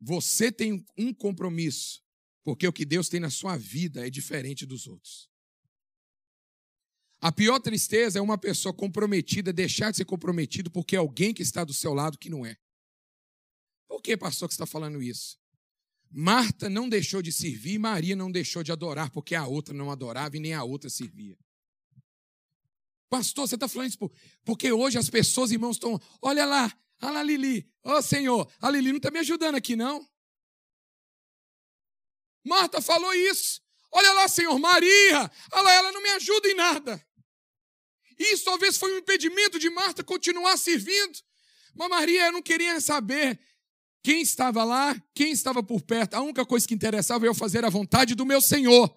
Você 0.00 0.50
tem 0.50 0.84
um 0.98 1.14
compromisso, 1.14 2.04
porque 2.42 2.66
o 2.66 2.72
que 2.72 2.84
Deus 2.84 3.08
tem 3.08 3.20
na 3.20 3.30
sua 3.30 3.56
vida 3.56 4.04
é 4.04 4.10
diferente 4.10 4.66
dos 4.66 4.88
outros. 4.88 5.32
A 7.24 7.32
pior 7.32 7.58
tristeza 7.58 8.18
é 8.18 8.22
uma 8.22 8.36
pessoa 8.36 8.70
comprometida 8.70 9.50
deixar 9.50 9.90
de 9.90 9.96
ser 9.96 10.04
comprometido 10.04 10.70
porque 10.70 10.94
é 10.94 10.98
alguém 10.98 11.32
que 11.32 11.40
está 11.40 11.64
do 11.64 11.72
seu 11.72 11.94
lado 11.94 12.18
que 12.18 12.28
não 12.28 12.44
é. 12.44 12.54
Por 13.88 14.02
que, 14.02 14.14
pastor, 14.14 14.46
que 14.46 14.52
está 14.52 14.66
falando 14.66 15.02
isso? 15.02 15.38
Marta 16.10 16.68
não 16.68 16.86
deixou 16.86 17.22
de 17.22 17.32
servir 17.32 17.78
Maria 17.78 18.14
não 18.14 18.30
deixou 18.30 18.62
de 18.62 18.70
adorar, 18.70 19.10
porque 19.10 19.34
a 19.34 19.46
outra 19.46 19.72
não 19.72 19.90
adorava 19.90 20.36
e 20.36 20.38
nem 20.38 20.52
a 20.52 20.64
outra 20.64 20.90
servia. 20.90 21.38
Pastor, 23.08 23.48
você 23.48 23.54
está 23.54 23.68
falando 23.68 23.88
isso 23.88 24.10
porque 24.44 24.70
hoje 24.70 24.98
as 24.98 25.08
pessoas, 25.08 25.50
irmãos, 25.50 25.76
estão. 25.76 25.98
Olha 26.20 26.44
lá, 26.44 26.70
olha 27.00 27.10
lá, 27.10 27.22
Lili. 27.22 27.66
Ô 27.82 27.92
oh, 27.92 28.02
Senhor, 28.02 28.52
a 28.60 28.68
Lili 28.68 28.90
não 28.90 28.98
está 28.98 29.10
me 29.10 29.20
ajudando 29.20 29.54
aqui, 29.54 29.74
não. 29.74 30.06
Marta 32.44 32.82
falou 32.82 33.14
isso. 33.14 33.62
Olha 33.90 34.12
lá, 34.12 34.28
Senhor, 34.28 34.58
Maria. 34.58 35.30
Olha 35.52 35.62
lá, 35.62 35.72
ela 35.72 35.90
não 35.90 36.02
me 36.02 36.10
ajuda 36.10 36.48
em 36.48 36.54
nada. 36.54 37.13
Isso 38.18 38.44
talvez 38.44 38.76
foi 38.76 38.94
um 38.94 38.98
impedimento 38.98 39.58
de 39.58 39.68
Marta 39.70 40.04
continuar 40.04 40.56
servindo. 40.56 41.18
Mas 41.74 41.88
Maria 41.88 42.30
não 42.30 42.42
queria 42.42 42.80
saber 42.80 43.40
quem 44.02 44.20
estava 44.20 44.64
lá, 44.64 44.94
quem 45.14 45.32
estava 45.32 45.62
por 45.62 45.82
perto. 45.82 46.14
A 46.14 46.20
única 46.20 46.44
coisa 46.44 46.66
que 46.68 46.74
interessava 46.74 47.26
é 47.26 47.28
eu 47.28 47.34
fazer 47.34 47.64
a 47.64 47.70
vontade 47.70 48.14
do 48.14 48.26
meu 48.26 48.40
Senhor. 48.40 48.88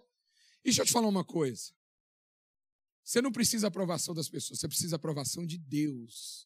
E 0.59 0.65
deixa 0.65 0.81
eu 0.81 0.85
te 0.85 0.91
falar 0.91 1.07
uma 1.07 1.23
coisa. 1.23 1.71
Você 3.03 3.21
não 3.21 3.31
precisa 3.31 3.67
aprovação 3.67 4.13
das 4.13 4.27
pessoas, 4.27 4.59
você 4.59 4.67
precisa 4.67 4.97
aprovação 4.97 5.45
de 5.45 5.57
Deus. 5.57 6.45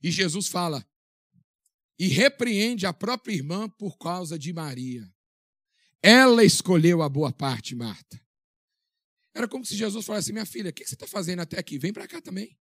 E 0.00 0.12
Jesus 0.12 0.46
fala, 0.46 0.86
e 1.98 2.06
repreende 2.06 2.86
a 2.86 2.92
própria 2.92 3.34
irmã 3.34 3.68
por 3.68 3.98
causa 3.98 4.38
de 4.38 4.52
Maria. 4.52 5.12
Ela 6.00 6.44
escolheu 6.44 7.02
a 7.02 7.08
boa 7.08 7.32
parte, 7.32 7.74
Marta. 7.74 8.24
Era 9.38 9.46
como 9.46 9.64
se 9.64 9.76
Jesus 9.76 10.04
falasse: 10.04 10.32
Minha 10.32 10.44
filha, 10.44 10.70
o 10.70 10.72
que 10.72 10.84
você 10.84 10.94
está 10.94 11.06
fazendo 11.06 11.38
até 11.38 11.60
aqui? 11.60 11.78
Vem 11.78 11.92
para 11.92 12.08
cá 12.08 12.20
também. 12.20 12.58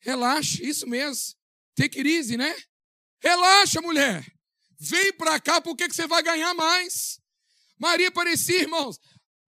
Relaxa, 0.00 0.62
isso 0.62 0.86
mesmo. 0.86 1.34
Take 1.74 1.98
it 1.98 2.06
easy, 2.06 2.36
né? 2.36 2.54
Relaxa, 3.22 3.80
mulher. 3.80 4.22
Vem 4.78 5.14
para 5.14 5.40
cá 5.40 5.62
porque 5.62 5.88
que 5.88 5.94
você 5.94 6.06
vai 6.06 6.22
ganhar 6.22 6.52
mais. 6.52 7.22
Maria 7.78 8.12
parecia, 8.12 8.60
irmãos, 8.60 9.00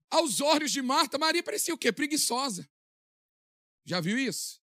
aos 0.09 0.40
olhos 0.40 0.72
de 0.72 0.81
Marta, 0.81 1.18
Maria 1.18 1.42
parecia 1.42 1.75
o 1.75 1.79
quê? 1.79 1.92
Preguiçosa. 1.92 2.66
Já 3.85 4.01
viu 4.01 4.18
isso? 4.18 4.62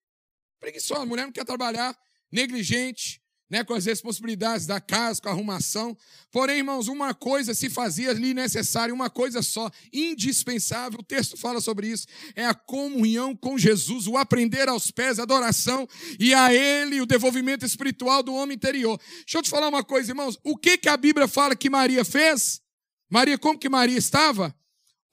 Preguiçosa, 0.61 1.07
mulher 1.07 1.25
não 1.25 1.33
quer 1.33 1.47
trabalhar, 1.47 1.99
negligente, 2.31 3.24
né, 3.55 3.63
com 3.63 3.73
as 3.73 3.87
responsabilidades 3.87 4.67
da 4.67 4.81
casa, 4.81 5.23
com 5.23 5.29
a 5.29 5.31
arrumação. 5.31 5.97
Porém, 6.33 6.57
irmãos, 6.57 6.89
uma 6.89 7.15
coisa 7.15 7.55
se 7.55 7.71
fazia 7.71 8.11
ali 8.11 8.35
necessária, 8.35 8.93
uma 8.93 9.09
coisa 9.09 9.43
só, 9.43 9.71
indispensável. 9.93 10.99
O 10.99 11.05
texto 11.05 11.37
fala 11.37 11.61
sobre 11.61 11.87
isso: 11.87 12.05
é 12.35 12.45
a 12.45 12.53
comunhão 12.53 13.37
com 13.37 13.57
Jesus, 13.57 14.09
o 14.09 14.17
aprender 14.17 14.69
aos 14.69 14.91
pés, 14.91 15.21
a 15.21 15.23
adoração 15.23 15.87
e 16.19 16.35
a 16.35 16.53
Ele 16.53 17.01
o 17.01 17.07
desenvolvimento 17.07 17.65
espiritual 17.65 18.25
do 18.25 18.35
homem 18.35 18.57
interior. 18.57 19.01
Deixa 19.19 19.39
eu 19.39 19.43
te 19.43 19.51
falar 19.51 19.69
uma 19.69 19.85
coisa, 19.85 20.11
irmãos. 20.11 20.37
O 20.43 20.57
que, 20.57 20.77
que 20.77 20.89
a 20.89 20.97
Bíblia 20.97 21.29
fala 21.29 21.55
que 21.55 21.71
Maria 21.71 22.05
fez? 22.05 22.61
Maria, 23.09 23.39
como 23.39 23.57
que 23.57 23.69
Maria 23.69 23.97
estava? 23.97 24.53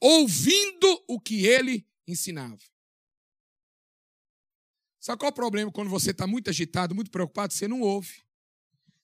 Ouvindo 0.00 1.00
o 1.06 1.20
que 1.20 1.46
ele 1.46 1.86
ensinava. 2.08 2.58
Sabe 4.98 5.20
qual 5.20 5.28
é 5.28 5.30
o 5.30 5.34
problema 5.34 5.70
quando 5.70 5.90
você 5.90 6.10
está 6.10 6.26
muito 6.26 6.50
agitado, 6.50 6.92
muito 6.92 7.12
preocupado? 7.12 7.52
Você 7.52 7.68
não 7.68 7.82
ouve. 7.82 8.31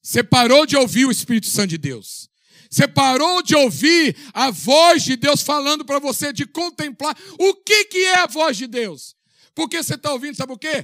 Você 0.03 0.23
parou 0.23 0.65
de 0.65 0.77
ouvir 0.77 1.05
o 1.07 1.11
Espírito 1.11 1.47
Santo 1.47 1.69
de 1.69 1.79
Deus. 1.79 2.29
Você 2.71 2.87
parou 2.87 3.43
de 3.43 3.55
ouvir 3.55 4.17
a 4.33 4.51
voz 4.51 5.03
de 5.03 5.17
Deus 5.17 5.43
falando 5.43 5.85
para 5.85 5.99
você, 5.99 6.33
de 6.33 6.47
contemplar. 6.47 7.17
O 7.39 7.55
que, 7.55 7.87
que 7.87 7.99
é 7.99 8.17
a 8.17 8.27
voz 8.27 8.57
de 8.57 8.67
Deus? 8.67 9.17
Porque 9.55 9.83
você 9.83 9.95
está 9.95 10.13
ouvindo, 10.13 10.37
sabe 10.37 10.53
o 10.53 10.59
quê? 10.59 10.83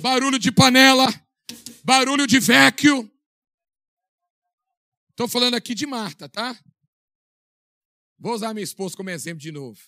Barulho 0.00 0.38
de 0.38 0.52
panela, 0.52 1.06
barulho 1.82 2.26
de 2.26 2.38
vecchio. 2.38 3.10
Estou 5.10 5.26
falando 5.26 5.54
aqui 5.54 5.74
de 5.74 5.86
Marta, 5.86 6.28
tá? 6.28 6.56
Vou 8.18 8.34
usar 8.34 8.54
minha 8.54 8.64
esposa 8.64 8.96
como 8.96 9.10
exemplo 9.10 9.40
de 9.40 9.50
novo. 9.50 9.78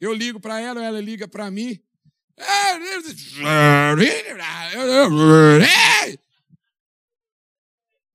Eu 0.00 0.12
ligo 0.12 0.40
para 0.40 0.60
ela, 0.60 0.84
ela 0.84 1.00
liga 1.00 1.28
para 1.28 1.50
mim. 1.50 1.80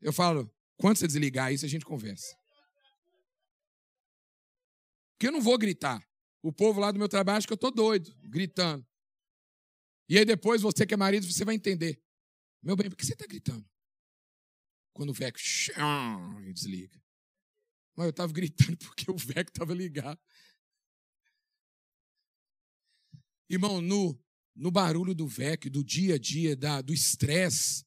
Eu 0.08 0.13
falo, 0.13 0.50
quando 0.78 0.96
você 0.96 1.06
desligar 1.06 1.52
isso, 1.52 1.65
a 1.65 1.67
gente 1.67 1.84
conversa. 1.84 2.34
Porque 5.12 5.28
eu 5.28 5.34
não 5.34 5.41
vou 5.41 5.58
gritar. 5.58 6.02
O 6.41 6.54
povo 6.54 6.80
lá 6.80 6.93
do 6.93 6.98
meu 6.98 7.10
trabalho 7.10 7.39
acha 7.39 7.46
que 7.46 7.52
eu 7.52 7.56
estou 7.56 7.72
doido, 7.72 8.15
gritando. 8.24 8.88
E 10.08 10.17
aí 10.17 10.24
depois, 10.24 10.62
você 10.62 10.86
que 10.86 10.93
é 10.93 10.98
marido, 10.98 11.30
você 11.30 11.43
vai 11.43 11.56
entender. 11.56 12.02
Meu 12.63 12.78
bem, 12.78 12.89
por 12.89 12.96
que 12.96 13.06
você 13.06 13.12
está 13.12 13.26
gritando? 13.28 13.70
Quando 14.93 15.10
o 15.10 15.13
Vec 15.13 15.38
e 16.46 16.54
desliga. 16.54 17.04
Mas 17.93 18.06
eu 18.06 18.12
estava 18.12 18.32
gritando 18.32 18.77
porque 18.88 19.12
o 19.12 19.17
Vec 19.17 19.50
estava 19.50 19.73
ligado. 19.73 20.21
Irmão, 23.50 23.82
no, 23.82 24.17
no 24.56 24.71
barulho 24.71 25.13
do 25.13 25.27
VEC, 25.27 25.69
do 25.69 25.84
dia 25.84 26.15
a 26.15 26.17
dia, 26.17 26.56
da, 26.56 26.82
do 26.82 26.94
estresse, 26.94 27.86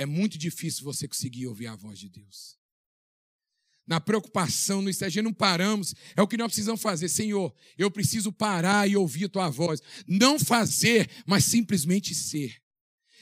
é 0.00 0.06
muito 0.06 0.38
difícil 0.38 0.82
você 0.82 1.06
conseguir 1.06 1.46
ouvir 1.46 1.66
a 1.66 1.76
voz 1.76 1.98
de 1.98 2.08
Deus. 2.08 2.58
Na 3.86 4.00
preocupação, 4.00 4.80
no 4.80 4.88
estresse, 4.88 5.20
não 5.20 5.32
paramos. 5.32 5.94
É 6.16 6.22
o 6.22 6.26
que 6.26 6.38
nós 6.38 6.46
precisamos 6.46 6.80
fazer. 6.80 7.06
Senhor, 7.10 7.54
eu 7.76 7.90
preciso 7.90 8.32
parar 8.32 8.88
e 8.88 8.96
ouvir 8.96 9.26
a 9.26 9.28
tua 9.28 9.50
voz. 9.50 9.82
Não 10.06 10.38
fazer, 10.38 11.10
mas 11.26 11.44
simplesmente 11.44 12.14
ser. 12.14 12.62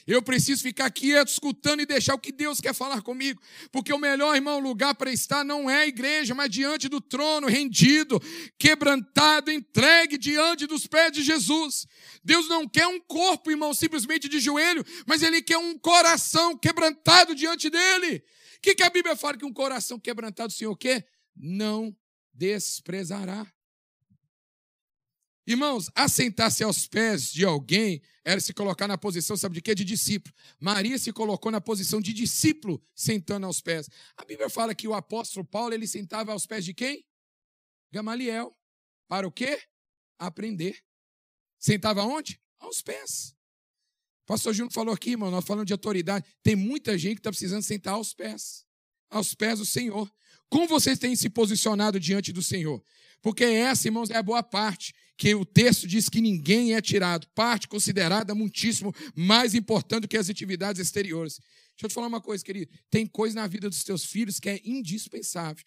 Eu 0.09 0.23
preciso 0.23 0.63
ficar 0.63 0.89
quieto, 0.89 1.27
escutando 1.27 1.81
e 1.81 1.85
deixar 1.85 2.15
o 2.15 2.19
que 2.19 2.31
Deus 2.31 2.59
quer 2.59 2.73
falar 2.73 3.03
comigo. 3.03 3.39
Porque 3.71 3.93
o 3.93 3.99
melhor, 3.99 4.35
irmão, 4.35 4.57
lugar 4.57 4.95
para 4.95 5.11
estar 5.11 5.45
não 5.45 5.69
é 5.69 5.83
a 5.83 5.87
igreja, 5.87 6.33
mas 6.33 6.49
diante 6.49 6.89
do 6.89 6.99
trono, 6.99 7.45
rendido, 7.45 8.19
quebrantado, 8.57 9.51
entregue 9.51 10.17
diante 10.17 10.65
dos 10.65 10.87
pés 10.87 11.11
de 11.11 11.21
Jesus. 11.21 11.85
Deus 12.23 12.49
não 12.49 12.67
quer 12.67 12.87
um 12.87 12.99
corpo, 12.99 13.51
irmão, 13.51 13.71
simplesmente 13.71 14.27
de 14.27 14.39
joelho, 14.39 14.83
mas 15.05 15.21
Ele 15.21 15.43
quer 15.43 15.59
um 15.59 15.77
coração 15.77 16.57
quebrantado 16.57 17.35
diante 17.35 17.69
dele. 17.69 18.23
O 18.57 18.61
que, 18.63 18.73
que 18.73 18.83
a 18.83 18.89
Bíblia 18.89 19.15
fala 19.15 19.37
que 19.37 19.45
um 19.45 19.53
coração 19.53 19.99
quebrantado, 19.99 20.51
o 20.51 20.55
Senhor 20.55 20.75
quer? 20.75 21.07
Não 21.35 21.95
desprezará. 22.33 23.45
Irmãos, 25.49 25.89
assentar-se 25.95 26.63
aos 26.63 26.85
pés 26.85 27.31
de 27.31 27.43
alguém 27.43 28.03
era 28.23 28.39
se 28.39 28.53
colocar 28.53 28.87
na 28.87 28.99
posição, 28.99 29.35
sabe 29.35 29.55
de 29.55 29.61
quê? 29.63 29.73
De 29.73 29.83
discípulo. 29.83 30.31
Maria 30.59 30.95
se 30.99 31.11
colocou 31.11 31.51
na 31.51 31.59
posição 31.59 31.99
de 31.99 32.13
discípulo, 32.13 32.79
sentando 32.93 33.47
aos 33.47 33.59
pés. 33.59 33.89
A 34.15 34.23
Bíblia 34.23 34.47
fala 34.47 34.75
que 34.75 34.87
o 34.87 34.93
apóstolo 34.93 35.43
Paulo, 35.43 35.73
ele 35.73 35.87
sentava 35.87 36.33
aos 36.33 36.45
pés 36.45 36.63
de 36.63 36.71
quem? 36.71 37.03
Gamaliel. 37.91 38.55
Para 39.07 39.27
o 39.27 39.31
quê? 39.31 39.59
Aprender. 40.19 40.83
Sentava 41.57 42.03
onde? 42.03 42.39
Aos 42.59 42.83
pés. 42.83 43.35
O 44.25 44.27
pastor 44.27 44.53
Júnior 44.53 44.71
falou 44.71 44.93
aqui, 44.93 45.13
irmão, 45.13 45.31
nós 45.31 45.43
falamos 45.43 45.65
de 45.65 45.73
autoridade. 45.73 46.27
Tem 46.43 46.55
muita 46.55 46.95
gente 46.95 47.15
que 47.15 47.21
está 47.21 47.31
precisando 47.31 47.63
sentar 47.63 47.95
aos 47.95 48.13
pés. 48.13 48.67
Aos 49.09 49.33
pés 49.33 49.57
do 49.57 49.65
Senhor. 49.65 50.13
Como 50.47 50.67
vocês 50.67 50.99
têm 50.99 51.15
se 51.15 51.27
posicionado 51.27 51.99
diante 51.99 52.31
do 52.31 52.43
Senhor? 52.43 52.83
Porque 53.19 53.43
essa, 53.43 53.87
irmãos, 53.87 54.11
é 54.11 54.15
a 54.15 54.23
boa 54.23 54.43
parte 54.43 54.93
que 55.19 55.35
o 55.35 55.43
texto 55.43 55.85
diz 55.85 56.07
que 56.07 56.21
ninguém 56.21 56.75
é 56.75 56.81
tirado, 56.81 57.27
parte 57.35 57.67
considerada 57.67 58.33
muitíssimo 58.33 58.95
mais 59.13 59.53
importante 59.53 60.03
do 60.03 60.07
que 60.07 60.15
as 60.15 60.29
atividades 60.29 60.79
exteriores. 60.79 61.39
Deixa 61.71 61.83
eu 61.83 61.89
te 61.89 61.93
falar 61.93 62.07
uma 62.07 62.21
coisa, 62.21 62.41
querido. 62.41 62.71
Tem 62.89 63.05
coisa 63.05 63.35
na 63.35 63.45
vida 63.45 63.69
dos 63.69 63.83
teus 63.83 64.05
filhos 64.05 64.39
que 64.39 64.49
é 64.49 64.61
indispensável. 64.63 65.65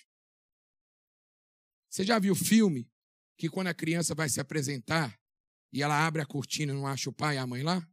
Você 1.90 2.02
já 2.02 2.18
viu 2.18 2.34
filme 2.34 2.90
que 3.36 3.50
quando 3.50 3.66
a 3.66 3.74
criança 3.74 4.14
vai 4.14 4.30
se 4.30 4.40
apresentar 4.40 5.20
e 5.70 5.82
ela 5.82 6.06
abre 6.06 6.22
a 6.22 6.26
cortina 6.26 6.72
e 6.72 6.74
não 6.74 6.86
acha 6.86 7.10
o 7.10 7.12
pai 7.12 7.34
e 7.34 7.38
a 7.38 7.46
mãe 7.46 7.62
lá? 7.62 7.86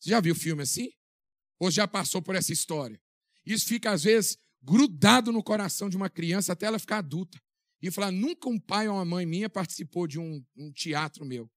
Você 0.00 0.10
já 0.10 0.20
viu 0.20 0.34
filme 0.34 0.64
assim? 0.64 0.90
Ou 1.60 1.70
já 1.70 1.86
passou 1.86 2.20
por 2.20 2.34
essa 2.34 2.52
história? 2.52 3.00
Isso 3.46 3.64
fica, 3.66 3.92
às 3.92 4.02
vezes, 4.02 4.36
grudado 4.60 5.30
no 5.30 5.40
coração 5.40 5.88
de 5.88 5.96
uma 5.96 6.10
criança 6.10 6.52
até 6.52 6.66
ela 6.66 6.80
ficar 6.80 6.98
adulta 6.98 7.40
e 7.82 7.90
falar: 7.90 8.12
nunca 8.12 8.48
um 8.48 8.58
pai 8.58 8.88
ou 8.88 8.94
uma 8.94 9.04
mãe 9.04 9.26
minha 9.26 9.50
participou 9.50 10.06
de 10.06 10.18
um, 10.18 10.42
um 10.56 10.72
teatro 10.72 11.24
meu. 11.24 11.50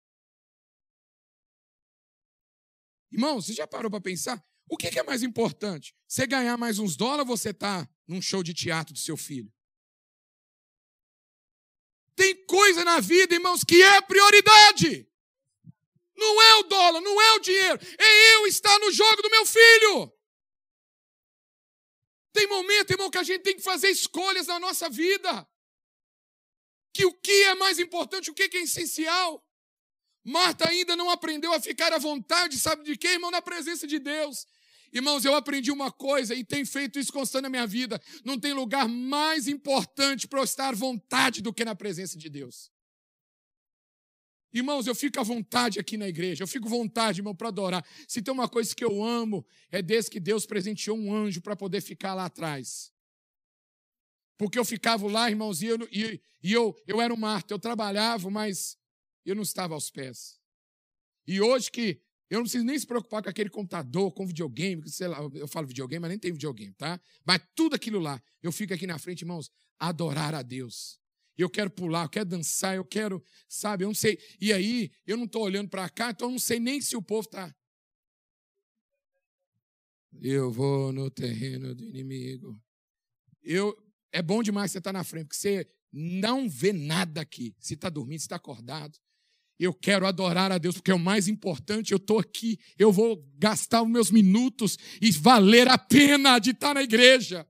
Irmão, 3.11 3.39
você 3.39 3.53
já 3.53 3.67
parou 3.67 3.91
para 3.91 4.01
pensar? 4.01 4.43
O 4.67 4.75
que, 4.75 4.99
é 4.99 5.03
mais 5.03 5.21
importante? 5.21 5.95
Você 6.07 6.25
ganhar 6.25 6.57
mais 6.57 6.79
uns 6.79 6.97
dólares 6.97 7.29
ou 7.29 7.37
você 7.37 7.53
tá 7.53 7.87
num 8.07 8.19
show 8.19 8.41
de 8.41 8.53
teatro 8.53 8.93
do 8.93 8.99
seu 8.99 9.15
filho? 9.15 9.53
Tem 12.15 12.45
coisa 12.45 12.83
na 12.83 12.99
vida, 12.99 13.35
irmãos, 13.35 13.63
que 13.63 13.81
é 13.81 14.01
prioridade. 14.01 15.07
Não 16.17 16.41
é 16.41 16.55
o 16.55 16.63
dólar, 16.63 17.01
não 17.01 17.21
é 17.21 17.33
o 17.33 17.39
dinheiro, 17.39 17.79
é 17.99 18.35
eu 18.35 18.47
estar 18.47 18.79
no 18.79 18.91
jogo 18.91 19.21
do 19.21 19.29
meu 19.29 19.45
filho. 19.45 20.11
Tem 22.33 22.47
momento, 22.47 22.91
irmão, 22.91 23.11
que 23.11 23.17
a 23.17 23.23
gente 23.23 23.43
tem 23.43 23.55
que 23.55 23.61
fazer 23.61 23.89
escolhas 23.89 24.47
na 24.47 24.59
nossa 24.59 24.89
vida 24.89 25.47
que 26.95 27.05
o 27.05 27.11
que 27.11 27.43
é 27.43 27.55
mais 27.55 27.77
importante, 27.77 28.31
o 28.31 28.33
que 28.33 28.43
é 28.43 28.61
essencial. 28.61 29.45
Marta 30.23 30.69
ainda 30.69 30.95
não 30.95 31.09
aprendeu 31.09 31.51
a 31.51 31.59
ficar 31.59 31.91
à 31.91 31.97
vontade, 31.97 32.57
sabe 32.57 32.85
de 32.85 32.95
quê, 32.95 33.09
irmão? 33.09 33.29
Na 33.29 33.41
presença 33.41 33.85
de 33.85 33.99
Deus. 33.99 34.47
Irmãos, 34.93 35.25
eu 35.25 35.35
aprendi 35.35 35.71
uma 35.71 35.91
coisa 35.91 36.33
e 36.33 36.41
tenho 36.41 36.65
feito 36.65 36.97
isso 36.97 37.11
constante 37.11 37.43
na 37.43 37.49
minha 37.49 37.67
vida. 37.67 38.01
Não 38.23 38.39
tem 38.39 38.53
lugar 38.53 38.87
mais 38.87 39.45
importante 39.45 40.25
para 40.25 40.39
eu 40.39 40.45
estar 40.45 40.69
à 40.69 40.71
vontade 40.71 41.41
do 41.41 41.53
que 41.53 41.65
na 41.65 41.75
presença 41.75 42.17
de 42.17 42.29
Deus. 42.29 42.71
Irmãos, 44.53 44.87
eu 44.87 44.95
fico 44.95 45.19
à 45.19 45.23
vontade 45.23 45.77
aqui 45.77 45.97
na 45.97 46.07
igreja, 46.07 46.43
eu 46.43 46.47
fico 46.47 46.67
à 46.67 46.69
vontade, 46.69 47.19
irmão, 47.19 47.35
para 47.35 47.49
adorar. 47.49 47.85
Se 48.07 48.21
tem 48.21 48.33
uma 48.33 48.47
coisa 48.47 48.73
que 48.73 48.85
eu 48.85 49.03
amo, 49.03 49.45
é 49.69 49.81
desde 49.81 50.11
que 50.11 50.19
Deus 50.19 50.45
presenteou 50.45 50.97
um 50.97 51.13
anjo 51.13 51.41
para 51.41 51.57
poder 51.57 51.81
ficar 51.81 52.13
lá 52.13 52.23
atrás. 52.23 52.94
Porque 54.37 54.59
eu 54.59 54.65
ficava 54.65 55.07
lá, 55.07 55.29
irmãos, 55.29 55.61
e 55.61 55.67
eu, 55.67 55.77
e, 55.91 56.21
e 56.43 56.51
eu, 56.53 56.75
eu 56.87 57.01
era 57.01 57.13
um 57.13 57.17
Marta, 57.17 57.53
eu 57.53 57.59
trabalhava, 57.59 58.29
mas 58.29 58.77
eu 59.25 59.35
não 59.35 59.43
estava 59.43 59.73
aos 59.73 59.89
pés. 59.89 60.39
E 61.25 61.41
hoje 61.41 61.71
que 61.71 62.01
eu 62.29 62.39
não 62.39 62.43
preciso 62.43 62.65
nem 62.65 62.77
se 62.77 62.87
preocupar 62.87 63.21
com 63.21 63.29
aquele 63.29 63.49
computador, 63.49 64.11
com 64.11 64.25
videogame, 64.25 64.87
sei 64.89 65.07
lá, 65.07 65.19
eu 65.35 65.47
falo 65.47 65.67
videogame, 65.67 66.01
mas 66.01 66.09
nem 66.09 66.19
tem 66.19 66.31
videogame, 66.33 66.73
tá? 66.73 66.99
Mas 67.23 67.41
tudo 67.55 67.75
aquilo 67.75 67.99
lá, 67.99 68.21
eu 68.41 68.51
fico 68.51 68.73
aqui 68.73 68.87
na 68.87 68.97
frente, 68.97 69.21
irmãos, 69.21 69.51
adorar 69.79 70.33
a 70.33 70.41
Deus. 70.41 70.99
Eu 71.37 71.49
quero 71.49 71.69
pular, 71.69 72.05
eu 72.05 72.09
quero 72.09 72.25
dançar, 72.25 72.75
eu 72.75 72.85
quero, 72.85 73.23
sabe, 73.47 73.83
eu 73.83 73.89
não 73.89 73.95
sei. 73.95 74.17
E 74.39 74.51
aí, 74.51 74.91
eu 75.05 75.17
não 75.17 75.25
estou 75.25 75.43
olhando 75.43 75.69
para 75.69 75.87
cá, 75.89 76.11
então 76.11 76.29
eu 76.29 76.31
não 76.31 76.39
sei 76.39 76.59
nem 76.59 76.81
se 76.81 76.95
o 76.95 77.01
povo 77.01 77.27
está. 77.27 77.53
Eu 80.21 80.49
vou 80.49 80.91
no 80.93 81.11
terreno 81.11 81.75
do 81.75 81.83
inimigo. 81.83 82.59
Eu, 83.43 83.75
é 84.15 84.21
bom 84.21 84.41
demais 84.41 84.71
você 84.71 84.77
estar 84.77 84.93
na 84.93 85.03
frente, 85.03 85.25
porque 85.27 85.37
você 85.37 85.67
não 85.91 86.49
vê 86.49 86.71
nada 86.71 87.19
aqui. 87.19 87.53
Se 87.59 87.73
está 87.73 87.89
dormindo, 87.89 88.19
se 88.19 88.25
está 88.25 88.37
acordado. 88.37 88.97
Eu 89.59 89.73
quero 89.73 90.07
adorar 90.07 90.53
a 90.53 90.57
Deus, 90.57 90.75
porque 90.75 90.91
é 90.91 90.95
o 90.95 90.99
mais 90.99 91.27
importante. 91.27 91.91
Eu 91.91 91.97
estou 91.97 92.17
aqui, 92.17 92.57
eu 92.79 92.93
vou 92.93 93.21
gastar 93.37 93.81
os 93.81 93.89
meus 93.89 94.09
minutos 94.09 94.77
e 95.01 95.11
valer 95.11 95.67
a 95.67 95.77
pena 95.77 96.39
de 96.39 96.51
estar 96.51 96.73
na 96.73 96.81
igreja. 96.81 97.45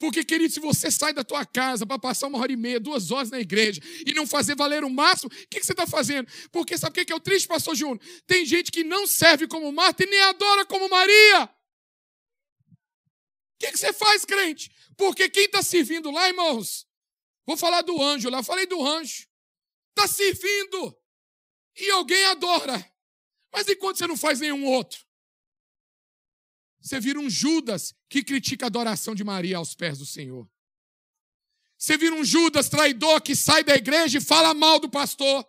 Porque, 0.00 0.24
querido, 0.24 0.52
se 0.52 0.60
você 0.60 0.90
sai 0.90 1.12
da 1.12 1.22
tua 1.22 1.44
casa 1.44 1.86
para 1.86 1.98
passar 1.98 2.26
uma 2.26 2.38
hora 2.38 2.52
e 2.52 2.56
meia, 2.56 2.80
duas 2.80 3.12
horas 3.12 3.30
na 3.30 3.38
igreja 3.38 3.80
e 4.04 4.12
não 4.14 4.26
fazer 4.26 4.56
valer 4.56 4.82
o 4.82 4.90
máximo, 4.90 5.30
o 5.32 5.48
que, 5.48 5.60
que 5.60 5.66
você 5.66 5.72
está 5.72 5.86
fazendo? 5.86 6.28
Porque 6.50 6.76
sabe 6.76 7.00
o 7.00 7.04
que 7.04 7.12
é 7.12 7.16
o 7.16 7.20
triste, 7.20 7.46
pastor 7.46 7.76
Júnior? 7.76 8.00
Tem 8.26 8.44
gente 8.44 8.72
que 8.72 8.82
não 8.82 9.06
serve 9.06 9.46
como 9.46 9.70
Marta 9.70 10.02
e 10.02 10.06
nem 10.06 10.20
adora 10.22 10.64
como 10.64 10.88
Maria. 10.88 11.50
O 13.58 13.60
que, 13.60 13.72
que 13.72 13.76
você 13.78 13.92
faz, 13.92 14.24
crente? 14.24 14.70
Porque 14.96 15.28
quem 15.28 15.46
está 15.46 15.62
servindo 15.62 16.12
lá, 16.12 16.28
irmãos, 16.28 16.86
vou 17.44 17.56
falar 17.56 17.82
do 17.82 18.00
anjo 18.00 18.30
lá, 18.30 18.40
falei 18.40 18.66
do 18.66 18.86
anjo. 18.86 19.26
Está 19.90 20.06
servindo 20.06 20.96
e 21.76 21.90
alguém 21.90 22.24
adora. 22.26 22.88
Mas 23.52 23.66
enquanto 23.68 23.98
você 23.98 24.06
não 24.06 24.16
faz 24.16 24.38
nenhum 24.38 24.64
outro, 24.64 25.04
você 26.80 27.00
vira 27.00 27.18
um 27.18 27.28
Judas 27.28 27.96
que 28.08 28.22
critica 28.22 28.66
a 28.66 28.68
adoração 28.68 29.12
de 29.12 29.24
Maria 29.24 29.56
aos 29.56 29.74
pés 29.74 29.98
do 29.98 30.06
Senhor. 30.06 30.48
Você 31.76 31.98
vira 31.98 32.14
um 32.14 32.24
Judas 32.24 32.68
traidor 32.68 33.20
que 33.20 33.34
sai 33.34 33.64
da 33.64 33.74
igreja 33.74 34.18
e 34.18 34.20
fala 34.20 34.54
mal 34.54 34.78
do 34.78 34.88
pastor. 34.88 35.44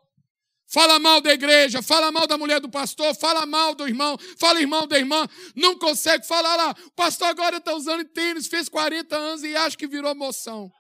Fala 0.72 1.00
mal 1.00 1.20
da 1.20 1.34
igreja, 1.34 1.82
fala 1.82 2.12
mal 2.12 2.28
da 2.28 2.38
mulher 2.38 2.62
do 2.62 2.70
pastor, 2.70 3.16
fala 3.16 3.44
mal 3.44 3.74
do 3.74 3.88
irmão, 3.88 4.16
fala 4.38 4.62
irmão 4.62 4.88
da 4.88 5.00
irmã, 5.00 5.28
não 5.56 5.76
consegue 5.80 6.28
falar 6.28 6.56
lá. 6.56 6.76
O 6.86 6.92
pastor 6.92 7.28
agora 7.28 7.58
está 7.58 7.74
usando 7.74 8.06
tênis, 8.06 8.46
fez 8.46 8.70
40 8.70 9.18
anos 9.18 9.44
e 9.44 9.56
acha 9.56 9.76
que 9.76 9.88
virou 9.88 10.14
moção. 10.14 10.72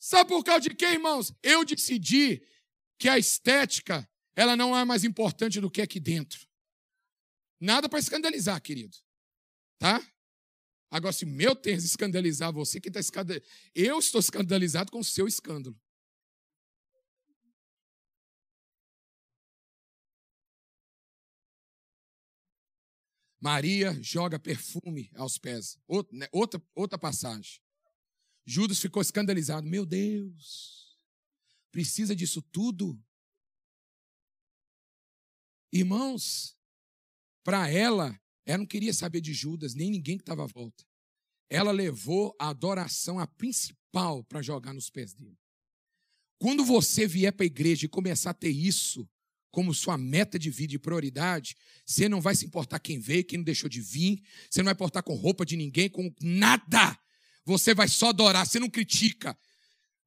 Sabe 0.00 0.30
por 0.30 0.42
causa 0.42 0.62
de 0.62 0.70
quê, 0.70 0.86
irmãos? 0.86 1.30
Eu 1.42 1.62
decidi 1.62 2.42
que 2.98 3.06
a 3.06 3.18
estética, 3.18 4.08
ela 4.34 4.56
não 4.56 4.74
é 4.74 4.82
mais 4.86 5.04
importante 5.04 5.60
do 5.60 5.70
que 5.70 5.82
aqui 5.82 6.00
dentro. 6.00 6.48
Nada 7.60 7.86
para 7.86 7.98
escandalizar, 7.98 8.62
querido. 8.62 8.96
Tá? 9.78 10.00
Agora, 10.90 11.12
se 11.12 11.26
meu 11.26 11.54
tênis 11.54 11.84
escandalizar 11.84 12.50
você, 12.50 12.80
quem 12.80 12.88
está 12.88 13.00
escandalizado? 13.00 13.46
Eu 13.74 13.98
estou 13.98 14.20
escandalizado 14.20 14.90
com 14.90 15.00
o 15.00 15.04
seu 15.04 15.28
escândalo. 15.28 15.78
Maria 23.40 23.96
joga 24.02 24.38
perfume 24.38 25.10
aos 25.14 25.38
pés. 25.38 25.78
Outra, 25.86 26.16
né, 26.16 26.28
outra, 26.32 26.62
outra 26.74 26.98
passagem. 26.98 27.60
Judas 28.44 28.78
ficou 28.78 29.00
escandalizado. 29.00 29.66
Meu 29.66 29.84
Deus, 29.86 30.98
precisa 31.70 32.16
disso 32.16 32.42
tudo? 32.42 33.00
Irmãos, 35.72 36.56
para 37.44 37.68
ela, 37.70 38.18
ela 38.44 38.58
não 38.58 38.66
queria 38.66 38.92
saber 38.92 39.20
de 39.20 39.32
Judas, 39.32 39.74
nem 39.74 39.90
ninguém 39.90 40.16
que 40.16 40.22
estava 40.22 40.44
à 40.44 40.46
volta. 40.46 40.84
Ela 41.50 41.70
levou 41.70 42.34
a 42.38 42.48
adoração 42.48 43.18
a 43.18 43.26
principal 43.26 44.24
para 44.24 44.42
jogar 44.42 44.72
nos 44.72 44.90
pés 44.90 45.14
dele. 45.14 45.38
Quando 46.38 46.64
você 46.64 47.06
vier 47.06 47.32
para 47.32 47.44
a 47.44 47.46
igreja 47.46 47.86
e 47.86 47.88
começar 47.88 48.30
a 48.30 48.34
ter 48.34 48.50
isso, 48.50 49.08
como 49.58 49.74
sua 49.74 49.98
meta 49.98 50.38
de 50.38 50.50
vida 50.50 50.76
e 50.76 50.78
prioridade, 50.78 51.56
você 51.84 52.08
não 52.08 52.20
vai 52.20 52.32
se 52.36 52.46
importar 52.46 52.78
quem 52.78 53.00
veio, 53.00 53.24
quem 53.24 53.38
não 53.38 53.44
deixou 53.44 53.68
de 53.68 53.80
vir, 53.80 54.22
você 54.48 54.60
não 54.60 54.66
vai 54.66 54.72
importar 54.72 55.02
com 55.02 55.16
roupa 55.16 55.44
de 55.44 55.56
ninguém, 55.56 55.88
com 55.88 56.14
nada. 56.22 56.96
Você 57.44 57.74
vai 57.74 57.88
só 57.88 58.10
adorar, 58.10 58.46
você 58.46 58.60
não 58.60 58.70
critica. 58.70 59.36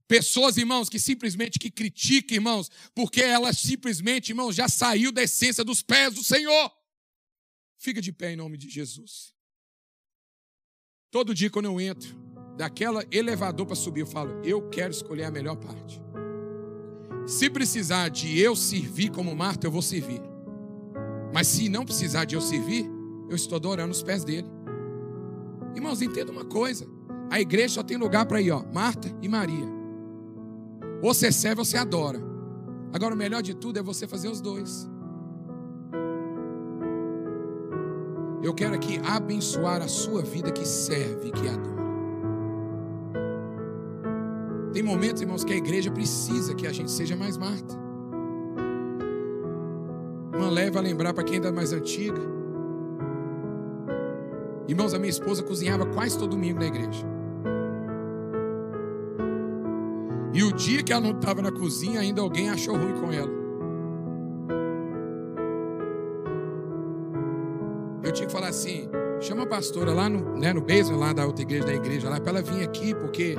Pessoas, 0.08 0.56
irmãos, 0.56 0.88
que 0.88 0.98
simplesmente 0.98 1.60
que 1.60 1.70
criticam, 1.70 2.36
irmãos, 2.36 2.72
porque 2.96 3.22
elas 3.22 3.58
simplesmente, 3.58 4.30
irmãos, 4.30 4.56
já 4.56 4.70
saiu 4.70 5.12
da 5.12 5.22
essência 5.22 5.66
dos 5.66 5.82
pés 5.82 6.14
do 6.14 6.24
Senhor. 6.24 6.72
Fica 7.78 8.02
de 8.02 8.14
pé 8.14 8.32
em 8.32 8.38
nome 8.38 8.58
de 8.58 8.70
Jesus. 8.70 9.34
Todo 11.10 11.36
dia 11.36 11.50
quando 11.50 11.66
eu 11.66 11.82
entro 11.82 12.18
daquela 12.56 13.06
elevador 13.12 13.66
para 13.66 13.76
subir, 13.76 14.00
eu 14.00 14.08
falo, 14.08 14.42
eu 14.46 14.70
quero 14.70 14.92
escolher 14.92 15.26
a 15.26 15.32
melhor 15.32 15.58
parte. 15.58 16.02
Se 17.32 17.50
precisar 17.50 18.10
de 18.10 18.38
eu 18.42 18.58
servir 18.58 19.10
como 19.10 19.34
Marta, 19.34 19.66
eu 19.66 19.72
vou 19.72 19.82
servir. 19.82 20.22
Mas 21.34 21.48
se 21.48 21.70
não 21.70 21.86
precisar 21.86 22.26
de 22.26 22.36
eu 22.36 22.42
servir, 22.42 22.86
eu 23.30 23.36
estou 23.38 23.56
adorando 23.56 23.94
os 23.94 24.04
pés 24.04 24.26
dele. 24.26 24.46
Irmãos, 25.74 26.02
entenda 26.02 26.30
uma 26.30 26.44
coisa. 26.44 26.86
A 27.30 27.40
igreja 27.40 27.76
só 27.76 27.84
tem 27.84 27.96
lugar 27.96 28.26
para 28.26 28.42
ir, 28.42 28.52
ó, 28.52 28.66
Marta 28.74 29.10
e 29.22 29.30
Maria. 29.30 29.66
Ou 31.02 31.14
você 31.14 31.32
serve 31.32 31.62
ou 31.62 31.66
você 31.66 31.78
adora. 31.78 32.22
Agora, 32.92 33.16
o 33.16 33.18
melhor 33.18 33.42
de 33.42 33.54
tudo 33.54 33.80
é 33.80 33.82
você 33.82 34.06
fazer 34.06 34.28
os 34.28 34.42
dois. 34.42 34.90
Eu 38.44 38.54
quero 38.54 38.76
aqui 38.76 39.00
abençoar 39.06 39.82
a 39.82 39.88
sua 39.88 40.22
vida 40.22 40.52
que 40.52 40.68
serve 40.68 41.30
e 41.30 41.32
que 41.32 41.48
adora. 41.48 41.81
Tem 44.74 44.82
momentos, 44.82 45.22
irmãos, 45.22 45.44
que 45.44 45.52
a 45.52 45.58
igreja 45.58 45.92
precisa 45.92 46.56
que 46.56 46.66
a 46.66 46.72
gente 46.72 46.90
seja 46.90 47.16
mais 47.16 47.38
Marta. 47.38 47.76
Uma 50.34 50.50
leva 50.50 50.80
a 50.80 50.82
lembrar 50.82 51.14
para 51.14 51.24
quem 51.24 51.36
ainda 51.36 51.50
é 51.50 51.52
mais 51.52 51.74
antiga. 51.74 52.22
Irmãos, 54.68 54.94
a 54.94 55.00
minha 55.00 55.10
esposa 55.10 55.44
cozinhava 55.44 55.86
quase 55.86 56.18
todo 56.18 56.32
domingo 56.32 56.60
na 56.60 56.68
igreja. 56.68 57.06
E 60.34 60.44
o 60.44 60.54
dia 60.54 60.82
que 60.82 60.94
ela 60.94 61.02
não 61.02 61.12
estava 61.12 61.42
na 61.42 61.52
cozinha, 61.52 62.00
ainda 62.00 62.22
alguém 62.22 62.50
achou 62.50 62.78
ruim 62.78 62.94
com 62.94 63.12
ela. 63.12 63.30
Eu 68.02 68.12
tinha 68.14 68.26
que 68.26 68.32
falar 68.32 68.48
assim: 68.48 68.88
chama 69.20 69.44
a 69.44 69.48
pastora 69.48 69.94
lá 69.94 70.08
no, 70.08 70.38
né, 70.38 70.54
no 70.54 70.62
basement, 70.62 70.98
lá 70.98 71.12
da 71.12 71.26
outra 71.26 71.42
igreja, 71.42 71.66
da 71.66 71.74
igreja 71.74 72.10
lá, 72.10 72.22
para 72.22 72.32
ela 72.32 72.42
vir 72.42 72.64
aqui, 72.64 72.96
porque 72.96 73.36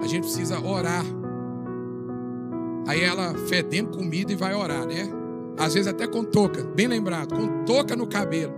a 0.00 0.06
gente 0.06 0.22
precisa 0.22 0.60
orar. 0.60 1.04
Aí 2.86 3.02
ela 3.02 3.34
fedendo 3.46 3.96
comida 3.96 4.32
e 4.32 4.36
vai 4.36 4.54
orar, 4.54 4.86
né? 4.86 5.08
Às 5.58 5.74
vezes 5.74 5.88
até 5.88 6.06
com 6.06 6.24
touca, 6.24 6.64
bem 6.64 6.86
lembrado, 6.86 7.34
com 7.34 7.64
touca 7.64 7.94
no 7.94 8.06
cabelo. 8.06 8.54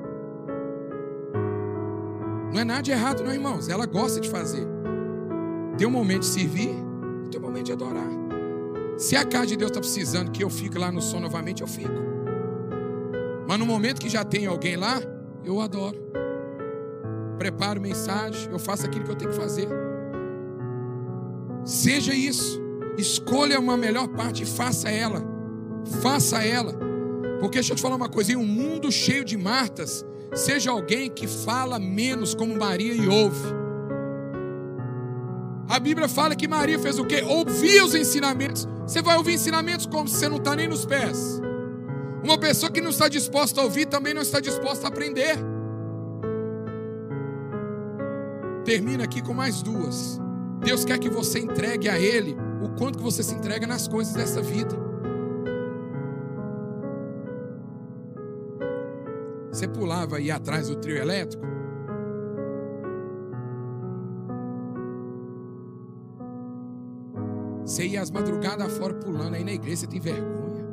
Não 2.52 2.60
é 2.60 2.64
nada 2.64 2.82
de 2.82 2.90
errado, 2.90 3.24
não, 3.24 3.32
irmãos. 3.32 3.68
Ela 3.68 3.86
gosta 3.86 4.20
de 4.20 4.28
fazer. 4.28 4.66
Tem 5.76 5.86
um 5.86 5.90
momento 5.90 6.20
de 6.20 6.26
servir 6.26 6.74
e 7.24 7.28
tem 7.28 7.40
um 7.40 7.42
momento 7.42 7.66
de 7.66 7.72
adorar. 7.72 8.08
Se 8.98 9.16
a 9.16 9.24
casa 9.24 9.46
de 9.46 9.56
Deus 9.56 9.70
está 9.70 9.80
precisando 9.80 10.30
que 10.30 10.44
eu 10.44 10.50
fique 10.50 10.78
lá 10.78 10.92
no 10.92 11.00
som 11.00 11.18
novamente, 11.18 11.62
eu 11.62 11.66
fico. 11.66 11.92
Mas 13.48 13.58
no 13.58 13.66
momento 13.66 14.00
que 14.00 14.08
já 14.08 14.22
tem 14.22 14.46
alguém 14.46 14.76
lá, 14.76 15.00
eu 15.44 15.60
adoro. 15.60 15.98
Preparo 17.38 17.80
mensagem, 17.80 18.50
eu 18.52 18.58
faço 18.58 18.86
aquilo 18.86 19.04
que 19.04 19.10
eu 19.10 19.16
tenho 19.16 19.30
que 19.30 19.36
fazer. 19.36 19.66
Seja 21.64 22.14
isso. 22.14 22.60
Escolha 22.96 23.58
uma 23.58 23.76
melhor 23.76 24.08
parte 24.08 24.42
e 24.42 24.46
faça 24.46 24.90
ela. 24.90 25.22
Faça 26.02 26.42
ela. 26.42 26.74
Porque 27.40 27.58
deixa 27.58 27.72
eu 27.72 27.76
te 27.76 27.82
falar 27.82 27.96
uma 27.96 28.08
coisa: 28.08 28.32
em 28.32 28.36
um 28.36 28.46
mundo 28.46 28.90
cheio 28.92 29.24
de 29.24 29.36
Martas, 29.36 30.04
seja 30.34 30.70
alguém 30.70 31.10
que 31.10 31.26
fala 31.26 31.78
menos 31.78 32.34
como 32.34 32.56
Maria 32.56 32.94
e 32.94 33.08
ouve. 33.08 33.62
A 35.68 35.78
Bíblia 35.78 36.08
fala 36.08 36.36
que 36.36 36.46
Maria 36.46 36.78
fez 36.78 36.98
o 36.98 37.04
quê? 37.04 37.22
Ouvia 37.22 37.84
os 37.84 37.94
ensinamentos. 37.94 38.68
Você 38.86 39.00
vai 39.00 39.16
ouvir 39.16 39.34
ensinamentos 39.34 39.86
como 39.86 40.06
se 40.06 40.16
você 40.16 40.28
não 40.28 40.36
está 40.36 40.54
nem 40.54 40.68
nos 40.68 40.84
pés. 40.84 41.40
Uma 42.22 42.38
pessoa 42.38 42.70
que 42.70 42.80
não 42.80 42.90
está 42.90 43.08
disposta 43.08 43.60
a 43.60 43.64
ouvir 43.64 43.86
também 43.86 44.14
não 44.14 44.22
está 44.22 44.38
disposta 44.38 44.86
a 44.86 44.88
aprender. 44.88 45.36
Termina 48.64 49.04
aqui 49.04 49.20
com 49.20 49.34
mais 49.34 49.62
duas. 49.62 50.21
Deus 50.64 50.84
quer 50.84 50.98
que 50.98 51.10
você 51.10 51.40
entregue 51.40 51.88
a 51.88 51.98
Ele 51.98 52.36
o 52.62 52.68
quanto 52.78 52.98
que 52.98 53.04
você 53.04 53.22
se 53.22 53.34
entrega 53.34 53.66
nas 53.66 53.88
coisas 53.88 54.14
dessa 54.14 54.40
vida. 54.40 54.74
Você 59.50 59.66
pulava 59.68 60.16
aí 60.16 60.30
atrás 60.30 60.68
do 60.68 60.76
trio 60.76 60.96
elétrico? 60.96 61.44
Você 67.64 67.86
ia 67.86 68.00
às 68.00 68.10
madrugadas 68.10 68.72
fora 68.76 68.94
pulando 68.94 69.34
aí 69.34 69.44
na 69.44 69.52
igreja, 69.52 69.82
você 69.82 69.86
tem 69.86 70.00
vergonha. 70.00 70.66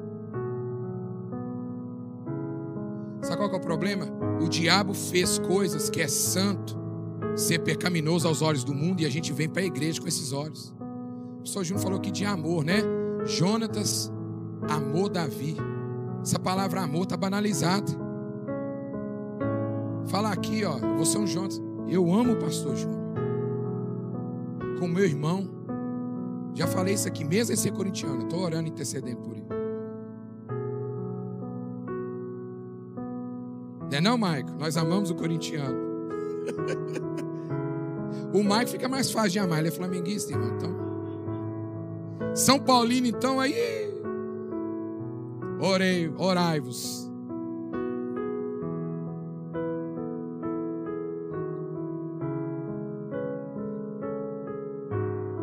Sabe 3.21 3.37
qual 3.37 3.51
é 3.51 3.55
o 3.55 3.59
problema? 3.59 4.05
O 4.41 4.47
diabo 4.47 4.93
fez 4.93 5.39
coisas 5.39 5.89
que 5.89 6.01
é 6.01 6.07
santo 6.07 6.78
ser 7.39 7.59
pecaminoso 7.59 8.27
aos 8.27 8.41
olhos 8.41 8.63
do 8.63 8.73
mundo 8.73 9.01
e 9.01 9.05
a 9.05 9.09
gente 9.09 9.31
vem 9.31 9.47
para 9.47 9.61
a 9.61 9.65
igreja 9.65 10.01
com 10.01 10.07
esses 10.07 10.33
olhos. 10.33 10.73
O 11.37 11.39
pastor 11.39 11.63
Júnior 11.63 11.83
falou 11.83 11.97
aqui 11.97 12.11
de 12.11 12.25
amor, 12.25 12.63
né? 12.65 12.81
Jonatas 13.25 14.11
amou 14.69 15.07
Davi. 15.07 15.55
Essa 16.21 16.37
palavra 16.37 16.81
amor 16.81 17.03
está 17.03 17.15
banalizada. 17.15 17.91
Fala 20.07 20.31
aqui, 20.31 20.65
ó, 20.65 20.77
você 20.97 21.17
é 21.17 21.19
um 21.19 21.27
Jonatas. 21.27 21.61
Eu 21.87 22.11
amo 22.13 22.33
o 22.33 22.39
pastor 22.39 22.75
Júnior. 22.75 22.99
Com 24.79 24.87
meu 24.87 25.05
irmão. 25.05 25.49
Já 26.53 26.67
falei 26.67 26.95
isso 26.95 27.07
aqui, 27.07 27.23
mesmo 27.23 27.53
em 27.53 27.57
ser 27.57 27.71
corintiano. 27.71 28.23
Estou 28.23 28.41
orando 28.41 28.67
e 28.67 28.71
intercedendo 28.71 29.21
por 29.21 29.37
ele. 29.37 29.47
Não 33.89 33.97
é 33.97 34.01
não, 34.01 34.17
Maico? 34.17 34.51
Nós 34.59 34.75
amamos 34.75 35.09
o 35.09 35.15
corintiano. 35.15 35.79
o 38.33 38.43
Mike 38.43 38.71
fica 38.71 38.87
mais 38.87 39.11
fácil 39.11 39.31
de 39.31 39.39
amar, 39.39 39.59
ele 39.59 39.69
é 39.69 39.71
flamenguista, 39.71 40.31
irmão. 40.31 40.55
Então. 40.55 42.35
São 42.35 42.59
Paulino, 42.59 43.07
então, 43.07 43.39
aí. 43.39 43.53
Orei, 45.59 46.11
orai-vos. 46.17 47.09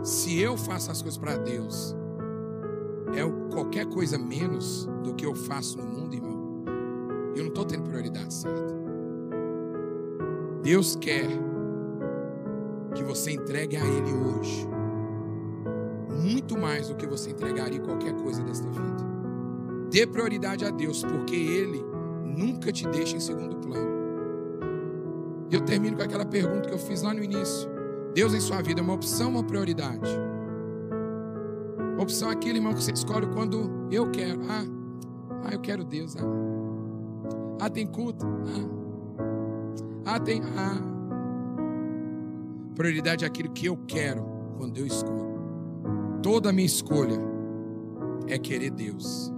Se 0.03 0.41
eu 0.41 0.57
faço 0.57 0.91
as 0.91 1.03
coisas 1.03 1.19
para 1.19 1.37
Deus, 1.37 1.95
é 3.13 3.53
qualquer 3.53 3.87
coisa 3.87 4.17
menos 4.17 4.89
do 5.03 5.15
que 5.15 5.27
eu 5.27 5.35
faço 5.35 5.77
no 5.79 5.85
mundo, 5.85 6.15
irmão. 6.15 6.65
Eu 7.35 7.43
não 7.43 7.49
estou 7.49 7.65
tendo 7.65 7.83
prioridade 7.83 8.33
certa. 8.33 8.75
Deus 10.63 10.97
quer 10.97 11.29
que 12.97 13.05
você 13.05 13.33
entregue 13.33 13.77
a 13.77 13.85
Ele 13.85 14.13
hoje 14.13 14.67
muito 16.27 16.59
mais 16.59 16.89
do 16.89 16.97
que 16.97 17.07
você 17.07 17.31
entregaria 17.31 17.79
qualquer 17.81 18.13
coisa 18.15 18.43
desta 18.43 18.69
vida. 18.69 19.07
Dê 19.91 20.07
prioridade 20.07 20.65
a 20.65 20.71
Deus, 20.71 21.05
porque 21.05 21.37
Ele 21.37 21.85
nunca 22.25 22.73
te 22.73 22.87
deixa 22.89 23.17
em 23.17 23.21
segundo 23.21 23.57
plano. 23.57 23.97
E 25.51 25.55
eu 25.55 25.61
termino 25.61 25.97
com 25.97 26.03
aquela 26.03 26.25
pergunta 26.25 26.69
que 26.69 26.75
eu 26.75 26.79
fiz 26.79 27.03
lá 27.03 27.15
no 27.15 27.23
início: 27.23 27.69
Deus 28.15 28.35
em 28.35 28.41
sua 28.41 28.61
vida 28.61 28.81
é 28.81 28.83
uma 28.83 28.95
opção 28.95 29.29
ou 29.29 29.35
uma 29.35 29.45
prioridade? 29.45 30.11
Opção 31.99 32.29
é 32.29 32.33
aquele 32.33 32.59
irmão 32.59 32.75
que 32.75 32.83
você 32.83 32.93
escolhe 32.93 33.27
quando 33.29 33.89
eu 33.91 34.11
quero. 34.11 34.41
Ah, 34.49 34.65
ah 35.45 35.53
eu 35.53 35.61
quero 35.61 35.85
Deus. 35.85 36.17
Ah, 36.17 36.25
ah 37.61 37.71
tem 37.71 37.87
culto. 37.87 38.27
Ah, 40.05 40.15
ah, 40.15 40.21
tem. 40.21 40.43
Ah. 40.43 40.96
Prioridade 42.77 43.25
é 43.25 43.27
aquilo 43.27 43.51
que 43.55 43.65
eu 43.65 43.77
quero 43.89 44.23
quando 44.59 44.77
eu 44.77 44.87
escolho. 44.87 46.21
Toda 46.23 46.51
a 46.51 46.53
minha 46.53 46.67
escolha 46.67 47.17
é 48.29 48.39
querer 48.39 48.71
Deus. 48.71 49.33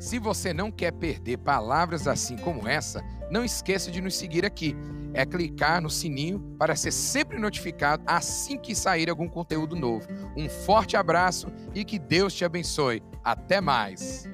Se 0.00 0.18
você 0.18 0.52
não 0.52 0.72
quer 0.72 0.90
perder 0.90 1.36
palavras 1.38 2.08
assim 2.08 2.36
como 2.36 2.66
essa, 2.66 3.00
não 3.30 3.44
esqueça 3.44 3.92
de 3.92 4.00
nos 4.00 4.16
seguir 4.16 4.44
aqui 4.44 4.74
é 5.14 5.24
clicar 5.26 5.80
no 5.80 5.90
sininho 5.90 6.40
para 6.58 6.76
ser 6.76 6.92
sempre 6.92 7.38
notificado 7.38 8.02
assim 8.06 8.58
que 8.58 8.74
sair 8.74 9.10
algum 9.10 9.28
conteúdo 9.28 9.74
novo. 9.74 10.06
Um 10.36 10.48
forte 10.48 10.96
abraço 10.96 11.48
e 11.74 11.84
que 11.84 11.98
Deus 11.98 12.34
te 12.34 12.44
abençoe. 12.44 13.02
Até 13.24 13.60
mais! 13.60 14.28